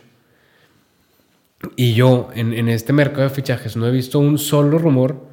Y 1.75 1.93
yo, 1.93 2.29
en, 2.35 2.53
en 2.53 2.69
este 2.69 2.93
mercado 2.93 3.23
de 3.23 3.29
fichajes, 3.29 3.75
no 3.75 3.87
he 3.87 3.91
visto 3.91 4.19
un 4.19 4.37
solo 4.37 4.77
rumor. 4.77 5.25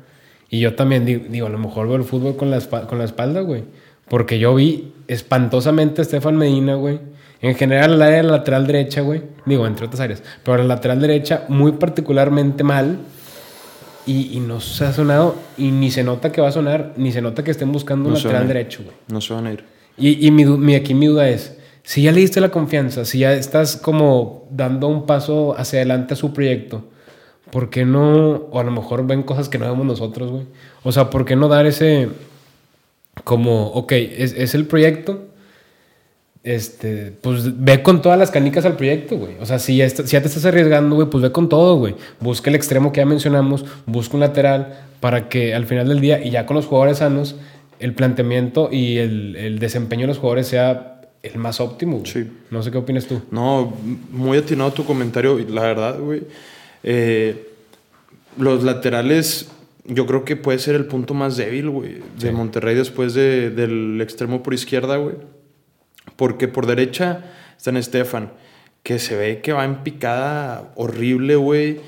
Y 0.49 0.61
yo 0.61 0.75
también 0.75 1.05
digo, 1.05 1.25
digo, 1.29 1.47
a 1.47 1.51
lo 1.51 1.59
mejor 1.59 1.87
veo 1.89 1.97
el 1.97 2.05
fútbol 2.05 2.37
con 2.37 2.51
la, 2.51 2.61
con 2.61 2.99
la 2.99 3.05
espalda, 3.05 3.41
güey. 3.41 3.65
Porque 4.09 4.39
yo 4.39 4.55
vi 4.55 4.93
espantosamente 5.09 6.01
a 6.01 6.03
Estefan 6.03 6.37
Medina, 6.37 6.75
güey. 6.77 7.01
En 7.43 7.55
general, 7.57 7.95
el 7.95 8.03
área 8.03 8.17
de 8.19 8.23
la 8.23 8.33
lateral 8.39 8.67
derecha, 8.67 9.01
güey. 9.03 9.23
Digo, 9.45 9.67
entre 9.67 9.87
otras 9.87 10.01
áreas. 10.01 10.23
Pero 10.43 10.59
la 10.59 10.65
lateral 10.65 11.01
derecha, 11.01 11.45
muy 11.49 11.73
particularmente 11.73 12.65
mal. 12.65 12.99
Y, 14.07 14.37
y 14.37 14.41
no 14.41 14.61
se 14.61 14.85
ha 14.85 14.93
sonado. 14.93 15.35
Y 15.59 15.71
ni 15.71 15.91
se 15.91 16.05
nota 16.05 16.31
que 16.33 16.41
va 16.41 16.49
a 16.49 16.53
sonar, 16.53 16.93
ni 16.97 17.13
se 17.13 17.21
nota 17.23 17.43
que 17.43 17.51
estén 17.51 17.73
buscando 17.73 18.09
un 18.09 18.15
No 18.15 18.19
lateral 18.21 18.47
derecho, 18.49 18.83
güey. 18.85 18.97
No 19.09 19.21
se 19.21 19.33
van 19.35 19.47
a 19.47 19.53
ir. 19.53 19.65
Y, 19.99 20.27
y 20.27 20.31
mi, 20.31 20.45
mi- 20.45 20.75
aquí 20.75 20.93
mi 20.95 21.07
duda 21.07 21.29
es, 21.29 21.57
si 21.85 22.03
ya 22.03 22.11
le 22.13 22.21
diste 22.21 22.41
la 22.41 22.49
confianza, 22.49 23.05
si 23.05 23.19
ya 23.21 23.33
estás 23.35 23.77
como 23.77 24.49
dando 24.51 24.89
un 24.89 25.07
paso 25.07 25.55
hacia 25.57 25.79
adelante 25.81 26.15
a 26.15 26.17
su 26.17 26.33
proyecto, 26.33 26.85
¿por 27.53 27.71
qué 27.71 27.85
no, 27.85 28.31
o 28.51 28.59
a 28.59 28.65
lo 28.65 28.71
mejor 28.73 29.07
ven 29.07 29.23
cosas 29.23 29.49
que 29.49 29.59
no 29.59 29.67
vemos 29.71 29.87
nosotros, 29.87 30.31
güey? 30.31 30.45
O 30.83 30.91
sea, 30.93 31.11
¿por 31.11 31.25
qué 31.25 31.37
no 31.37 31.47
dar 31.47 31.67
ese, 31.67 32.09
como, 33.23 33.67
ok, 33.69 33.93
es, 33.93 34.55
el 34.55 34.67
proyecto, 34.67 35.29
este, 36.43 37.13
pues 37.21 37.63
ve 37.65 37.83
con 37.83 38.03
todas 38.03 38.19
las 38.19 38.31
canicas 38.31 38.65
al 38.67 38.77
proyecto, 38.77 39.17
güey. 39.17 39.37
O 39.41 39.47
sea, 39.47 39.59
si 39.59 39.77
ya, 39.77 39.85
está- 39.87 40.03
si 40.07 40.13
ya 40.13 40.21
te 40.21 40.29
estás 40.29 40.45
arriesgando, 40.45 40.95
güey, 40.97 41.09
pues 41.09 41.23
ve 41.23 41.33
con 41.33 41.49
todo, 41.49 41.77
güey. 41.77 41.95
Busca 42.21 42.51
el 42.51 42.57
extremo 42.57 42.93
que 42.93 43.01
ya 43.01 43.07
mencionamos, 43.07 43.65
busca 43.87 44.15
un 44.17 44.21
lateral 44.21 44.79
para 45.01 45.29
que 45.29 45.55
al 45.55 45.65
final 45.67 45.89
del 45.89 46.01
día, 46.01 46.23
y 46.25 46.31
ya 46.31 46.45
con 46.47 46.57
los 46.57 46.67
jugadores 46.67 46.99
sanos, 46.99 47.37
el 47.79 47.95
planteamiento 47.95 48.69
y 48.71 48.99
el, 48.99 49.37
el 49.37 49.59
desempeño 49.59 50.03
de 50.03 50.09
los 50.09 50.19
jugadores 50.19 50.47
sea 50.47 50.94
el 51.33 51.39
más 51.39 51.61
óptimo. 51.61 51.99
güey. 51.99 52.11
Sí. 52.13 52.27
No 52.51 52.63
sé 52.63 52.71
qué 52.71 52.79
opinas 52.79 53.07
tú. 53.07 53.21
No, 53.31 53.77
muy 54.11 54.39
atinado 54.39 54.73
tu 54.73 54.85
comentario, 54.85 55.39
la 55.49 55.63
verdad, 55.63 55.99
güey. 55.99 56.23
Eh, 56.83 57.49
los 58.39 58.63
laterales, 58.65 59.49
yo 59.85 60.07
creo 60.07 60.25
que 60.25 60.37
puede 60.37 60.59
ser 60.59 60.75
el 60.75 60.87
punto 60.87 61.15
más 61.15 61.37
débil, 61.37 61.71
güey, 61.71 61.99
de. 62.19 62.33
Monterrey 62.33 62.75
después 62.75 63.15
de- 63.15 63.51
del 63.51 64.01
extremo 64.01 64.43
por 64.43 64.55
izquierda, 64.55 64.97
güey. 64.97 65.17
Porque 66.17 66.49
por 66.49 66.67
derecha 66.67 67.25
está 67.57 67.71
en 67.71 67.77
Estefan, 67.79 68.33
que 68.83 68.99
se 68.99 69.17
ve 69.17 69.41
que 69.41 69.53
va 69.53 69.65
en 69.65 69.83
picada 69.83 70.73
horrible, 70.77 71.37
güey. 71.37 71.81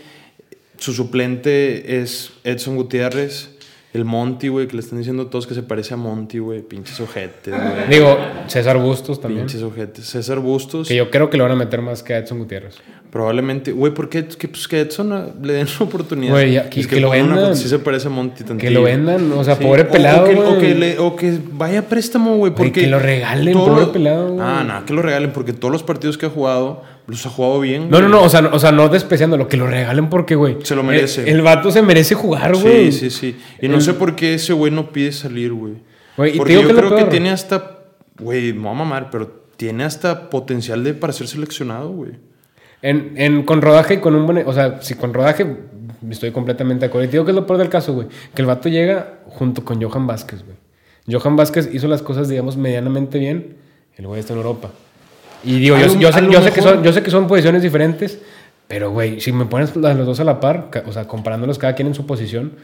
Su 0.78 0.92
suplente 0.92 2.00
es 2.00 2.32
Edson 2.44 2.76
Gutiérrez. 2.76 3.50
El 3.96 4.04
Monty, 4.04 4.48
güey, 4.48 4.68
que 4.68 4.74
le 4.74 4.80
están 4.80 4.98
diciendo 4.98 5.26
todos 5.26 5.46
que 5.46 5.54
se 5.54 5.62
parece 5.62 5.94
a 5.94 5.96
Monty, 5.96 6.38
güey. 6.38 6.60
Pinches 6.62 7.00
ojetes, 7.00 7.52
güey. 7.54 7.88
Digo, 7.90 8.16
César 8.46 8.76
Bustos 8.78 9.20
también. 9.20 9.46
Pinches 9.46 9.62
ojetes. 9.62 10.04
César 10.06 10.38
Bustos. 10.38 10.88
Que 10.88 10.94
yo 10.96 11.10
creo 11.10 11.30
que 11.30 11.36
lo 11.36 11.44
van 11.44 11.52
a 11.52 11.56
meter 11.56 11.82
más 11.82 12.02
que 12.02 12.14
a 12.14 12.18
Edson 12.18 12.38
Gutiérrez. 12.38 12.76
Probablemente, 13.10 13.72
güey, 13.72 13.94
¿por 13.94 14.08
qué 14.10 14.26
que, 14.26 14.48
pues, 14.48 14.68
que 14.68 14.80
Edson 14.80 15.12
ah, 15.12 15.26
le 15.42 15.54
den 15.54 15.66
la 15.78 15.86
oportunidad? 15.86 16.32
Güey, 16.32 16.52
ya, 16.52 16.68
que- 16.68 16.80
Es 16.80 16.86
que 16.86 17.00
lo 17.00 17.08
pongan 17.08 17.24
una 17.26 17.34
vendan. 17.36 17.50
foto, 17.54 17.62
Sí 17.62 17.68
se 17.68 17.78
parece 17.78 18.08
a 18.08 18.10
Monty 18.10 18.44
tantillo. 18.44 18.68
Que 18.68 18.70
lo 18.74 18.82
vendan, 18.82 19.32
o 19.32 19.42
sea, 19.44 19.56
Sí, 19.56 19.64
pobre 19.64 19.84
pelado, 19.84 20.24
O, 20.24 20.28
que, 20.28 20.36
o 20.38 20.58
que 20.58 20.74
le- 20.74 20.98
o 20.98 21.16
que 21.16 21.38
vaya 21.52 21.78
a 21.78 21.82
préstamo, 21.82 22.36
güey, 22.36 22.52
porque... 22.54 22.72
que 22.82 22.86
lo 22.88 22.98
regalen, 22.98 23.54
todo- 23.54 23.66
pobre 23.74 23.86
pelado, 23.86 24.32
güey. 24.34 24.40
Ah, 24.46 24.64
no, 24.66 24.84
que 24.84 24.92
lo 24.92 25.00
regalen, 25.02 25.32
porque 25.32 25.52
todos 25.54 25.72
los 25.72 25.82
partidos 25.82 26.18
que 26.18 26.26
ha 26.26 26.30
jugado, 26.30 26.82
los 27.06 27.24
ha 27.26 27.30
jugado 27.30 27.60
bien. 27.60 27.88
No, 27.90 28.00
no, 28.00 28.08
güey. 28.08 28.10
no, 28.20 28.22
o 28.24 28.28
sea, 28.28 28.42
no, 28.42 28.50
o 28.52 28.58
sea, 28.58 28.72
no 28.72 28.88
despreciándolo, 28.88 29.48
que 29.48 29.56
lo 29.56 29.66
regalen 29.66 30.08
porque, 30.08 30.34
güey. 30.34 30.58
Se 30.62 30.74
lo 30.74 30.82
merece. 30.82 31.22
El, 31.22 31.36
el 31.36 31.42
vato 31.42 31.70
se 31.70 31.82
merece 31.82 32.14
jugar, 32.14 32.54
güey. 32.56 32.90
Sí, 32.92 33.10
sí, 33.10 33.10
sí. 33.10 33.36
Y 33.60 33.68
no 33.68 33.80
sé 33.80 33.94
por 33.94 34.16
qué 34.16 34.34
ese 34.34 34.52
güey 34.52 34.72
no 34.72 34.90
pide 34.92 35.12
salir, 35.12 35.52
güey. 35.52 35.74
Porque 36.16 36.54
yo 36.54 36.66
que 36.66 36.72
lo 36.72 36.78
creo 36.78 36.96
que 36.96 37.04
tiene 37.04 37.30
hasta... 37.30 37.78
Güey, 38.18 38.52
me 38.54 38.62
voy 38.62 38.70
a 38.70 38.74
mamar, 38.74 39.10
pero 39.10 39.44
tiene 39.56 39.84
hasta 39.84 40.30
potencial 40.30 40.82
de 40.82 40.94
para 40.94 41.12
ser 41.12 41.28
seleccionado, 41.28 41.90
güey. 41.90 42.12
En, 42.82 43.12
en- 43.16 43.42
con 43.42 43.62
rodaje 43.62 43.94
y 43.94 43.96
con 43.98 44.14
un 44.14 44.26
buen... 44.26 44.42
O 44.46 44.52
sea, 44.52 44.80
si 44.82 44.94
con 44.94 45.12
rodaje 45.14 45.46
estoy 46.10 46.30
completamente 46.32 46.80
de 46.80 46.86
acuerdo. 46.86 47.04
Y 47.04 47.08
te 47.08 47.12
digo 47.12 47.24
que 47.24 47.30
es 47.32 47.36
lo 47.36 47.46
peor 47.46 47.58
del 47.58 47.68
caso, 47.68 47.92
güey. 47.94 48.08
Que 48.34 48.42
el 48.42 48.46
vato 48.46 48.68
llega 48.68 49.20
junto 49.26 49.64
con 49.64 49.80
Johan 49.82 50.06
Vázquez, 50.06 50.42
güey. 50.44 50.56
Johan 51.08 51.36
Vázquez 51.36 51.68
hizo 51.72 51.86
las 51.88 52.02
cosas, 52.02 52.28
digamos, 52.28 52.56
medianamente 52.56 53.18
bien. 53.18 53.56
El 53.96 54.06
güey 54.06 54.20
está 54.20 54.32
en 54.32 54.38
Europa. 54.38 54.70
Y 55.44 55.58
digo, 55.60 55.76
yo, 55.78 55.98
yo 55.98 56.12
sé, 56.12 56.20
yo, 56.30 56.42
sé 56.42 56.50
que 56.52 56.62
son, 56.62 56.82
yo 56.82 56.92
sé 56.92 57.02
que 57.02 57.10
son 57.10 57.26
posiciones 57.26 57.62
diferentes. 57.62 58.18
Pero, 58.68 58.90
güey, 58.90 59.20
si 59.20 59.30
me 59.32 59.44
pones 59.46 59.76
los 59.76 60.06
dos 60.06 60.18
a 60.20 60.24
la 60.24 60.40
par, 60.40 60.70
o 60.86 60.92
sea, 60.92 61.06
comparándolos 61.06 61.58
cada 61.58 61.74
quien 61.74 61.86
en 61.88 61.94
su 61.94 62.04
posición, 62.04 62.54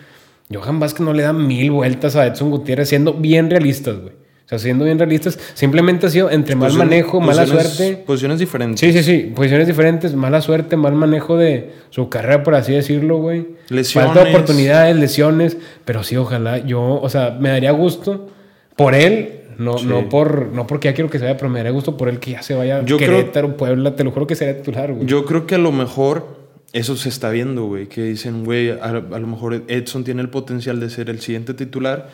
Johan 0.52 0.80
Vázquez 0.80 1.00
no 1.02 1.12
le 1.12 1.22
da 1.22 1.32
mil 1.32 1.70
vueltas 1.70 2.16
a 2.16 2.26
Edson 2.26 2.50
Gutiérrez, 2.50 2.88
siendo 2.88 3.14
bien 3.14 3.48
realistas, 3.50 3.98
güey. 4.00 4.14
O 4.44 4.48
sea, 4.48 4.58
siendo 4.58 4.84
bien 4.84 4.98
realistas, 4.98 5.38
simplemente 5.54 6.06
ha 6.06 6.10
sido 6.10 6.28
entre 6.28 6.56
mal 6.56 6.68
Posición- 6.70 6.88
manejo, 6.88 7.20
mala 7.20 7.46
suerte. 7.46 8.02
Posiciones 8.04 8.40
diferentes. 8.40 8.80
Sí, 8.80 8.92
sí, 8.92 9.02
sí. 9.04 9.32
Posiciones 9.34 9.68
diferentes, 9.68 10.14
mala 10.14 10.40
suerte, 10.42 10.76
mal 10.76 10.92
manejo 10.94 11.36
de 11.38 11.70
su 11.90 12.08
carrera, 12.08 12.42
por 12.42 12.56
así 12.56 12.72
decirlo, 12.72 13.18
güey. 13.18 13.46
Lesiones. 13.68 14.10
Falta 14.12 14.24
de 14.24 14.30
oportunidades, 14.34 14.96
lesiones. 14.96 15.56
Pero 15.84 16.02
sí, 16.02 16.16
ojalá. 16.16 16.58
Yo, 16.58 17.00
o 17.00 17.08
sea, 17.08 17.36
me 17.40 17.48
daría 17.48 17.70
gusto 17.70 18.28
por 18.76 18.94
él. 18.94 19.41
No, 19.62 19.78
Sí. 19.78 19.86
no, 19.86 20.08
por, 20.08 20.48
no 20.48 20.66
porque 20.66 20.88
ya 20.88 20.94
quiero 20.94 21.08
que 21.10 21.18
se 21.18 21.24
vaya, 21.24 21.36
pero 21.36 21.48
me 21.50 21.58
daría 21.58 21.72
gusto 21.72 21.96
por 21.96 22.08
él 22.08 22.18
que 22.18 22.32
ya 22.32 22.42
se 22.42 22.54
vaya 22.54 22.82
Yo 22.84 22.96
creo- 22.96 23.10
Querétaro, 23.18 23.56
Puebla. 23.56 23.94
Te 23.96 24.04
lo 24.04 24.10
juro 24.10 24.26
que 24.26 24.34
sería 24.34 24.56
titular, 24.56 24.92
güey. 24.92 25.06
Yo 25.06 25.24
creo 25.24 25.46
que 25.46 25.54
a 25.54 25.58
lo 25.58 25.72
mejor 25.72 26.36
eso 26.72 26.96
se 26.96 27.08
está 27.08 27.30
viendo, 27.30 27.64
güey. 27.64 27.86
Que 27.86 28.02
dicen, 28.02 28.44
güey, 28.44 28.70
a, 28.70 28.76
a 28.84 28.90
lo 29.18 29.26
mejor 29.26 29.62
Edson 29.68 30.04
tiene 30.04 30.22
el 30.22 30.28
potencial 30.30 30.80
de 30.80 30.88
ser 30.90 31.10
el 31.10 31.20
siguiente 31.20 31.54
titular. 31.54 32.08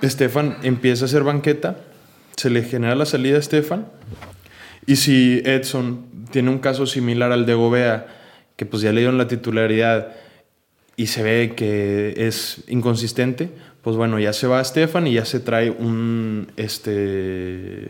Estefan 0.00 0.56
empieza 0.62 1.04
a 1.04 1.06
hacer 1.06 1.22
banqueta, 1.22 1.76
se 2.36 2.50
le 2.50 2.62
genera 2.62 2.94
la 2.94 3.06
salida 3.06 3.36
a 3.36 3.40
Estefan. 3.40 3.86
Y 4.86 4.96
si 4.96 5.40
Edson 5.44 6.04
tiene 6.32 6.50
un 6.50 6.58
caso 6.58 6.86
similar 6.86 7.30
al 7.30 7.46
de 7.46 7.54
Gobea, 7.54 8.06
que 8.56 8.66
pues 8.66 8.82
ya 8.82 8.90
le 8.92 9.00
dieron 9.00 9.18
la 9.18 9.28
titularidad 9.28 10.08
y 10.96 11.06
se 11.06 11.22
ve 11.22 11.52
que 11.56 12.14
es 12.16 12.64
inconsistente, 12.68 13.50
pues 13.82 13.96
bueno, 13.96 14.18
ya 14.18 14.32
se 14.32 14.46
va 14.46 14.58
a 14.58 14.62
Estefan 14.62 15.06
y 15.06 15.14
ya 15.14 15.24
se 15.24 15.40
trae 15.40 15.70
un 15.70 16.48
este 16.56 17.88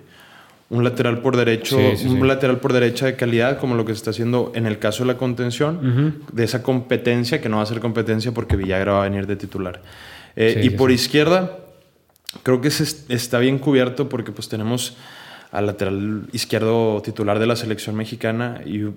un 0.70 0.84
lateral 0.84 1.20
por 1.20 1.36
derecho, 1.36 1.76
Sí, 1.76 1.96
sí, 1.98 2.06
un 2.08 2.20
sí. 2.22 2.26
lateral 2.26 2.58
por 2.58 2.72
derecha 2.72 3.04
de 3.04 3.14
calidad, 3.14 3.58
como 3.58 3.74
lo 3.74 3.84
que 3.84 3.92
se 3.92 3.98
está 3.98 4.10
haciendo 4.10 4.52
en 4.54 4.66
el 4.66 4.78
caso 4.78 5.02
de 5.04 5.08
la 5.12 5.18
contención, 5.18 6.22
de 6.32 6.44
esa 6.44 6.62
competencia, 6.62 7.42
que 7.42 7.50
no 7.50 7.58
va 7.58 7.62
a 7.64 7.66
ser 7.66 7.80
competencia 7.80 8.32
porque 8.32 8.56
Villagra 8.56 8.92
va 8.92 9.00
a 9.04 9.08
venir 9.08 9.26
de 9.26 9.36
titular. 9.36 9.82
Eh, 10.34 10.62
y 10.64 10.70
por 10.70 10.90
izquierda, 10.90 11.58
creo 12.42 12.62
que 12.62 12.70
se 12.70 12.84
est- 12.84 13.10
está 13.10 13.38
bien 13.38 13.58
cubierto 13.58 14.08
porque 14.08 14.32
pues 14.32 14.48
tenemos 14.48 14.96
al 15.50 15.66
lateral 15.66 16.22
izquierdo 16.32 17.02
titular 17.04 17.38
de 17.38 17.46
la 17.46 17.56
selección 17.56 17.94
mexicana 17.94 18.62
y 18.64 18.84
eh, 18.86 18.92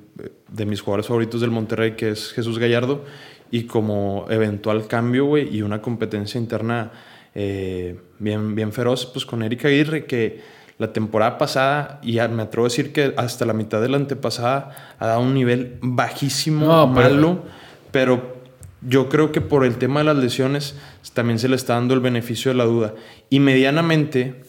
de 0.49 0.65
mis 0.65 0.79
jugadores 0.79 1.07
favoritos 1.07 1.41
del 1.41 1.51
Monterrey, 1.51 1.97
que 1.97 2.11
es 2.11 2.31
Jesús 2.31 2.57
Gallardo, 2.57 3.03
y 3.51 3.63
como 3.63 4.25
eventual 4.29 4.87
cambio, 4.87 5.25
güey, 5.25 5.55
y 5.55 5.61
una 5.61 5.81
competencia 5.81 6.39
interna 6.39 6.91
eh, 7.33 7.99
bien, 8.19 8.55
bien 8.55 8.71
feroz, 8.71 9.05
pues 9.05 9.25
con 9.25 9.43
Erika 9.43 9.67
Aguirre, 9.67 10.05
que 10.05 10.41
la 10.77 10.91
temporada 10.91 11.37
pasada, 11.37 11.99
y 12.03 12.13
me 12.29 12.43
atrevo 12.43 12.65
a 12.65 12.69
decir 12.69 12.91
que 12.91 13.13
hasta 13.17 13.45
la 13.45 13.53
mitad 13.53 13.81
de 13.81 13.89
la 13.89 13.97
antepasada, 13.97 14.95
ha 14.99 15.07
dado 15.07 15.21
un 15.21 15.33
nivel 15.33 15.77
bajísimo, 15.81 16.65
No, 16.65 16.93
pero- 16.93 17.09
malo, 17.09 17.43
pero 17.91 18.35
yo 18.81 19.09
creo 19.09 19.31
que 19.31 19.41
por 19.41 19.65
el 19.65 19.77
tema 19.77 20.01
de 20.01 20.05
las 20.05 20.17
lesiones 20.17 20.75
también 21.13 21.39
se 21.39 21.47
le 21.49 21.55
está 21.55 21.73
dando 21.75 21.93
el 21.93 22.01
beneficio 22.01 22.51
de 22.51 22.57
la 22.57 22.65
duda. 22.65 22.93
Y 23.29 23.39
medianamente, 23.39 24.43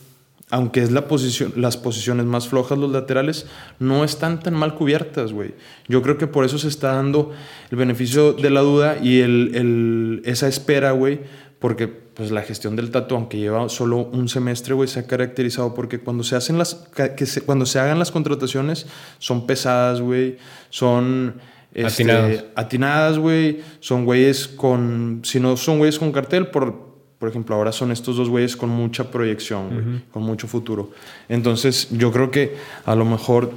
aunque 0.51 0.81
es 0.83 0.93
la 0.93 1.09
posición, 1.09 1.53
las 1.57 1.77
posiciones 1.77 2.25
más 2.27 2.47
flojas, 2.49 2.79
los 2.79 2.91
laterales, 2.93 3.47
no 3.81 4.05
están 4.05 4.41
tan 4.41 4.55
mal 4.55 4.75
cubiertas, 4.75 5.33
güey. 5.33 5.55
Yo 5.89 6.03
creo 6.03 6.19
que 6.19 6.27
por 6.29 6.45
eso 6.45 6.59
se 6.59 6.69
está 6.69 6.93
dando 6.95 7.33
el 7.71 7.77
beneficio 7.77 8.33
de 8.33 8.51
la 8.51 8.61
duda 8.61 8.97
y 9.03 9.21
el, 9.21 9.53
el- 9.55 10.23
esa 10.25 10.47
espera, 10.47 10.93
güey, 10.93 11.21
porque 11.59 11.89
pues 11.89 12.31
la 12.31 12.43
gestión 12.43 12.77
del 12.77 12.91
Tato, 12.91 13.17
aunque 13.17 13.39
lleva 13.39 13.69
solo 13.69 13.99
un 13.99 14.29
semestre, 14.29 14.73
güey, 14.75 14.89
se 14.89 15.01
ha 15.01 15.07
caracterizado 15.07 15.75
porque 15.75 15.99
cuando 16.01 16.23
se 16.23 16.37
hacen 16.37 16.59
las, 16.59 16.75
que 17.17 17.27
se- 17.27 17.41
cuando 17.43 17.67
se 17.67 17.79
hagan 17.81 17.99
las 17.99 18.11
contrataciones 18.13 18.87
son 19.19 19.47
pesadas, 19.47 20.01
güey, 20.01 20.39
son 20.71 21.41
este, 21.75 22.05
Atinadas. 22.05 22.45
atinadas, 22.55 23.19
güey, 23.19 23.61
son 23.81 24.05
güeyes 24.07 24.49
con, 24.49 25.21
si 25.25 25.41
no 25.41 25.57
son 25.59 25.79
güeyes 25.79 25.99
con 25.99 26.11
cartel, 26.13 26.47
por, 26.47 26.86
por 27.27 27.33
ejemplo, 27.33 27.57
ahora 27.57 27.73
son 27.73 27.91
estos 27.91 28.17
dos 28.17 28.29
güeyes 28.29 28.57
con 28.57 28.69
mucha 28.69 29.11
proyección, 29.11 29.69
güey, 29.69 30.01
con 30.13 30.23
mucho 30.23 30.47
futuro. 30.47 30.93
Entonces, 31.29 31.89
yo 31.91 32.13
creo 32.13 32.31
que 32.31 32.55
a 32.85 32.95
lo 32.95 33.05
mejor 33.05 33.51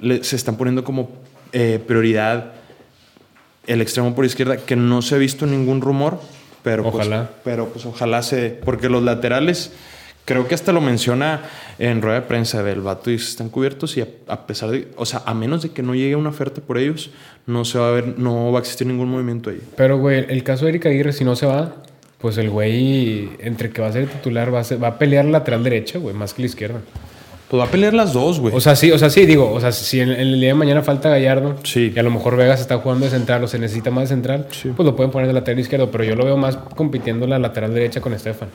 le- 0.00 0.22
se 0.22 0.36
están 0.36 0.56
poniendo 0.56 0.84
como 0.84 1.10
eh, 1.52 1.80
prioridad 1.84 2.52
el 3.66 3.80
extremo 3.80 4.14
por 4.14 4.24
izquierda, 4.24 4.58
que 4.58 4.76
no 4.76 5.02
se 5.02 5.16
ha 5.16 5.18
visto 5.18 5.46
ningún 5.46 5.80
rumor, 5.80 6.20
pero 6.62 6.86
Ojalá. 6.86 7.26
Pues, 7.26 7.40
pero 7.42 7.68
pues 7.70 7.84
ojalá 7.86 8.22
se... 8.22 8.50
Porque 8.50 8.88
los 8.88 9.02
laterales 9.02 9.72
creo 10.24 10.46
que 10.46 10.54
hasta 10.54 10.72
lo 10.72 10.80
menciona 10.80 11.42
en 11.80 12.00
rueda 12.00 12.20
de 12.20 12.26
prensa 12.26 12.62
del 12.62 12.82
vato 12.82 13.10
y 13.10 13.14
están 13.16 13.48
cubiertos 13.48 13.96
y 13.96 14.02
a, 14.02 14.06
a, 14.28 14.46
pesar 14.46 14.70
de, 14.70 14.86
o 14.96 15.04
sea, 15.06 15.22
a 15.26 15.34
menos 15.34 15.62
de 15.62 15.70
que 15.70 15.82
no 15.82 15.94
llegue 15.96 16.14
una 16.14 16.28
oferta 16.28 16.60
por 16.60 16.78
ellos, 16.78 17.10
no 17.46 17.64
se 17.64 17.78
va 17.80 17.88
a 17.88 17.92
ver, 17.92 18.18
no 18.18 18.52
va 18.52 18.58
a 18.58 18.60
existir 18.60 18.86
ningún 18.86 19.08
movimiento 19.08 19.50
ahí. 19.50 19.60
Pero, 19.76 19.98
güey, 19.98 20.24
el 20.28 20.44
caso 20.44 20.64
de 20.66 20.70
Eric 20.70 20.86
Aguirre, 20.86 21.12
si 21.12 21.24
no 21.24 21.34
se 21.34 21.46
va, 21.46 21.82
pues 22.18 22.36
el 22.38 22.50
güey, 22.50 23.30
entre 23.40 23.70
que 23.70 23.80
va 23.80 23.88
a 23.88 23.92
ser 23.92 24.06
titular, 24.08 24.52
va 24.52 24.60
a, 24.60 24.64
ser, 24.64 24.82
va 24.82 24.88
a 24.88 24.98
pelear 24.98 25.24
lateral 25.24 25.62
derecha, 25.64 25.98
güey, 25.98 26.14
más 26.14 26.34
que 26.34 26.42
la 26.42 26.46
izquierda. 26.46 26.80
Pues 27.48 27.60
va 27.62 27.64
a 27.66 27.70
pelear 27.70 27.94
las 27.94 28.12
dos, 28.12 28.40
güey. 28.40 28.54
O 28.54 28.60
sea, 28.60 28.76
sí, 28.76 28.92
o 28.92 28.98
sea, 28.98 29.08
sí, 29.08 29.24
digo, 29.24 29.50
o 29.50 29.58
sea, 29.60 29.72
si 29.72 30.00
en, 30.00 30.10
en 30.10 30.20
el 30.20 30.38
día 30.40 30.48
de 30.50 30.54
mañana 30.54 30.82
falta 30.82 31.08
Gallardo 31.08 31.56
Sí. 31.64 31.92
y 31.94 31.98
a 31.98 32.02
lo 32.02 32.10
mejor 32.10 32.36
Vegas 32.36 32.60
está 32.60 32.76
jugando 32.78 33.06
de 33.06 33.10
central 33.10 33.42
o 33.44 33.48
se 33.48 33.58
necesita 33.58 33.90
más 33.90 34.04
de 34.04 34.08
central, 34.16 34.46
Sí. 34.50 34.70
pues 34.76 34.84
lo 34.86 34.94
pueden 34.94 35.10
poner 35.10 35.28
de 35.28 35.32
lateral 35.32 35.58
izquierdo, 35.60 35.90
pero 35.90 36.04
yo 36.04 36.14
lo 36.14 36.24
veo 36.26 36.36
más 36.36 36.56
compitiendo 36.56 37.26
la 37.26 37.38
lateral 37.38 37.72
derecha 37.72 38.00
con 38.02 38.12
Estefan, 38.12 38.50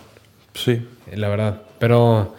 Sí. 0.53 0.73
eh, 1.11 1.17
la 1.17 1.29
verdad. 1.29 1.61
Pero, 1.79 2.35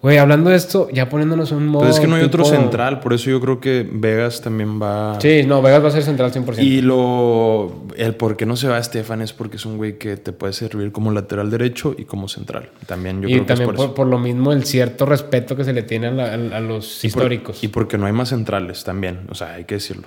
güey, 0.00 0.16
hablando 0.18 0.50
de 0.50 0.56
esto, 0.56 0.88
ya 0.92 1.08
poniéndonos 1.08 1.50
en 1.50 1.58
un 1.58 1.66
modo. 1.68 1.82
Pues 1.84 1.96
es 1.96 2.00
que 2.00 2.06
no 2.06 2.16
hay 2.16 2.22
otro 2.22 2.44
tipo- 2.44 2.54
central, 2.56 3.00
por 3.00 3.12
eso 3.12 3.30
yo 3.30 3.40
creo 3.40 3.58
que 3.60 3.88
Vegas 3.90 4.40
también 4.40 4.80
va. 4.80 5.18
Sí, 5.20 5.42
no, 5.44 5.60
Vegas 5.60 5.82
va 5.82 5.88
a 5.88 5.90
ser 5.90 6.02
central 6.04 6.32
100%. 6.32 6.62
Y 6.62 6.80
lo. 6.82 7.84
El 7.96 8.14
por 8.14 8.36
qué 8.36 8.46
no 8.46 8.56
se 8.56 8.68
va 8.68 8.78
Estefan 8.78 9.22
es 9.22 9.32
porque 9.32 9.56
es 9.56 9.66
un 9.66 9.76
güey 9.76 9.98
que 9.98 10.16
te 10.16 10.32
puede 10.32 10.52
servir 10.52 10.92
como 10.92 11.10
lateral 11.10 11.50
derecho 11.50 11.94
y 11.98 12.04
como 12.04 12.28
central. 12.28 12.70
También 12.86 13.20
yo 13.22 13.28
Y 13.28 13.32
creo 13.32 13.42
que 13.44 13.48
también 13.48 13.70
es 13.70 13.74
por, 13.74 13.76
por, 13.76 13.84
eso. 13.86 13.94
por 13.94 14.06
lo 14.06 14.18
mismo 14.18 14.52
el 14.52 14.64
cierto 14.64 15.04
respeto 15.04 15.56
que 15.56 15.64
se 15.64 15.72
le 15.72 15.82
tiene 15.82 16.06
a, 16.08 16.10
la- 16.12 16.32
a- 16.56 16.60
los 16.60 17.04
Y 17.04 17.08
por- 17.08 17.22
históricos. 17.22 17.64
y 17.64 17.68
porque 17.68 17.98
no 17.98 18.06
hay 18.06 18.12
más 18.12 18.28
centrales 18.28 18.84
también, 18.84 19.20
o 19.30 19.34
sea, 19.34 19.54
hay 19.54 19.64
que 19.64 19.74
decirlo. 19.76 20.04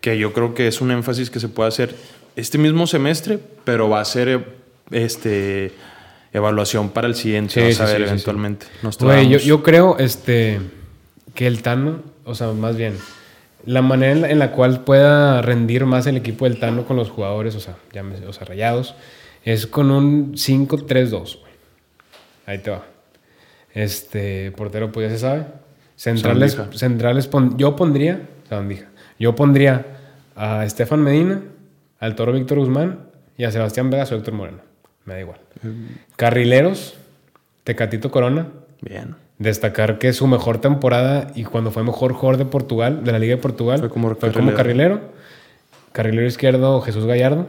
Que 0.00 0.18
yo 0.18 0.32
creo 0.32 0.54
que 0.54 0.66
es 0.66 0.80
un 0.80 0.90
énfasis 0.90 1.30
que 1.30 1.38
se 1.40 1.48
puede 1.48 1.68
hacer 1.68 1.94
este 2.34 2.58
mismo 2.58 2.86
semestre, 2.86 3.38
pero 3.64 3.88
va 3.88 4.00
a 4.00 4.04
ser 4.04 4.28
eh, 4.28 4.44
este 4.90 5.72
evaluación 6.32 6.90
para 6.90 7.06
el 7.08 7.14
siguiente, 7.14 7.54
Sí, 7.70 7.74
sí, 7.74 7.82
a 7.82 7.86
ver 7.86 7.96
sí, 7.98 8.02
eventualmente. 8.04 8.66
Güey, 9.00 9.28
yo, 9.28 9.38
yo 9.38 9.62
creo 9.62 9.98
este, 9.98 10.60
que 11.34 11.46
el 11.46 11.62
Tano, 11.62 12.02
o 12.24 12.34
sea, 12.34 12.48
más 12.52 12.76
bien, 12.76 12.94
la 13.66 13.82
manera 13.82 14.12
en 14.12 14.20
la, 14.22 14.30
en 14.30 14.38
la 14.38 14.52
cual 14.52 14.84
pueda 14.84 15.42
rendir 15.42 15.84
más 15.86 16.06
el 16.06 16.16
equipo 16.16 16.44
del 16.46 16.58
Tano 16.58 16.84
con 16.86 16.96
los 16.96 17.10
jugadores, 17.10 17.54
o 17.56 17.60
sea, 17.60 17.76
llámese, 17.92 18.26
o 18.26 18.32
sea, 18.32 18.46
rayados, 18.46 18.94
es 19.44 19.66
con 19.66 19.90
un 19.90 20.34
5-3-2, 20.34 21.10
güey. 21.40 21.52
Ahí 22.46 22.58
te 22.58 22.70
va. 22.70 22.84
Este, 23.74 24.50
portero, 24.52 24.90
pues 24.92 25.08
ya 25.10 25.14
se 25.16 25.20
sabe. 25.20 25.46
Centrales, 25.96 26.56
centrales 26.74 27.26
pon- 27.26 27.56
yo 27.58 27.76
pondría, 27.76 28.22
yo 29.18 29.34
pondría 29.34 29.86
a 30.34 30.64
Estefan 30.64 31.00
Medina, 31.02 31.42
al 31.98 32.14
Toro 32.14 32.32
Víctor 32.32 32.58
Guzmán 32.58 33.00
y 33.36 33.44
a 33.44 33.50
Sebastián 33.52 33.90
Vegas 33.90 34.10
o 34.12 34.16
Héctor 34.16 34.34
Moreno. 34.34 34.58
Me 35.10 35.16
da 35.16 35.20
igual. 35.22 35.40
Carrileros, 36.14 36.94
Tecatito 37.64 38.12
Corona. 38.12 38.46
Bien. 38.80 39.16
Destacar 39.38 39.98
que 39.98 40.12
su 40.12 40.28
mejor 40.28 40.60
temporada 40.60 41.32
y 41.34 41.42
cuando 41.42 41.72
fue 41.72 41.82
mejor 41.82 42.12
jugador 42.12 42.36
de 42.38 42.44
Portugal, 42.44 43.02
de 43.02 43.10
la 43.10 43.18
Liga 43.18 43.34
de 43.34 43.42
Portugal, 43.42 43.80
Fue 43.80 43.88
como 43.88 44.08
como 44.10 44.20
carrilero. 44.20 44.56
carrilero. 44.56 45.00
Carrilero 45.90 46.26
izquierdo, 46.28 46.80
Jesús 46.82 47.06
Gallardo. 47.06 47.48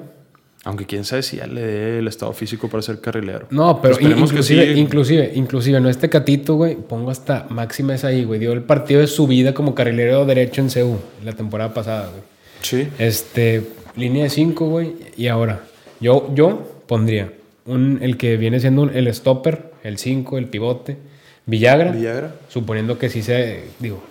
Aunque 0.64 0.88
quién 0.88 1.03
sabe 1.03 1.22
si 1.22 1.38
ya 1.38 1.45
le 1.45 1.62
dé 1.62 1.99
el 1.99 2.07
estado 2.07 2.34
físico 2.34 2.68
para 2.68 2.82
ser 2.82 2.99
carrilero. 2.99 3.45
No, 3.51 3.80
pero 3.80 3.95
que 3.97 4.05
inclusive, 4.05 4.74
sí. 4.74 4.80
inclusive, 4.80 5.32
inclusive, 5.36 5.80
no 5.80 5.89
este 5.89 6.09
catito, 6.09 6.55
güey, 6.55 6.76
pongo 6.78 7.12
hasta 7.12 7.45
máxima 7.49 7.93
esa 7.93 8.07
ahí, 8.07 8.24
güey. 8.24 8.39
Dio 8.39 8.53
el 8.53 8.64
partido 8.64 9.01
de 9.01 9.07
su 9.07 9.28
vida 9.28 9.53
como 9.53 9.76
carrilero 9.76 10.26
derecho 10.26 10.62
en 10.62 10.70
CU 10.70 10.97
la 11.24 11.34
temporada 11.34 11.76
pasada, 11.76 12.09
güey. 12.09 12.24
Sí. 12.62 12.88
Este, 12.97 13.68
línea 13.95 14.24
de 14.24 14.30
5, 14.32 14.66
güey. 14.68 14.95
Y 15.16 15.28
ahora, 15.28 15.62
yo, 15.99 16.32
yo 16.34 16.84
pondría 16.88 17.32
un, 17.66 17.99
el 18.01 18.18
que 18.18 18.38
viene 18.38 18.59
siendo 18.59 18.82
un- 18.84 18.95
el 18.95 19.14
stopper, 19.14 19.72
el 19.84 19.97
5, 19.97 20.38
el 20.38 20.47
pivote, 20.47 20.97
Villagra. 21.45 21.91
Villagra. 21.91 22.36
suponiendo 22.49 22.97
que 22.99 23.09
sí 23.09 23.22
sea, 23.24 23.59
digo, 23.80 24.03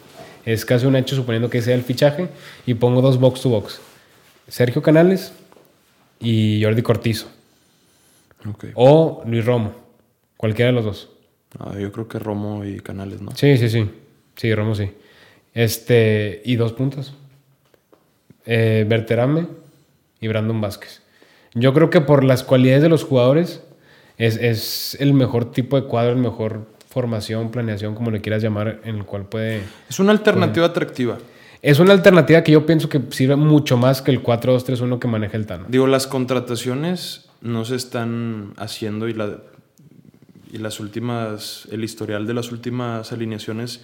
es 0.45 0.65
casi 0.65 0.87
un 0.87 0.97
hecho 0.97 1.15
suponiendo 1.17 1.49
que 1.51 1.63
sea 1.63 1.75
el 1.75 1.83
fichaje, 1.83 2.29
y 2.67 2.75
pongo 2.75 3.01
dos 3.03 3.19
box 3.19 3.41
to 3.43 3.49
box. 3.51 3.81
Sergio 4.49 4.83
Canales 4.83 5.33
y 6.21 6.63
Jordi 6.63 6.83
Cortizo. 6.83 7.29
O 8.75 9.23
Luis 9.27 9.45
Romo. 9.45 9.73
Cualquiera 10.37 10.71
de 10.71 10.75
los 10.75 10.85
dos. 10.85 11.11
Ah, 11.59 11.75
yo 11.79 11.93
creo 11.93 12.09
que 12.09 12.19
Romo 12.19 12.65
y 12.65 12.81
Canales, 12.81 13.21
¿no? 13.21 13.33
Sí, 13.37 13.57
sí, 13.59 13.69
sí. 13.69 13.91
Sí, 14.37 14.55
Romo 14.55 14.75
sí. 14.75 14.91
Este, 15.55 16.41
y 16.45 16.57
dos 16.57 16.73
puntos. 16.73 17.15
Eh, 18.47 18.87
Berterame 18.89 19.47
y 20.21 20.29
Brandon 20.29 20.61
Vázquez. 20.61 21.03
Yo 21.55 21.73
creo 21.75 21.91
que 21.91 22.01
por 22.01 22.25
las 22.25 22.43
cualidades 22.45 22.83
de 22.83 22.89
los 22.89 23.05
jugadores 23.05 23.63
es, 24.19 24.37
es 24.37 24.97
el 25.01 25.15
mejor 25.15 25.51
tipo 25.51 25.81
de 25.81 25.87
cuadro, 25.87 26.13
el 26.13 26.19
mejor 26.19 26.67
formación, 26.89 27.51
planeación, 27.51 27.95
como 27.95 28.11
le 28.11 28.21
quieras 28.21 28.43
llamar, 28.43 28.81
en 28.85 28.97
el 28.97 29.05
cual 29.05 29.25
puede... 29.27 29.63
Es 29.89 29.99
una 30.01 30.13
alternativa 30.13 30.67
atractiva. 30.67 31.19
Es 31.63 31.79
una 31.79 31.93
alternativa 31.93 32.43
que 32.43 32.53
yo 32.53 32.67
pienso 32.67 32.89
que 32.89 33.01
sirve 33.11 33.37
mucho 33.37 33.77
más 33.77 34.03
que 34.03 34.11
el 34.11 34.23
4-2-3-1 34.23 34.99
que 34.99 35.09
maneja 35.09 35.37
el 35.37 35.47
Tano. 35.47 35.67
Digo, 35.69 35.87
las 35.87 36.07
contrataciones 36.07 37.29
no 37.43 37.65
se 37.65 37.77
están 37.77 38.55
haciendo 38.57 39.09
y, 39.09 39.15
la, 39.15 39.39
y 40.53 40.59
las 40.59 40.81
últimas, 40.81 41.69
el 41.71 41.85
historial 41.85 42.27
de 42.27 42.35
las 42.35 42.51
últimas 42.53 43.13
alineaciones, 43.13 43.83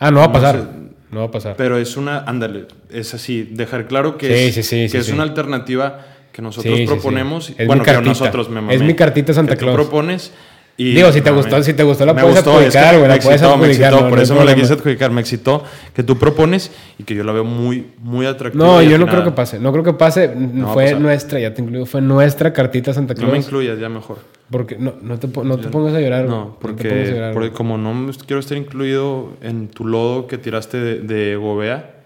Ah, 0.00 0.10
no 0.10 0.18
va 0.18 0.24
a 0.24 0.28
No 0.28 0.32
pasar. 0.32 0.68
No 1.12 1.20
va 1.20 1.26
a 1.26 1.30
pasar. 1.30 1.54
pero 1.56 1.78
es 1.78 1.96
una, 1.96 2.18
ándale, 2.24 2.66
es 2.90 3.14
así, 3.14 3.44
dejar 3.44 3.86
claro 3.86 4.18
que, 4.18 4.26
Sí, 4.26 4.44
es, 4.48 4.54
sí, 4.54 4.62
sí, 4.64 4.76
que 4.82 4.88
sí, 4.88 4.96
es 4.98 5.08
una 5.10 5.22
alternativa 5.22 6.04
que 6.34 6.42
nosotros 6.42 6.74
Sí, 6.74 6.80
sí, 6.82 6.86
proponemos. 6.86 7.44
sí. 7.46 7.54
Es 7.56 7.66
bueno, 7.68 7.82
mi 7.82 7.86
que 7.86 7.92
cartita. 7.92 8.08
nosotros 8.10 8.50
me 8.50 8.58
Es 8.60 8.64
mamé, 8.66 8.78
mi 8.78 8.94
cartita 8.94 9.32
Santa 9.32 9.52
que 9.54 9.60
tú 9.60 9.66
Claus. 9.66 9.76
propones. 9.76 10.32
Y, 10.76 10.92
Digo, 10.92 11.12
si 11.12 11.20
te 11.20 11.30
no, 11.30 11.36
gustó- 11.36 11.62
si 11.62 11.72
te 11.74 11.84
gustó, 11.84 12.04
la 12.04 12.14
puedes 12.14 12.30
gustó, 12.34 12.60
es 12.60 12.72
que 12.72 12.78
adjudicar, 12.78 12.96
güey, 12.96 13.08
la 13.08 13.14
me 13.14 13.20
puedes 13.20 13.40
excitó, 13.40 13.56
me 13.56 13.64
adjudicar, 13.64 13.84
excitó, 13.92 14.02
no, 14.02 14.08
por 14.08 14.18
no 14.18 14.22
eso 14.24 14.34
me 14.34 14.44
la 14.44 14.54
quise 14.56 14.72
adjudicar, 14.72 15.10
me 15.12 15.20
excitó 15.20 15.62
que 15.94 16.02
tú 16.02 16.18
propones 16.18 16.72
y 16.98 17.04
que 17.04 17.14
yo 17.14 17.22
la 17.22 17.30
veo 17.30 17.44
muy, 17.44 17.86
muy 18.02 18.26
atractiva. 18.26 18.64
No, 18.66 18.82
yo 18.82 18.98
no 18.98 19.06
creo 19.06 19.22
que 19.22 19.30
pase. 19.30 19.60
No 19.60 19.70
creo 19.70 19.84
que 19.84 19.92
pase. 19.92 20.24
a 20.24 20.72
fue 20.72 20.94
nuestra, 20.96 21.38
ya 21.38 21.54
te 21.54 21.62
incluyo, 21.62 21.86
fue 21.86 22.00
nuestra 22.00 22.52
cartita 22.52 22.92
Santa 22.92 23.14
No 23.14 23.20
Claus. 23.20 23.32
me 23.32 23.38
incluyas, 23.38 23.78
ya 23.78 23.88
mejor. 23.88 24.18
Porque 24.50 24.76
no, 24.76 24.94
no 25.00 25.16
te, 25.20 25.28
no 25.44 25.58
te 25.58 25.68
pongas 25.68 25.94
a 25.94 26.00
llorar. 26.00 26.24
No, 26.24 26.56
porque, 26.60 27.06
llorar, 27.08 27.32
porque 27.34 27.50
como 27.52 27.78
no 27.78 28.10
quiero 28.26 28.40
estar 28.40 28.58
incluido 28.58 29.28
en 29.42 29.68
tu 29.68 29.84
lodo 29.86 30.26
que 30.26 30.38
tiraste 30.38 30.78
de, 30.80 30.98
de 31.02 31.36
Gobea 31.36 32.02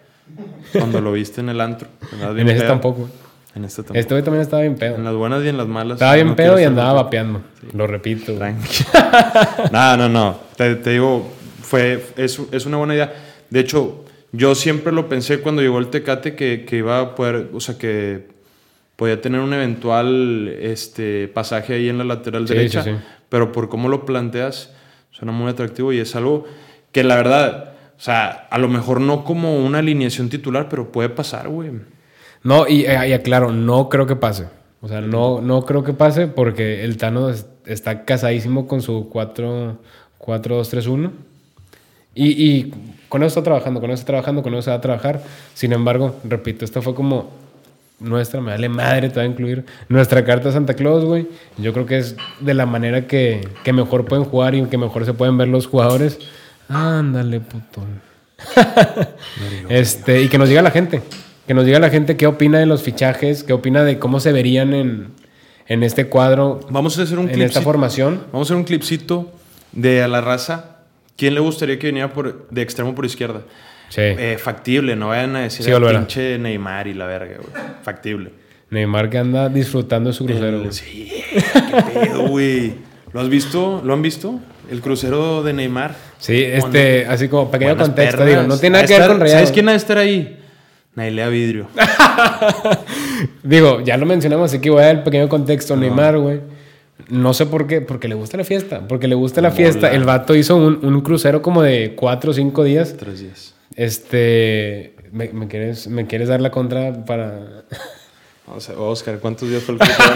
cuando 0.75 1.01
lo 1.01 1.13
viste 1.13 1.41
en 1.41 1.49
el 1.49 1.63
antro. 1.63 1.89
En 2.37 2.49
ese 2.51 2.67
tampoco. 2.67 3.09
En 3.55 3.65
este 3.65 3.83
tampoco. 3.83 3.99
Este 3.99 4.15
güey 4.15 4.23
también 4.23 4.43
estaba 4.43 4.63
bien 4.63 4.77
pedo. 4.77 4.97
En 4.97 5.05
las 5.05 5.15
buenas 5.15 5.45
y 5.45 5.49
en 5.49 5.57
las 5.57 5.67
malas. 5.67 5.97
Estaba 5.97 6.15
bien 6.15 6.29
no 6.29 6.37
pedo 6.37 6.61
y 6.61 6.65
andaba 6.65 6.93
vapeando. 7.03 7.43
Lo 7.73 7.87
repito. 7.87 8.35
Tranqui. 8.35 8.85
no, 9.73 9.97
no, 9.97 10.09
no. 10.09 10.39
Te, 10.57 10.75
te 10.77 10.91
digo, 10.91 11.29
fue, 11.63 12.05
es, 12.17 12.41
es 12.53 12.67
una 12.67 12.77
buena 12.77 12.95
idea. 12.95 13.13
De 13.51 13.61
hecho, 13.61 14.05
yo 14.33 14.55
siempre 14.55 14.93
lo 14.93 15.09
pensé 15.09 15.41
cuando 15.41 15.63
llegó 15.63 15.79
el 15.79 15.89
Tecate 15.89 16.35
que, 16.37 16.65
que 16.67 16.77
iba 16.77 17.01
a 17.01 17.15
poder, 17.15 17.49
o 17.53 17.61
sea, 17.61 17.79
que 17.79 18.29
podía 18.97 19.21
tener 19.21 19.41
un 19.41 19.53
eventual 19.55 20.49
este, 20.61 21.29
pasaje 21.29 21.75
ahí 21.75 21.89
en 21.89 21.99
la 21.99 22.05
lateral 22.05 22.47
Sí, 22.47 22.55
derecha. 22.55 22.83
sí, 22.83 22.91
sí. 22.91 22.97
Pero 23.29 23.53
por 23.53 23.69
cómo 23.69 23.89
lo 23.89 24.05
planteas, 24.05 24.73
suena 25.11 25.33
muy 25.33 25.49
atractivo 25.51 25.93
y 25.93 25.99
es 26.01 26.15
algo 26.17 26.45
que 26.93 27.05
la 27.05 27.17
verdad, 27.17 27.75
o 27.97 28.01
sea, 28.01 28.49
a 28.51 28.59
lo 28.59 28.69
mejor 28.69 29.01
no 29.01 29.25
como 29.25 29.65
una 29.65 29.79
alineación 29.79 30.29
titular, 30.29 30.69
pero 30.69 30.91
puede 30.93 31.09
pasar, 31.09 31.49
güey. 31.49 31.71
No, 32.43 32.67
y, 32.69 32.85
eh, 32.87 33.09
y 33.09 33.13
aclaro, 33.13 33.53
no 33.53 33.89
creo 33.89 34.07
que 34.07 34.17
pase. 34.17 34.47
O 34.81 34.89
sea, 34.89 35.01
no, 35.01 35.41
no 35.41 35.65
creo 35.65 35.83
que 35.83 35.93
pase 35.93 36.29
porque 36.29 36.85
el 36.85 36.97
Tano 36.97 37.31
es- 37.31 37.47
está 37.67 38.05
casadísimo 38.05 38.69
con 38.69 38.81
su 38.81 39.11
4-2-3-1. 39.11 41.11
Y, 42.15 42.29
y 42.51 42.73
con 43.09 43.23
eso 43.23 43.29
está 43.29 43.43
trabajando, 43.43 43.81
con 43.81 43.91
eso 43.91 44.01
está 44.01 44.07
trabajando, 44.13 44.43
con 44.43 44.53
eso 44.55 44.63
se 44.63 44.71
va 44.71 44.77
a 44.77 44.81
trabajar. 44.81 45.23
Sin 45.55 45.73
embargo, 45.73 46.17
repito, 46.25 46.65
esta 46.65 46.83
fue 46.83 46.95
como 46.95 47.31
nuestra, 48.01 48.41
me 48.41 48.53
vale 48.53 48.69
madre, 48.69 49.09
te 49.09 49.17
va 49.17 49.23
a 49.23 49.27
incluir 49.27 49.65
nuestra 49.89 50.25
carta 50.25 50.49
de 50.49 50.55
Santa 50.55 50.75
Claus, 50.75 51.05
güey. 51.05 51.27
Yo 51.59 51.73
creo 51.73 51.87
que 51.87 51.99
es 51.99 52.17
de 52.41 52.55
la 52.55 52.67
manera 52.67 53.07
que, 53.07 53.49
que 53.65 53.73
mejor 53.73 54.05
pueden 54.05 54.25
jugar 54.25 54.55
y 54.55 54.65
que 54.67 54.79
mejor 54.79 55.05
se 55.05 55.15
pueden 55.15 55.37
ver 55.39 55.49
los 55.49 55.67
jugadores. 55.67 56.19
Ándale, 56.69 57.41
puto. 57.41 57.83
este, 59.69 60.23
y 60.23 60.29
que 60.29 60.39
nos 60.39 60.49
diga 60.49 60.63
la 60.63 60.71
gente. 60.71 61.03
Que 61.49 61.55
nos 61.55 61.65
diga 61.65 61.79
la 61.81 61.91
gente 61.91 62.17
qué 62.17 62.27
opina 62.27 62.59
de 62.59 62.67
los 62.67 62.83
fichajes, 62.83 63.43
qué 63.43 63.53
opina 63.55 63.83
de 63.83 63.99
cómo 63.99 64.21
se 64.21 64.33
verían 64.33 64.75
en, 64.75 65.09
en 65.67 65.83
este 65.83 66.07
cuadro, 66.07 66.61
Vamos 66.71 66.99
a 66.99 67.03
hacer 67.03 67.19
un 67.19 67.29
en 67.31 67.41
esta 67.43 67.63
formación. 67.63 68.23
Vamos 68.33 68.47
a 68.49 68.53
hacer 68.53 68.57
un 68.59 68.65
clipcito 68.65 69.33
de 69.73 70.03
a 70.03 70.09
la 70.09 70.21
raza. 70.21 70.77
¿Quién 71.17 71.35
le 71.35 71.41
gustaría 71.41 71.79
que 71.79 71.87
viniera 71.89 72.13
por, 72.13 72.47
de 72.51 72.63
extremo 72.63 72.95
por 72.95 73.05
izquierda? 73.07 73.41
Sí. 73.89 74.03
Eh, 74.03 74.37
factible, 74.39 74.95
no 74.95 75.09
vayan 75.09 75.35
a 75.37 75.41
decir 75.41 75.65
Sí, 75.65 75.73
"Ah, 75.73 75.77
Olvera". 75.77 75.99
pinche 76.01 76.39
Neymar 76.39 76.87
y 76.87 76.95
la 76.95 77.07
verga, 77.07 77.39
güey. 77.39 77.65
Factible. 77.83 78.31
Neymar 78.71 79.09
que 79.09 79.17
anda 79.19 79.49
disfrutando 79.49 80.11
de 80.11 80.15
su 80.15 80.27
crucero. 80.27 80.49
El- 80.59 80.59
güey. 80.65 80.73
sí, 80.73 81.11
qué 81.33 82.01
pedo, 82.01 82.29
güey. 82.29 82.75
¿Lo 83.15 83.21
has 83.23 83.29
visto? 83.31 83.81
¿Lo 83.85 83.95
han 83.95 84.03
visto? 84.03 84.39
El 84.71 84.83
crucero 84.83 85.43
de 85.43 85.55
Neymar. 85.55 85.95
Sí, 86.19 86.43
este, 86.45 87.07
así 87.07 87.29
como 87.29 87.51
pequeño 87.51 87.71
Buenas 87.71 87.89
contexto, 87.89 88.25
digo, 88.27 88.43
no 88.43 88.59
tiene 88.59 88.75
nada 88.75 88.87
que 88.87 88.99
ver 88.99 89.09
con 89.09 89.21
Rayados. 89.21 89.33
¿Sabes 89.41 89.53
quién 89.53 89.69
ha 89.69 89.73
de 89.73 89.79
estar 89.79 89.97
ahí? 89.97 90.38
Nailea 90.99 91.29
Vidrio. 91.29 91.69
Digo, 93.43 93.81
ya 93.81 93.97
lo 93.97 94.05
mencionamos, 94.05 94.51
así 94.51 94.61
que 94.61 94.69
voy 94.69 94.83
a 94.83 94.87
dar 94.87 94.97
el 94.97 95.03
pequeño 95.05 95.29
contexto. 95.29 95.77
Neymar, 95.77 96.19
güey, 96.19 96.41
No 97.09 97.33
sé 97.35 97.47
por 97.47 97.67
qué, 97.67 97.81
porque 97.81 98.09
le 98.09 98.17
gusta 98.17 98.37
la 98.37 98.45
fiesta. 98.45 98.87
Porque 98.87 99.07
le 99.07 99.15
gusta 99.15 99.41
la 99.41 99.53
fiesta. 99.53 99.91
El 99.93 100.05
vato 100.05 100.35
hizo 100.35 100.57
un, 100.57 100.85
un 100.85 101.01
crucero 101.01 101.41
como 101.41 101.63
de 101.63 101.95
cuatro 101.95 102.33
o 102.33 102.35
cinco 102.35 102.65
días. 102.65 102.97
Tres 102.99 103.21
días. 103.21 103.55
Este. 103.77 104.95
¿Me, 105.13 105.29
me 105.33 105.47
quieres, 105.47 105.87
¿Me 105.87 106.07
quieres 106.07 106.29
dar 106.29 106.41
la 106.41 106.51
contra 106.51 107.05
para.? 107.05 107.65
O 108.51 108.61
sea, 108.61 108.79
Oscar, 108.79 109.19
¿cuántos 109.19 109.51
días 109.51 109.63
fue 109.63 109.75
el 109.75 109.81
crucero? 109.81 110.15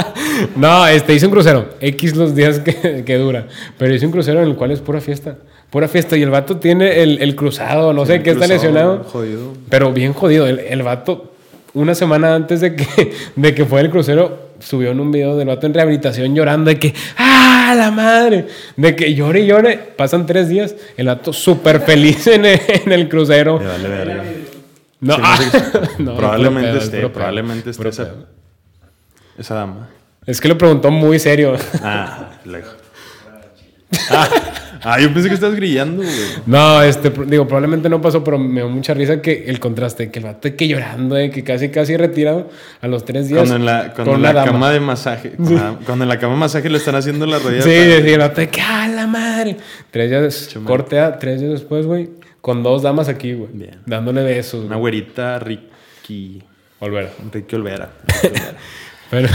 no, 0.56 0.86
este, 0.86 1.12
hice 1.12 1.26
un 1.26 1.32
crucero. 1.32 1.68
X 1.82 2.16
los 2.16 2.34
días 2.34 2.58
que, 2.60 3.04
que, 3.04 3.18
dura. 3.18 3.46
Pero 3.76 3.94
hice 3.94 4.06
un 4.06 4.12
crucero 4.12 4.40
en 4.40 4.48
el 4.48 4.56
cual 4.56 4.70
es 4.70 4.80
pura 4.80 5.02
fiesta. 5.02 5.36
Pura 5.74 5.88
fiesta. 5.88 6.16
Y 6.16 6.22
el 6.22 6.30
vato 6.30 6.58
tiene 6.58 7.02
el, 7.02 7.20
el 7.20 7.34
cruzado, 7.34 7.92
no 7.92 8.06
sé 8.06 8.22
qué 8.22 8.30
está 8.30 8.46
lesionado. 8.46 9.02
Jodido. 9.02 9.54
Pero 9.68 9.92
bien 9.92 10.12
jodido. 10.12 10.46
El, 10.46 10.60
el, 10.60 10.84
vato, 10.84 11.32
una 11.72 11.96
semana 11.96 12.36
antes 12.36 12.60
de 12.60 12.76
que, 12.76 13.12
de 13.34 13.54
que 13.56 13.64
fue 13.64 13.80
el 13.80 13.90
crucero, 13.90 14.50
subió 14.60 14.92
en 14.92 15.00
un 15.00 15.10
video 15.10 15.36
del 15.36 15.48
vato 15.48 15.66
en 15.66 15.74
rehabilitación 15.74 16.32
llorando 16.32 16.68
de 16.68 16.78
que, 16.78 16.94
¡ah, 17.18 17.74
la 17.76 17.90
madre! 17.90 18.46
De 18.76 18.94
que 18.94 19.16
llore 19.16 19.40
y 19.40 19.46
llore. 19.48 19.76
Pasan 19.96 20.26
tres 20.26 20.48
días. 20.48 20.76
El 20.96 21.08
vato 21.08 21.32
súper 21.32 21.80
feliz 21.80 22.24
en 22.28 22.44
el, 22.44 22.60
en 22.68 22.92
el 22.92 23.08
crucero. 23.08 23.60
Ya 23.60 23.88
vale. 23.88 24.22
No, 25.00 25.16
probablemente 26.16 26.78
esté, 26.78 27.08
probablemente 27.08 27.70
esté 27.70 27.88
esa, 27.88 28.14
esa 29.36 29.54
dama. 29.56 29.88
Es 30.24 30.40
que 30.40 30.46
lo 30.46 30.56
preguntó 30.56 30.92
muy 30.92 31.18
serio. 31.18 31.56
Ah, 31.82 32.30
lejos. 32.44 32.83
Ah, 34.10 34.28
ah, 34.82 35.00
yo 35.00 35.12
pensé 35.12 35.28
que 35.28 35.34
estabas 35.34 35.56
grillando, 35.56 36.02
güey. 36.02 36.14
No, 36.46 36.82
este, 36.82 37.10
digo, 37.26 37.46
probablemente 37.46 37.88
no 37.88 38.00
pasó, 38.02 38.22
pero 38.22 38.38
me 38.38 38.60
dio 38.60 38.68
mucha 38.68 38.92
risa 38.92 39.22
que 39.22 39.44
el 39.46 39.60
contraste, 39.60 40.10
que 40.10 40.18
el 40.18 40.26
vato 40.26 40.54
que 40.54 40.68
llorando, 40.68 41.14
de 41.14 41.30
que 41.30 41.42
casi, 41.42 41.70
casi 41.70 41.96
retirado 41.96 42.50
a 42.80 42.88
los 42.88 43.04
tres 43.04 43.28
días. 43.28 43.38
Cuando 43.40 43.56
en 43.56 43.66
la, 43.66 43.92
cuando 43.94 44.12
con 44.12 44.14
en 44.14 44.20
una 44.20 44.32
la 44.32 44.40
dama. 44.40 44.52
cama 44.52 44.70
de 44.70 44.80
masaje, 44.80 45.32
cuando 45.86 46.04
en 46.04 46.08
la 46.08 46.18
cama 46.18 46.34
de 46.34 46.40
masaje 46.40 46.68
le 46.68 46.78
están 46.78 46.96
haciendo 46.96 47.26
la 47.26 47.38
rodilla. 47.38 47.62
Sí, 47.62 47.70
sí, 47.70 48.12
el 48.12 48.18
vato 48.18 48.40
de 48.40 48.48
que, 48.48 48.60
¡ah, 48.60 48.88
la 48.88 49.06
madre! 49.06 49.56
Tres 49.90 50.10
días, 50.10 50.48
Chumel. 50.50 50.66
corte 50.68 50.98
a 51.00 51.18
tres 51.18 51.40
días 51.40 51.52
después, 51.52 51.86
güey, 51.86 52.10
con 52.40 52.62
dos 52.62 52.82
damas 52.82 53.08
aquí, 53.08 53.32
güey. 53.32 53.50
Bien. 53.52 53.80
Dándole 53.86 54.22
besos. 54.22 54.64
Una 54.64 54.76
güey. 54.76 55.00
güerita 55.00 55.38
Ricky. 55.38 56.42
Olvera. 56.80 57.08
Ricky 57.32 57.56
Olvera. 57.56 57.90
Pero, 59.10 59.28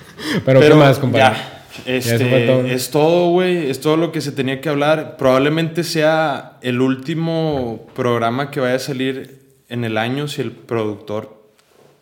pero, 0.46 0.60
¿qué 0.60 0.74
más, 0.74 0.98
compadre? 0.98 1.36
Ya. 1.36 1.55
Este. 1.84 2.72
Es 2.72 2.90
todo, 2.90 3.30
güey. 3.30 3.70
Es 3.70 3.80
todo 3.80 3.96
lo 3.96 4.12
que 4.12 4.20
se 4.20 4.32
tenía 4.32 4.60
que 4.60 4.68
hablar. 4.68 5.16
Probablemente 5.16 5.84
sea 5.84 6.58
el 6.62 6.80
último 6.80 7.86
programa 7.94 8.50
que 8.50 8.60
vaya 8.60 8.76
a 8.76 8.80
salir 8.80 9.40
en 9.68 9.84
el 9.84 9.98
año 9.98 10.28
si 10.28 10.42
el 10.42 10.52
productor 10.52 11.42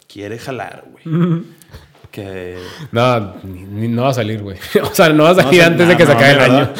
quiere 0.06 0.38
jalar, 0.38 0.84
güey. 0.92 1.42
que. 2.10 2.56
No, 2.92 3.34
no 3.44 4.02
va 4.02 4.10
a 4.10 4.14
salir, 4.14 4.42
güey. 4.42 4.58
O 4.82 4.94
sea, 4.94 5.08
no 5.10 5.24
va 5.24 5.30
a 5.30 5.34
salir 5.34 5.62
o 5.62 5.64
antes 5.64 5.88
de 5.88 5.96
que 5.96 6.06
se 6.06 6.12
no, 6.12 6.18
acabe 6.18 6.32
el 6.32 6.40
año. 6.40 6.72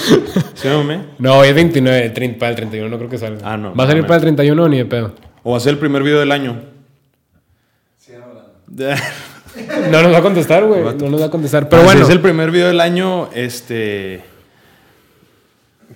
¿Sí, 0.54 0.68
hombre? 0.68 1.00
No, 1.18 1.38
hoy 1.38 1.48
es 1.48 1.54
29, 1.54 2.10
30, 2.10 2.38
para 2.38 2.50
el 2.50 2.56
31 2.56 2.88
no 2.88 2.98
creo 2.98 3.10
que 3.10 3.18
salga. 3.18 3.40
Ah, 3.52 3.56
no, 3.56 3.74
¿Va 3.74 3.84
a 3.84 3.86
salir 3.88 4.02
para 4.04 4.16
el 4.16 4.22
31 4.22 4.68
ni 4.68 4.78
de 4.78 4.84
pedo? 4.84 5.14
O 5.42 5.52
va 5.52 5.56
a 5.56 5.60
ser 5.60 5.72
el 5.72 5.78
primer 5.78 6.02
video 6.02 6.20
del 6.20 6.32
año. 6.32 6.74
No 8.68 8.86
nos 9.90 10.12
va 10.12 10.18
a 10.18 10.22
contestar, 10.22 10.64
güey. 10.66 10.82
No 10.82 11.08
nos 11.10 11.20
va 11.20 11.26
a 11.26 11.30
contestar. 11.30 11.68
Pero 11.68 11.82
Ah, 11.82 11.84
si 11.84 11.86
bueno. 11.92 12.04
es 12.06 12.10
el 12.10 12.20
primer 12.20 12.50
video 12.50 12.68
del 12.68 12.80
año, 12.80 13.28
este. 13.34 14.22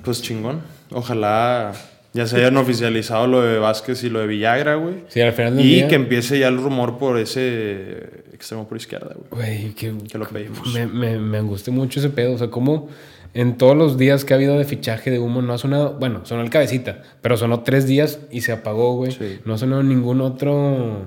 Pues 0.05 0.23
chingón. 0.23 0.61
Ojalá 0.91 1.73
ya 2.15 2.27
se 2.27 2.37
hayan 2.37 2.57
oficializado 2.57 3.27
lo 3.27 3.43
de 3.43 3.59
Vázquez 3.59 4.03
y 4.05 4.11
lo 4.11 4.21
de 4.21 4.27
Villagra, 4.27 4.77
güey. 4.77 4.95
Sí, 5.09 5.21
al 5.21 5.33
final 5.33 5.57
del 5.57 5.67
Y 5.67 5.69
día. 5.77 5.89
que 5.89 5.95
empiece 5.97 6.39
ya 6.39 6.49
el 6.49 6.57
rumor 6.57 6.99
por 6.99 7.19
ese 7.19 8.25
extremo 8.33 8.67
por 8.67 8.77
izquierda, 8.79 9.15
güey. 9.31 9.43
Güey, 9.63 9.75
que, 9.75 9.93
Que 10.11 10.19
lo 10.19 10.27
pedimos. 10.29 10.67
me, 10.73 10.87
me, 10.87 11.19
me 11.19 11.39
angustió 11.39 11.73
mucho 11.73 12.01
ese 12.01 12.09
pedo. 12.11 12.35
O 12.35 12.39
sea, 12.39 12.49
como 12.49 12.89
en 13.35 13.59
todos 13.59 13.77
los 13.77 13.99
días 13.99 14.25
que 14.25 14.33
ha 14.33 14.37
habido 14.37 14.57
de 14.57 14.65
fichaje 14.65 15.11
de 15.11 15.19
humo 15.19 15.43
no 15.43 15.53
ha 15.53 15.59
sonado. 15.59 15.97
Bueno, 16.01 16.21
sonó 16.25 16.43
el 16.43 16.51
cabecita, 16.51 17.03
pero 17.21 17.37
sonó 17.37 17.61
tres 17.61 17.87
días 17.87 18.21
y 18.31 18.41
se 18.41 18.53
apagó, 18.53 18.95
güey. 18.97 19.13
Sí. 19.13 19.41
No 19.45 19.55
ha 19.55 19.59
sonado 19.59 19.83
ningún 19.83 20.21
otro. 20.23 21.03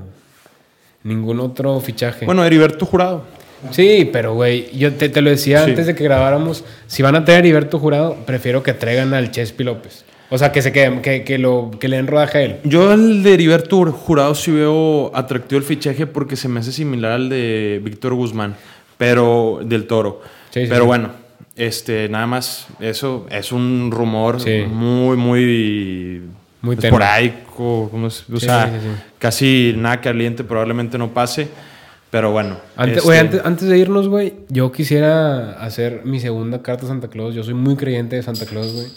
Ningún 1.04 1.40
otro 1.40 1.80
fichaje. 1.80 2.26
Bueno, 2.26 2.44
Heriberto 2.46 2.86
Jurado. 2.86 3.24
Sí, 3.72 4.10
pero 4.12 4.34
güey, 4.34 4.76
yo 4.76 4.94
te, 4.94 5.10
te 5.10 5.22
lo 5.22 5.30
decía 5.30 5.64
Sí. 5.64 5.70
antes 5.72 5.86
de 5.86 5.96
que 5.96 6.04
grabáramos. 6.04 6.64
Si 6.88 7.04
van 7.04 7.16
a 7.16 7.24
traer 7.26 7.38
a 7.38 7.40
Heriberto 7.42 7.78
Jurado, 7.80 8.16
prefiero 8.26 8.64
que 8.64 8.74
traigan 8.74 9.14
al 9.14 9.32
Chespi 9.32 9.64
López. 9.64 10.04
O 10.30 10.38
sea, 10.38 10.52
que 10.52 10.62
se 10.62 10.72
queden, 10.72 11.02
que, 11.02 11.24
que, 11.24 11.38
lo, 11.38 11.72
que 11.80 11.88
le 11.90 11.98
den 11.98 12.08
rodaje 12.08 12.38
a 12.38 12.42
él. 12.42 12.56
Yo 12.64 12.94
el 12.94 13.22
de 13.22 13.34
Heriberto 13.34 13.84
Jurado 13.92 14.34
sí 14.34 14.50
veo 14.52 15.12
atractivo 15.14 15.60
el 15.60 15.66
fichaje 15.66 16.08
porque 16.08 16.36
se 16.38 16.48
me 16.48 16.62
hace 16.62 16.72
similar 16.72 17.12
al 17.12 17.30
de 17.30 17.82
Víctor 17.84 18.14
Guzmán, 18.14 18.56
pero 18.98 19.60
del 19.64 19.88
Toro. 19.88 20.22
Sí, 20.52 20.62
sí, 20.62 20.68
pero 20.70 20.86
bueno, 20.86 21.12
este, 21.56 22.08
nada 22.10 22.28
más, 22.28 22.68
eso 22.80 23.28
es 23.30 23.52
un 23.52 23.90
rumor 23.92 24.38
muy, 24.70 25.18
muy, 25.18 26.22
Muy 26.62 26.76
pues, 26.76 26.82
tenue. 26.84 26.92
poraico, 27.00 27.88
¿cómo 27.90 28.08
es? 28.08 28.24
o 28.32 28.40
Sí, 28.40 28.46
sea, 28.46 28.68
sí, 28.68 28.74
sí. 28.82 29.02
casi 29.20 29.74
nada 29.78 30.00
caliente, 30.02 30.44
probablemente 30.44 30.98
no 30.98 31.14
pase, 31.14 31.48
pero 32.12 32.32
bueno. 32.32 32.58
Antes, 32.76 33.00
este, 33.04 33.18
antes, 33.20 33.42
antes 33.44 33.68
de 33.68 33.78
irnos, 33.78 34.08
güey, 34.08 34.34
yo 34.50 34.72
quisiera 34.72 35.54
hacer 35.64 36.02
mi 36.06 36.20
segunda 36.20 36.62
carta 36.62 36.86
a 36.86 36.88
Santa 36.90 37.08
Claus. 37.08 37.34
Yo 37.34 37.44
soy 37.44 37.54
muy 37.56 37.76
creyente 37.76 38.16
de 38.16 38.24
Santa 38.24 38.46
Claus, 38.46 38.72
güey. 38.74 38.88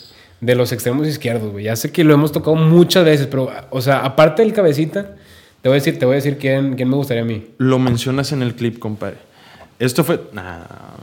De 0.41 0.55
los 0.55 0.73
extremos 0.73 1.07
izquierdos, 1.07 1.53
güey. 1.53 1.65
Ya 1.65 1.77
sé 1.77 1.91
que 1.91 2.05
lo 2.05 2.12
hemos 2.12 2.33
tocado 2.33 2.57
muchas 2.57 3.05
veces, 3.05 3.27
pero, 3.29 3.51
o 3.71 3.81
sea, 3.81 4.01
aparte 4.05 4.43
del 4.43 4.53
cabecita, 4.53 5.15
te 5.62 5.69
voy 5.71 5.77
a 5.77 5.81
decir, 5.81 5.99
te 5.99 6.05
voy 6.05 6.15
a 6.15 6.17
decir 6.17 6.37
quién, 6.37 6.75
quién 6.75 6.89
me 6.91 6.97
gustaría 6.97 7.23
a 7.23 7.27
mí. 7.27 7.47
Lo 7.57 7.79
mencionas 7.79 8.33
en 8.33 8.43
el 8.43 8.55
clip, 8.55 8.79
compadre. 8.79 9.17
Esto 9.79 10.05
fue... 10.05 10.21
Nah, 10.33 10.43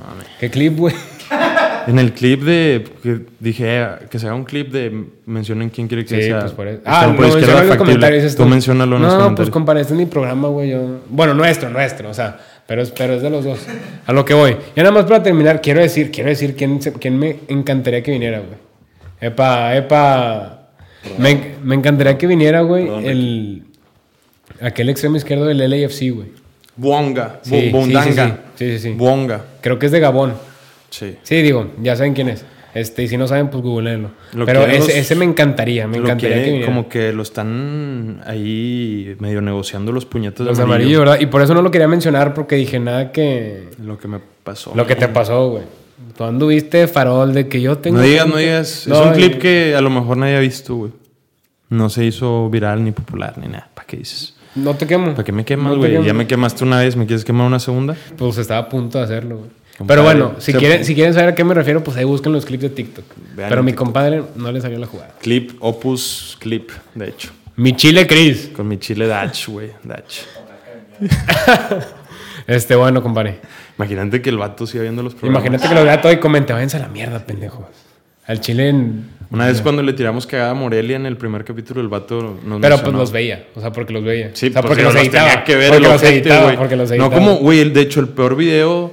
mames. 0.08 0.28
¿Qué 0.40 0.50
clip, 0.52 0.78
güey? 0.78 0.94
En 1.88 2.00
el 2.00 2.14
clip 2.14 2.42
de. 2.44 2.84
Que 3.04 3.20
dije 3.40 3.66
eh, 3.82 3.88
que 4.10 4.20
se 4.20 4.26
haga 4.28 4.36
un 4.36 4.44
clip 4.44 4.72
de. 4.72 5.06
Mencionen 5.26 5.70
quién 5.70 5.88
quiere 5.88 6.06
que 6.06 6.16
Sí, 6.22 6.28
sea. 6.28 6.40
pues 6.42 6.52
por 6.54 6.68
eso. 6.68 6.82
Ah, 6.86 7.12
por 7.16 7.22
lo 7.22 7.28
izquierda 7.28 7.36
menciono 7.38 7.42
en 7.42 7.48
los 7.48 7.68
factible. 7.70 7.78
comentarios. 7.94 8.24
dices 8.24 8.38
Tú 8.38 8.46
menciónalo 8.46 8.96
en 8.98 9.02
no, 9.02 9.08
los 9.08 9.16
pues 9.16 9.24
comentarios. 9.24 9.50
compadre, 9.52 9.82
este 9.82 9.94
es 9.94 10.00
mi 10.00 10.06
programa, 10.06 10.48
güey. 10.50 10.70
Yo... 10.72 11.00
Bueno, 11.10 11.34
nuestro, 11.34 11.70
nuestro, 11.70 12.10
o 12.10 12.14
sea, 12.14 12.40
pero 12.68 12.82
es, 12.82 12.92
pero 12.92 13.14
es 13.14 13.22
de 13.22 13.30
los 13.30 13.44
dos. 13.46 13.60
A 14.06 14.14
lo 14.14 14.24
que 14.26 14.34
voy. 14.34 14.56
Ya 14.76 14.84
nada 14.84 14.94
más 14.94 15.06
para 15.06 15.22
terminar, 15.24 15.62
quiero 15.62 15.82
decir, 15.82 16.12
quiero 16.12 16.30
decir 16.30 16.56
quién, 16.56 16.82
se- 16.82 16.94
quién 16.94 17.18
me 17.18 17.38
encantaría 17.48 18.02
que 18.04 18.12
viniera, 18.12 18.40
güey. 18.40 18.60
Epa, 19.20 19.76
epa. 19.76 20.70
Me, 21.18 21.54
me 21.64 21.76
encantaría 21.76 22.18
que 22.18 22.28
viniera, 22.28 22.62
güey, 22.62 22.88
el... 23.08 23.64
Aquel 24.62 24.90
extremo 24.90 25.16
izquierdo 25.18 25.46
del 25.46 25.58
LAFC, 25.58 26.12
güey. 26.14 26.28
Buonga. 26.76 27.40
Sí, 27.42 27.72
Bu- 27.74 27.86
sí, 27.86 28.12
sí, 28.12 28.20
sí, 28.20 28.34
sí, 28.56 28.80
sí. 28.80 28.90
Buonga. 28.96 29.42
Creo 29.62 29.80
que 29.80 29.88
es 29.88 29.92
de 29.92 30.00
Gabón. 30.00 30.34
Sí. 30.92 31.16
Sí, 31.24 31.42
digo, 31.42 31.72
ya 31.82 31.96
saben 31.96 32.14
quién 32.14 32.30
es. 32.30 32.46
Este, 32.74 33.04
y 33.04 33.08
si 33.10 33.18
no 33.18 33.28
saben, 33.28 33.50
pues 33.50 33.62
googleenlo. 33.64 34.12
Lo 34.34 34.46
Pero 34.46 34.62
ese, 34.66 34.78
los- 34.80 34.90
ese 34.90 35.16
me 35.16 35.26
encantaría, 35.26 35.88
me 35.88 35.98
encantaría 35.98 36.44
que- 36.44 36.66
como 36.66 36.88
que 36.88 37.12
lo 37.12 37.22
están 37.24 38.22
ahí 38.26 39.16
medio 39.20 39.42
negociando 39.42 39.92
los 39.92 40.06
puñetos 40.06 40.46
Los 40.48 40.58
de 40.58 40.64
amarillos, 40.64 40.86
amarillo. 40.98 41.00
¿verdad? 41.00 41.20
Y 41.20 41.26
por 41.26 41.42
eso 41.42 41.54
no 41.54 41.62
lo 41.62 41.70
quería 41.72 41.88
mencionar 41.90 42.34
porque 42.34 42.56
dije 42.56 42.80
nada 42.80 43.12
que... 43.12 43.70
Lo 43.84 43.98
que 43.98 44.08
me 44.08 44.20
pasó. 44.44 44.72
Lo 44.76 44.86
que 44.88 44.96
te 44.96 45.08
pasó, 45.10 45.50
güey. 45.50 45.64
Tú 46.18 46.24
anduviste 46.24 46.88
farol 46.88 47.34
de 47.34 47.48
que 47.50 47.62
yo 47.62 47.78
tengo... 47.78 47.98
No 47.98 48.04
digas, 48.04 48.28
no 48.28 48.38
digas. 48.38 48.86
No, 48.88 49.02
es 49.02 49.08
un 49.08 49.14
y- 49.14 49.16
clip 49.28 49.42
que 49.42 49.76
a 49.76 49.82
lo 49.82 49.90
mejor 49.90 50.16
nadie 50.18 50.38
ha 50.38 50.40
visto, 50.42 50.76
güey. 50.76 50.92
No 51.70 51.90
se 51.90 52.06
hizo 52.06 52.50
viral 52.50 52.84
ni 52.86 52.92
popular 52.92 53.38
ni 53.38 53.48
nada. 53.48 53.70
¿Para 53.74 53.86
qué 53.88 53.98
dices? 53.98 54.34
No 54.56 54.76
te 54.76 54.88
quemo. 54.88 55.12
¿Para 55.12 55.24
qué 55.24 55.32
me 55.34 55.44
quemas, 55.46 55.76
güey? 55.78 56.04
ya 56.06 56.14
me 56.14 56.28
quemaste 56.28 56.64
una 56.64 56.80
vez, 56.80 56.96
¿me 56.98 57.06
quieres 57.06 57.24
quemar 57.26 57.48
una 57.48 57.60
segunda? 57.60 57.96
Pues 58.18 58.38
estaba 58.38 58.62
a 58.62 58.70
punto 58.70 58.98
de 58.98 59.04
hacerlo, 59.06 59.38
güey. 59.38 59.50
Pero 59.88 60.04
bueno, 60.04 60.34
si 60.40 60.52
se- 60.52 60.58
quieren, 60.58 60.86
si 60.86 60.96
quieren 60.96 61.14
saber 61.14 61.30
a 61.30 61.36
qué 61.36 61.44
me 61.44 61.54
refiero, 61.54 61.84
pues 61.84 61.96
ahí 61.98 62.04
busquen 62.04 62.32
los 62.34 62.46
clips 62.46 62.64
de 62.64 62.70
TikTok. 62.70 63.06
Vean 63.36 63.50
Pero 63.50 63.64
mi 63.64 63.72
TikTok. 63.72 63.86
compadre 63.86 64.24
no 64.36 64.52
le 64.52 64.62
salió 64.62 64.78
la 64.80 64.88
jugada. 64.88 65.14
Clip, 65.22 65.52
Opus 65.60 66.38
Clip, 66.40 66.70
de 66.96 67.10
hecho. 67.10 67.30
Mi 67.56 67.76
chile 67.76 68.08
Cris. 68.08 68.50
Con 68.56 68.68
mi 68.68 68.78
chile 68.80 69.08
Dutch, 69.08 69.48
güey. 69.48 69.72
Dutch. 69.84 70.22
Este, 72.48 72.76
bueno, 72.76 73.02
compadre. 73.04 73.40
Imagínate 73.78 74.22
que 74.22 74.30
el 74.30 74.38
vato 74.38 74.66
siga 74.66 74.82
viendo 74.84 75.04
los 75.04 75.14
programas. 75.14 75.42
Imagínate 75.44 75.70
que 75.70 75.76
lo 75.76 75.84
vea 75.86 76.02
todo 76.02 76.12
y 76.12 76.18
comente, 76.20 76.54
váyanse 76.54 76.78
a 76.78 76.82
la 76.82 76.88
mierda, 76.88 77.20
pendejos. 77.20 77.66
Al 78.26 78.42
chile 78.42 78.70
en... 78.70 79.06
Una 79.30 79.46
vez 79.46 79.62
cuando 79.62 79.82
le 79.82 79.94
tiramos 79.94 80.28
cagada 80.28 80.52
a 80.52 80.54
Morelia 80.54 80.96
en 80.98 81.06
el 81.06 81.16
primer 81.18 81.46
capítulo, 81.46 81.80
el 81.82 81.88
vato 81.88 82.38
nos 82.44 82.60
Pero 82.60 82.82
pues 82.82 82.94
los 82.94 83.12
veía, 83.12 83.46
o 83.56 83.62
sea, 83.62 83.72
porque 83.72 83.94
los 83.94 84.04
veía. 84.04 84.32
Sí, 84.34 84.48
o 84.48 84.52
sea, 84.52 84.62
porque 84.62 84.78
pero 84.84 84.92
los 84.92 85.02
editaba. 85.02 85.30
tenía 85.30 85.44
que 85.46 85.56
ver 85.56 85.70
porque 85.70 85.86
el 85.86 85.92
los 85.92 86.04
editaba, 86.04 86.54
porque 86.58 86.76
los 86.76 86.92
No 86.92 87.10
como, 87.12 87.36
güey, 87.36 87.70
de 87.70 87.82
hecho, 87.82 88.02
el 88.02 88.10
peor 88.10 88.36
video 88.36 88.92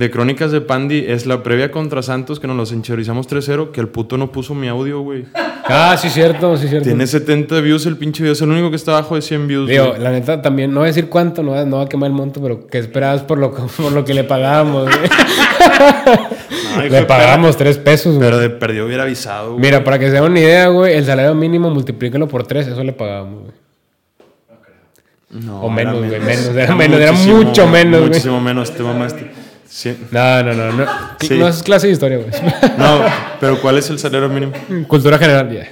de 0.00 0.10
Crónicas 0.10 0.50
de 0.50 0.62
Pandy 0.62 1.04
es 1.06 1.26
la 1.26 1.42
previa 1.42 1.70
contra 1.70 2.02
Santos, 2.02 2.40
que 2.40 2.46
nos 2.46 2.56
los 2.56 2.72
enchorizamos 2.72 3.28
3-0, 3.28 3.70
que 3.70 3.82
el 3.82 3.88
puto 3.88 4.16
no 4.16 4.32
puso 4.32 4.54
mi 4.54 4.66
audio, 4.66 5.02
güey. 5.02 5.26
Ah, 5.66 5.94
sí, 6.00 6.08
cierto, 6.08 6.56
sí, 6.56 6.68
cierto. 6.68 6.88
Tiene 6.88 7.06
70 7.06 7.60
views 7.60 7.84
el 7.84 7.98
pinche 7.98 8.22
video, 8.22 8.32
es 8.32 8.40
el 8.40 8.48
único 8.48 8.70
que 8.70 8.76
está 8.76 8.92
abajo 8.92 9.14
de 9.14 9.20
100 9.20 9.46
views, 9.46 9.68
Digo, 9.68 9.88
güey. 9.88 10.00
la 10.00 10.10
neta 10.10 10.40
también, 10.40 10.72
no 10.72 10.80
voy 10.80 10.86
a 10.86 10.92
decir 10.92 11.10
cuánto, 11.10 11.42
no 11.42 11.50
voy 11.50 11.60
a, 11.60 11.64
no 11.66 11.76
voy 11.76 11.84
a 11.84 11.88
quemar 11.90 12.08
el 12.08 12.16
monto, 12.16 12.40
pero 12.40 12.66
¿qué 12.66 12.78
esperabas 12.78 13.20
por 13.24 13.36
lo, 13.36 13.52
por 13.52 13.92
lo 13.92 14.02
que 14.02 14.14
le 14.14 14.24
pagábamos? 14.24 14.84
güey? 14.88 15.10
Hijo 16.86 16.94
le 16.96 17.02
pagábamos 17.02 17.58
tres 17.58 17.76
pesos, 17.76 18.16
güey. 18.16 18.26
Pero 18.26 18.38
de 18.38 18.48
perdió 18.48 18.86
hubiera 18.86 19.02
avisado, 19.02 19.50
güey. 19.50 19.60
Mira, 19.60 19.84
para 19.84 19.98
que 19.98 20.06
se 20.06 20.12
den 20.12 20.24
una 20.24 20.40
idea, 20.40 20.68
güey, 20.68 20.94
el 20.94 21.04
salario 21.04 21.34
mínimo 21.34 21.68
multiplíquelo 21.68 22.26
por 22.26 22.46
tres, 22.46 22.66
eso 22.66 22.82
le 22.82 22.94
pagábamos, 22.94 23.42
güey. 23.42 23.52
No, 25.44 25.60
O 25.60 25.68
menos, 25.68 25.98
güey, 25.98 26.20
menos, 26.20 26.46
era 26.56 26.74
menos, 26.74 26.98
era 26.98 27.12
mucho 27.12 27.66
menos. 27.66 28.00
Muchísimo 28.00 28.40
menos, 28.40 28.70
te 28.74 28.82
mamaste. 28.82 29.30
Sí. 29.70 29.96
No, 30.10 30.42
no, 30.42 30.52
no. 30.52 30.72
No, 30.72 30.86
Sí. 31.20 31.38
no 31.38 31.46
es 31.46 31.62
clase 31.62 31.86
de 31.86 31.92
historia, 31.92 32.18
güey. 32.18 32.30
No, 32.76 33.04
pero 33.38 33.60
¿cuál 33.60 33.78
es 33.78 33.88
el 33.88 34.00
salario 34.00 34.28
mínimo? 34.28 34.52
Cultura 34.88 35.16
general, 35.16 35.48
ya. 35.52 35.68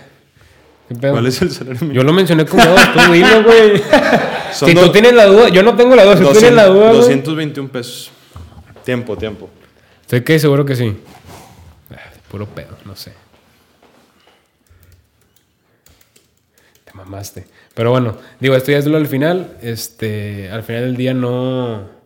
¿Cuál 1.00 1.26
es 1.26 1.42
el 1.42 1.50
salario 1.50 1.80
mínimo? 1.80 1.94
Yo 1.94 2.04
lo 2.04 2.12
mencioné 2.12 2.46
como 2.46 2.64
dos, 2.64 2.80
tú 2.94 3.12
dilo, 3.12 3.42
güey. 3.42 3.82
Son 4.52 4.68
si 4.68 4.74
tú 4.74 4.90
tienes 4.92 5.12
la 5.14 5.26
duda, 5.26 5.48
yo 5.48 5.62
no 5.64 5.74
tengo 5.74 5.96
la 5.96 6.04
duda. 6.04 6.16
Si 6.16 6.22
tú 6.22 6.30
tienes 6.30 6.52
la 6.52 6.66
duda, 6.66 6.88
güey. 6.90 6.98
221 7.00 7.68
pesos. 7.70 8.10
Tiempo, 8.84 9.18
tiempo. 9.18 9.50
Estoy 10.02 10.22
que 10.22 10.38
seguro 10.38 10.64
que 10.64 10.76
sí. 10.76 10.96
Ah, 11.92 11.96
Puro 12.30 12.46
pedo, 12.46 12.78
no 12.84 12.94
sé. 12.94 13.12
Te 16.84 16.92
mamaste. 16.94 17.46
Pero 17.74 17.90
bueno, 17.90 18.16
digo, 18.40 18.54
esto 18.54 18.70
ya 18.70 18.78
es 18.78 18.86
lo 18.86 18.96
al 18.96 19.06
final. 19.08 19.56
Este, 19.60 20.48
al 20.50 20.62
final 20.62 20.82
del 20.84 20.96
día 20.96 21.14
no, 21.14 21.97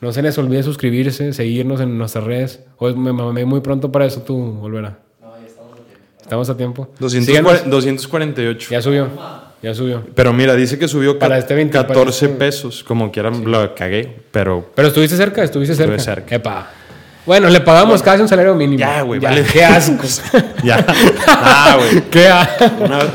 no 0.00 0.12
se 0.12 0.22
les 0.22 0.36
olvide 0.38 0.62
suscribirse, 0.62 1.32
seguirnos 1.32 1.80
en 1.80 1.96
nuestras 1.98 2.24
redes. 2.24 2.60
Hoy 2.78 2.94
me 2.94 3.12
mamé 3.12 3.44
muy 3.44 3.60
pronto 3.60 3.92
para 3.92 4.06
eso, 4.06 4.22
tú 4.22 4.36
volverá. 4.36 4.98
No, 5.20 5.32
ya 5.38 5.46
estamos 5.46 5.72
a 5.72 5.76
tiempo. 5.76 6.20
Estamos 6.22 6.50
a 6.50 6.56
tiempo. 6.56 6.88
240 6.98 7.50
Síganos. 7.58 7.70
248. 7.70 8.68
Ya 8.70 8.82
subió. 8.82 9.08
Ya 9.62 9.74
subió. 9.74 10.02
Pero 10.14 10.32
mira, 10.32 10.54
dice 10.56 10.78
que 10.78 10.88
subió 10.88 11.18
Para 11.18 11.34
ca- 11.34 11.38
este 11.40 11.54
20, 11.54 11.72
14 11.72 11.94
para 11.94 12.10
este- 12.10 12.28
pesos. 12.28 12.82
Como 12.82 13.12
quieran, 13.12 13.44
lo 13.50 13.74
cagué. 13.74 14.22
Pero 14.30 14.70
Pero 14.74 14.88
estuviste 14.88 15.16
cerca, 15.16 15.42
estuviste 15.44 15.74
cerca. 15.74 15.96
Estuve 15.96 16.14
cerca. 16.14 16.34
Epa. 16.36 16.70
Bueno, 17.26 17.48
le 17.48 17.60
pagamos 17.60 18.02
casi 18.02 18.22
un 18.22 18.28
salario 18.28 18.54
mínimo. 18.54 18.78
Ya, 18.78 19.02
güey, 19.02 19.20
vale. 19.20 19.44
Qué 19.44 19.64
asco. 19.64 20.02
ya. 20.64 20.84
Ah, 21.26 21.76
güey. 21.78 22.02
Qué 22.10 22.28
asco. 22.28 22.64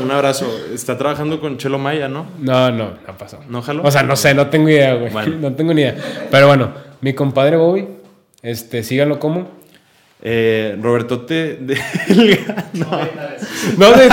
Un 0.02 0.10
abrazo. 0.10 0.46
Está 0.72 0.96
trabajando 0.96 1.40
con 1.40 1.58
Chelo 1.58 1.78
Maya, 1.78 2.08
¿no? 2.08 2.26
No, 2.38 2.70
no, 2.70 2.92
no 3.06 3.18
pasó. 3.18 3.40
¿No 3.48 3.62
jaló? 3.62 3.82
O 3.82 3.90
sea, 3.90 4.02
no 4.02 4.16
sé, 4.16 4.34
no 4.34 4.46
tengo 4.48 4.68
idea, 4.68 4.94
güey. 4.94 5.10
Bueno. 5.12 5.36
No 5.40 5.52
tengo 5.54 5.74
ni 5.74 5.82
idea. 5.82 5.96
Pero 6.30 6.46
bueno, 6.46 6.72
mi 7.00 7.12
compadre 7.14 7.56
Bobby, 7.56 7.86
este, 8.42 8.82
síganlo 8.82 9.18
como. 9.18 9.48
Eh, 10.22 10.76
Roberto 10.80 11.20
te. 11.22 11.56
de- 11.56 11.78
no. 12.74 12.86
No, 13.76 13.92
de 13.92 14.08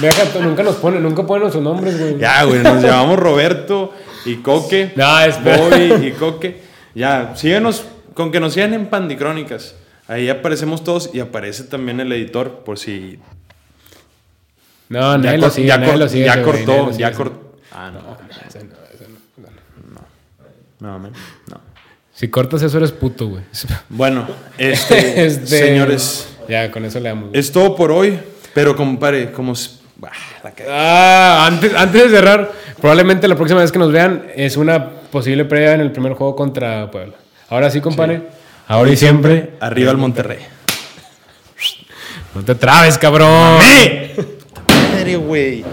Deja, 0.00 0.40
nunca 0.40 0.62
nos 0.62 0.76
pone, 0.76 0.98
nunca 0.98 1.24
ponen 1.24 1.52
sus 1.52 1.62
nombres, 1.62 1.98
güey. 2.00 2.18
Ya, 2.18 2.44
güey. 2.44 2.62
Nos 2.62 2.82
llamamos 2.82 3.18
Roberto 3.18 3.92
y 4.24 4.36
Coque. 4.36 4.92
No, 4.96 5.20
espera. 5.20 5.56
Bobby 5.58 6.06
y 6.08 6.10
Coque. 6.12 6.62
Ya, 6.94 7.32
síganos 7.36 7.84
con 8.14 8.30
que 8.32 8.40
nos 8.40 8.54
sigan 8.54 8.74
en 8.74 8.86
Pandicrónicas. 8.86 9.74
Ahí 10.06 10.28
aparecemos 10.28 10.84
todos 10.84 11.10
y 11.12 11.20
aparece 11.20 11.64
también 11.64 12.00
el 12.00 12.12
editor 12.12 12.60
por 12.64 12.78
si. 12.78 13.18
No, 14.88 15.16
nadie 15.18 15.38
lo 15.38 15.50
sigue, 15.50 15.68
ya 15.68 15.78
nadie 15.78 15.96
lo 15.96 16.08
sigue 16.08 16.42
cortó, 16.42 16.90
ya 16.92 17.12
cortó. 17.12 17.56
Ah, 17.72 17.90
no. 17.92 18.00
Ese 18.46 18.64
no, 18.64 18.74
ese 18.92 19.06
no. 19.90 20.00
No, 20.80 20.98
man, 20.98 21.12
no. 21.50 21.60
Si 22.12 22.28
cortas 22.28 22.62
eso 22.62 22.76
eres 22.76 22.92
puto, 22.92 23.28
güey. 23.28 23.42
Bueno, 23.88 24.26
este, 24.58 25.24
Este, 25.26 25.46
señores, 25.46 26.28
Ya, 26.48 26.70
con 26.70 26.84
eso 26.84 27.00
le 27.00 27.08
damos. 27.08 27.30
güey. 27.30 27.40
es 27.40 27.50
todo 27.50 27.74
por 27.74 27.90
hoy. 27.90 28.18
Pero, 28.52 28.76
compadre, 28.76 29.32
como. 29.32 29.54
bah, 29.96 30.12
la 30.44 30.50
cagué. 30.52 30.70
Ah, 30.70 31.46
antes, 31.46 31.74
antes 31.74 32.02
de 32.04 32.08
cerrar, 32.10 32.52
probablemente 32.80 33.26
la 33.26 33.34
próxima 33.34 33.60
vez 33.62 33.72
que 33.72 33.78
nos 33.80 33.90
vean 33.90 34.26
es 34.36 34.56
una 34.56 34.90
posible 34.90 35.44
previa 35.46 35.72
en 35.74 35.80
el 35.80 35.90
primer 35.90 36.12
juego 36.12 36.36
contra 36.36 36.88
Puebla. 36.90 37.14
Ahora 37.48 37.70
sí, 37.70 37.80
compadre. 37.80 38.22
Ahora 38.66 38.90
y 38.90 38.96
siempre. 38.96 39.54
Arriba 39.60 39.90
el 39.90 39.98
Monterrey. 39.98 40.38
No 42.34 42.42
te 42.42 42.54
trabes, 42.54 42.98
cabrón. 42.98 43.58
Madre, 44.68 45.16
güey. 45.16 45.64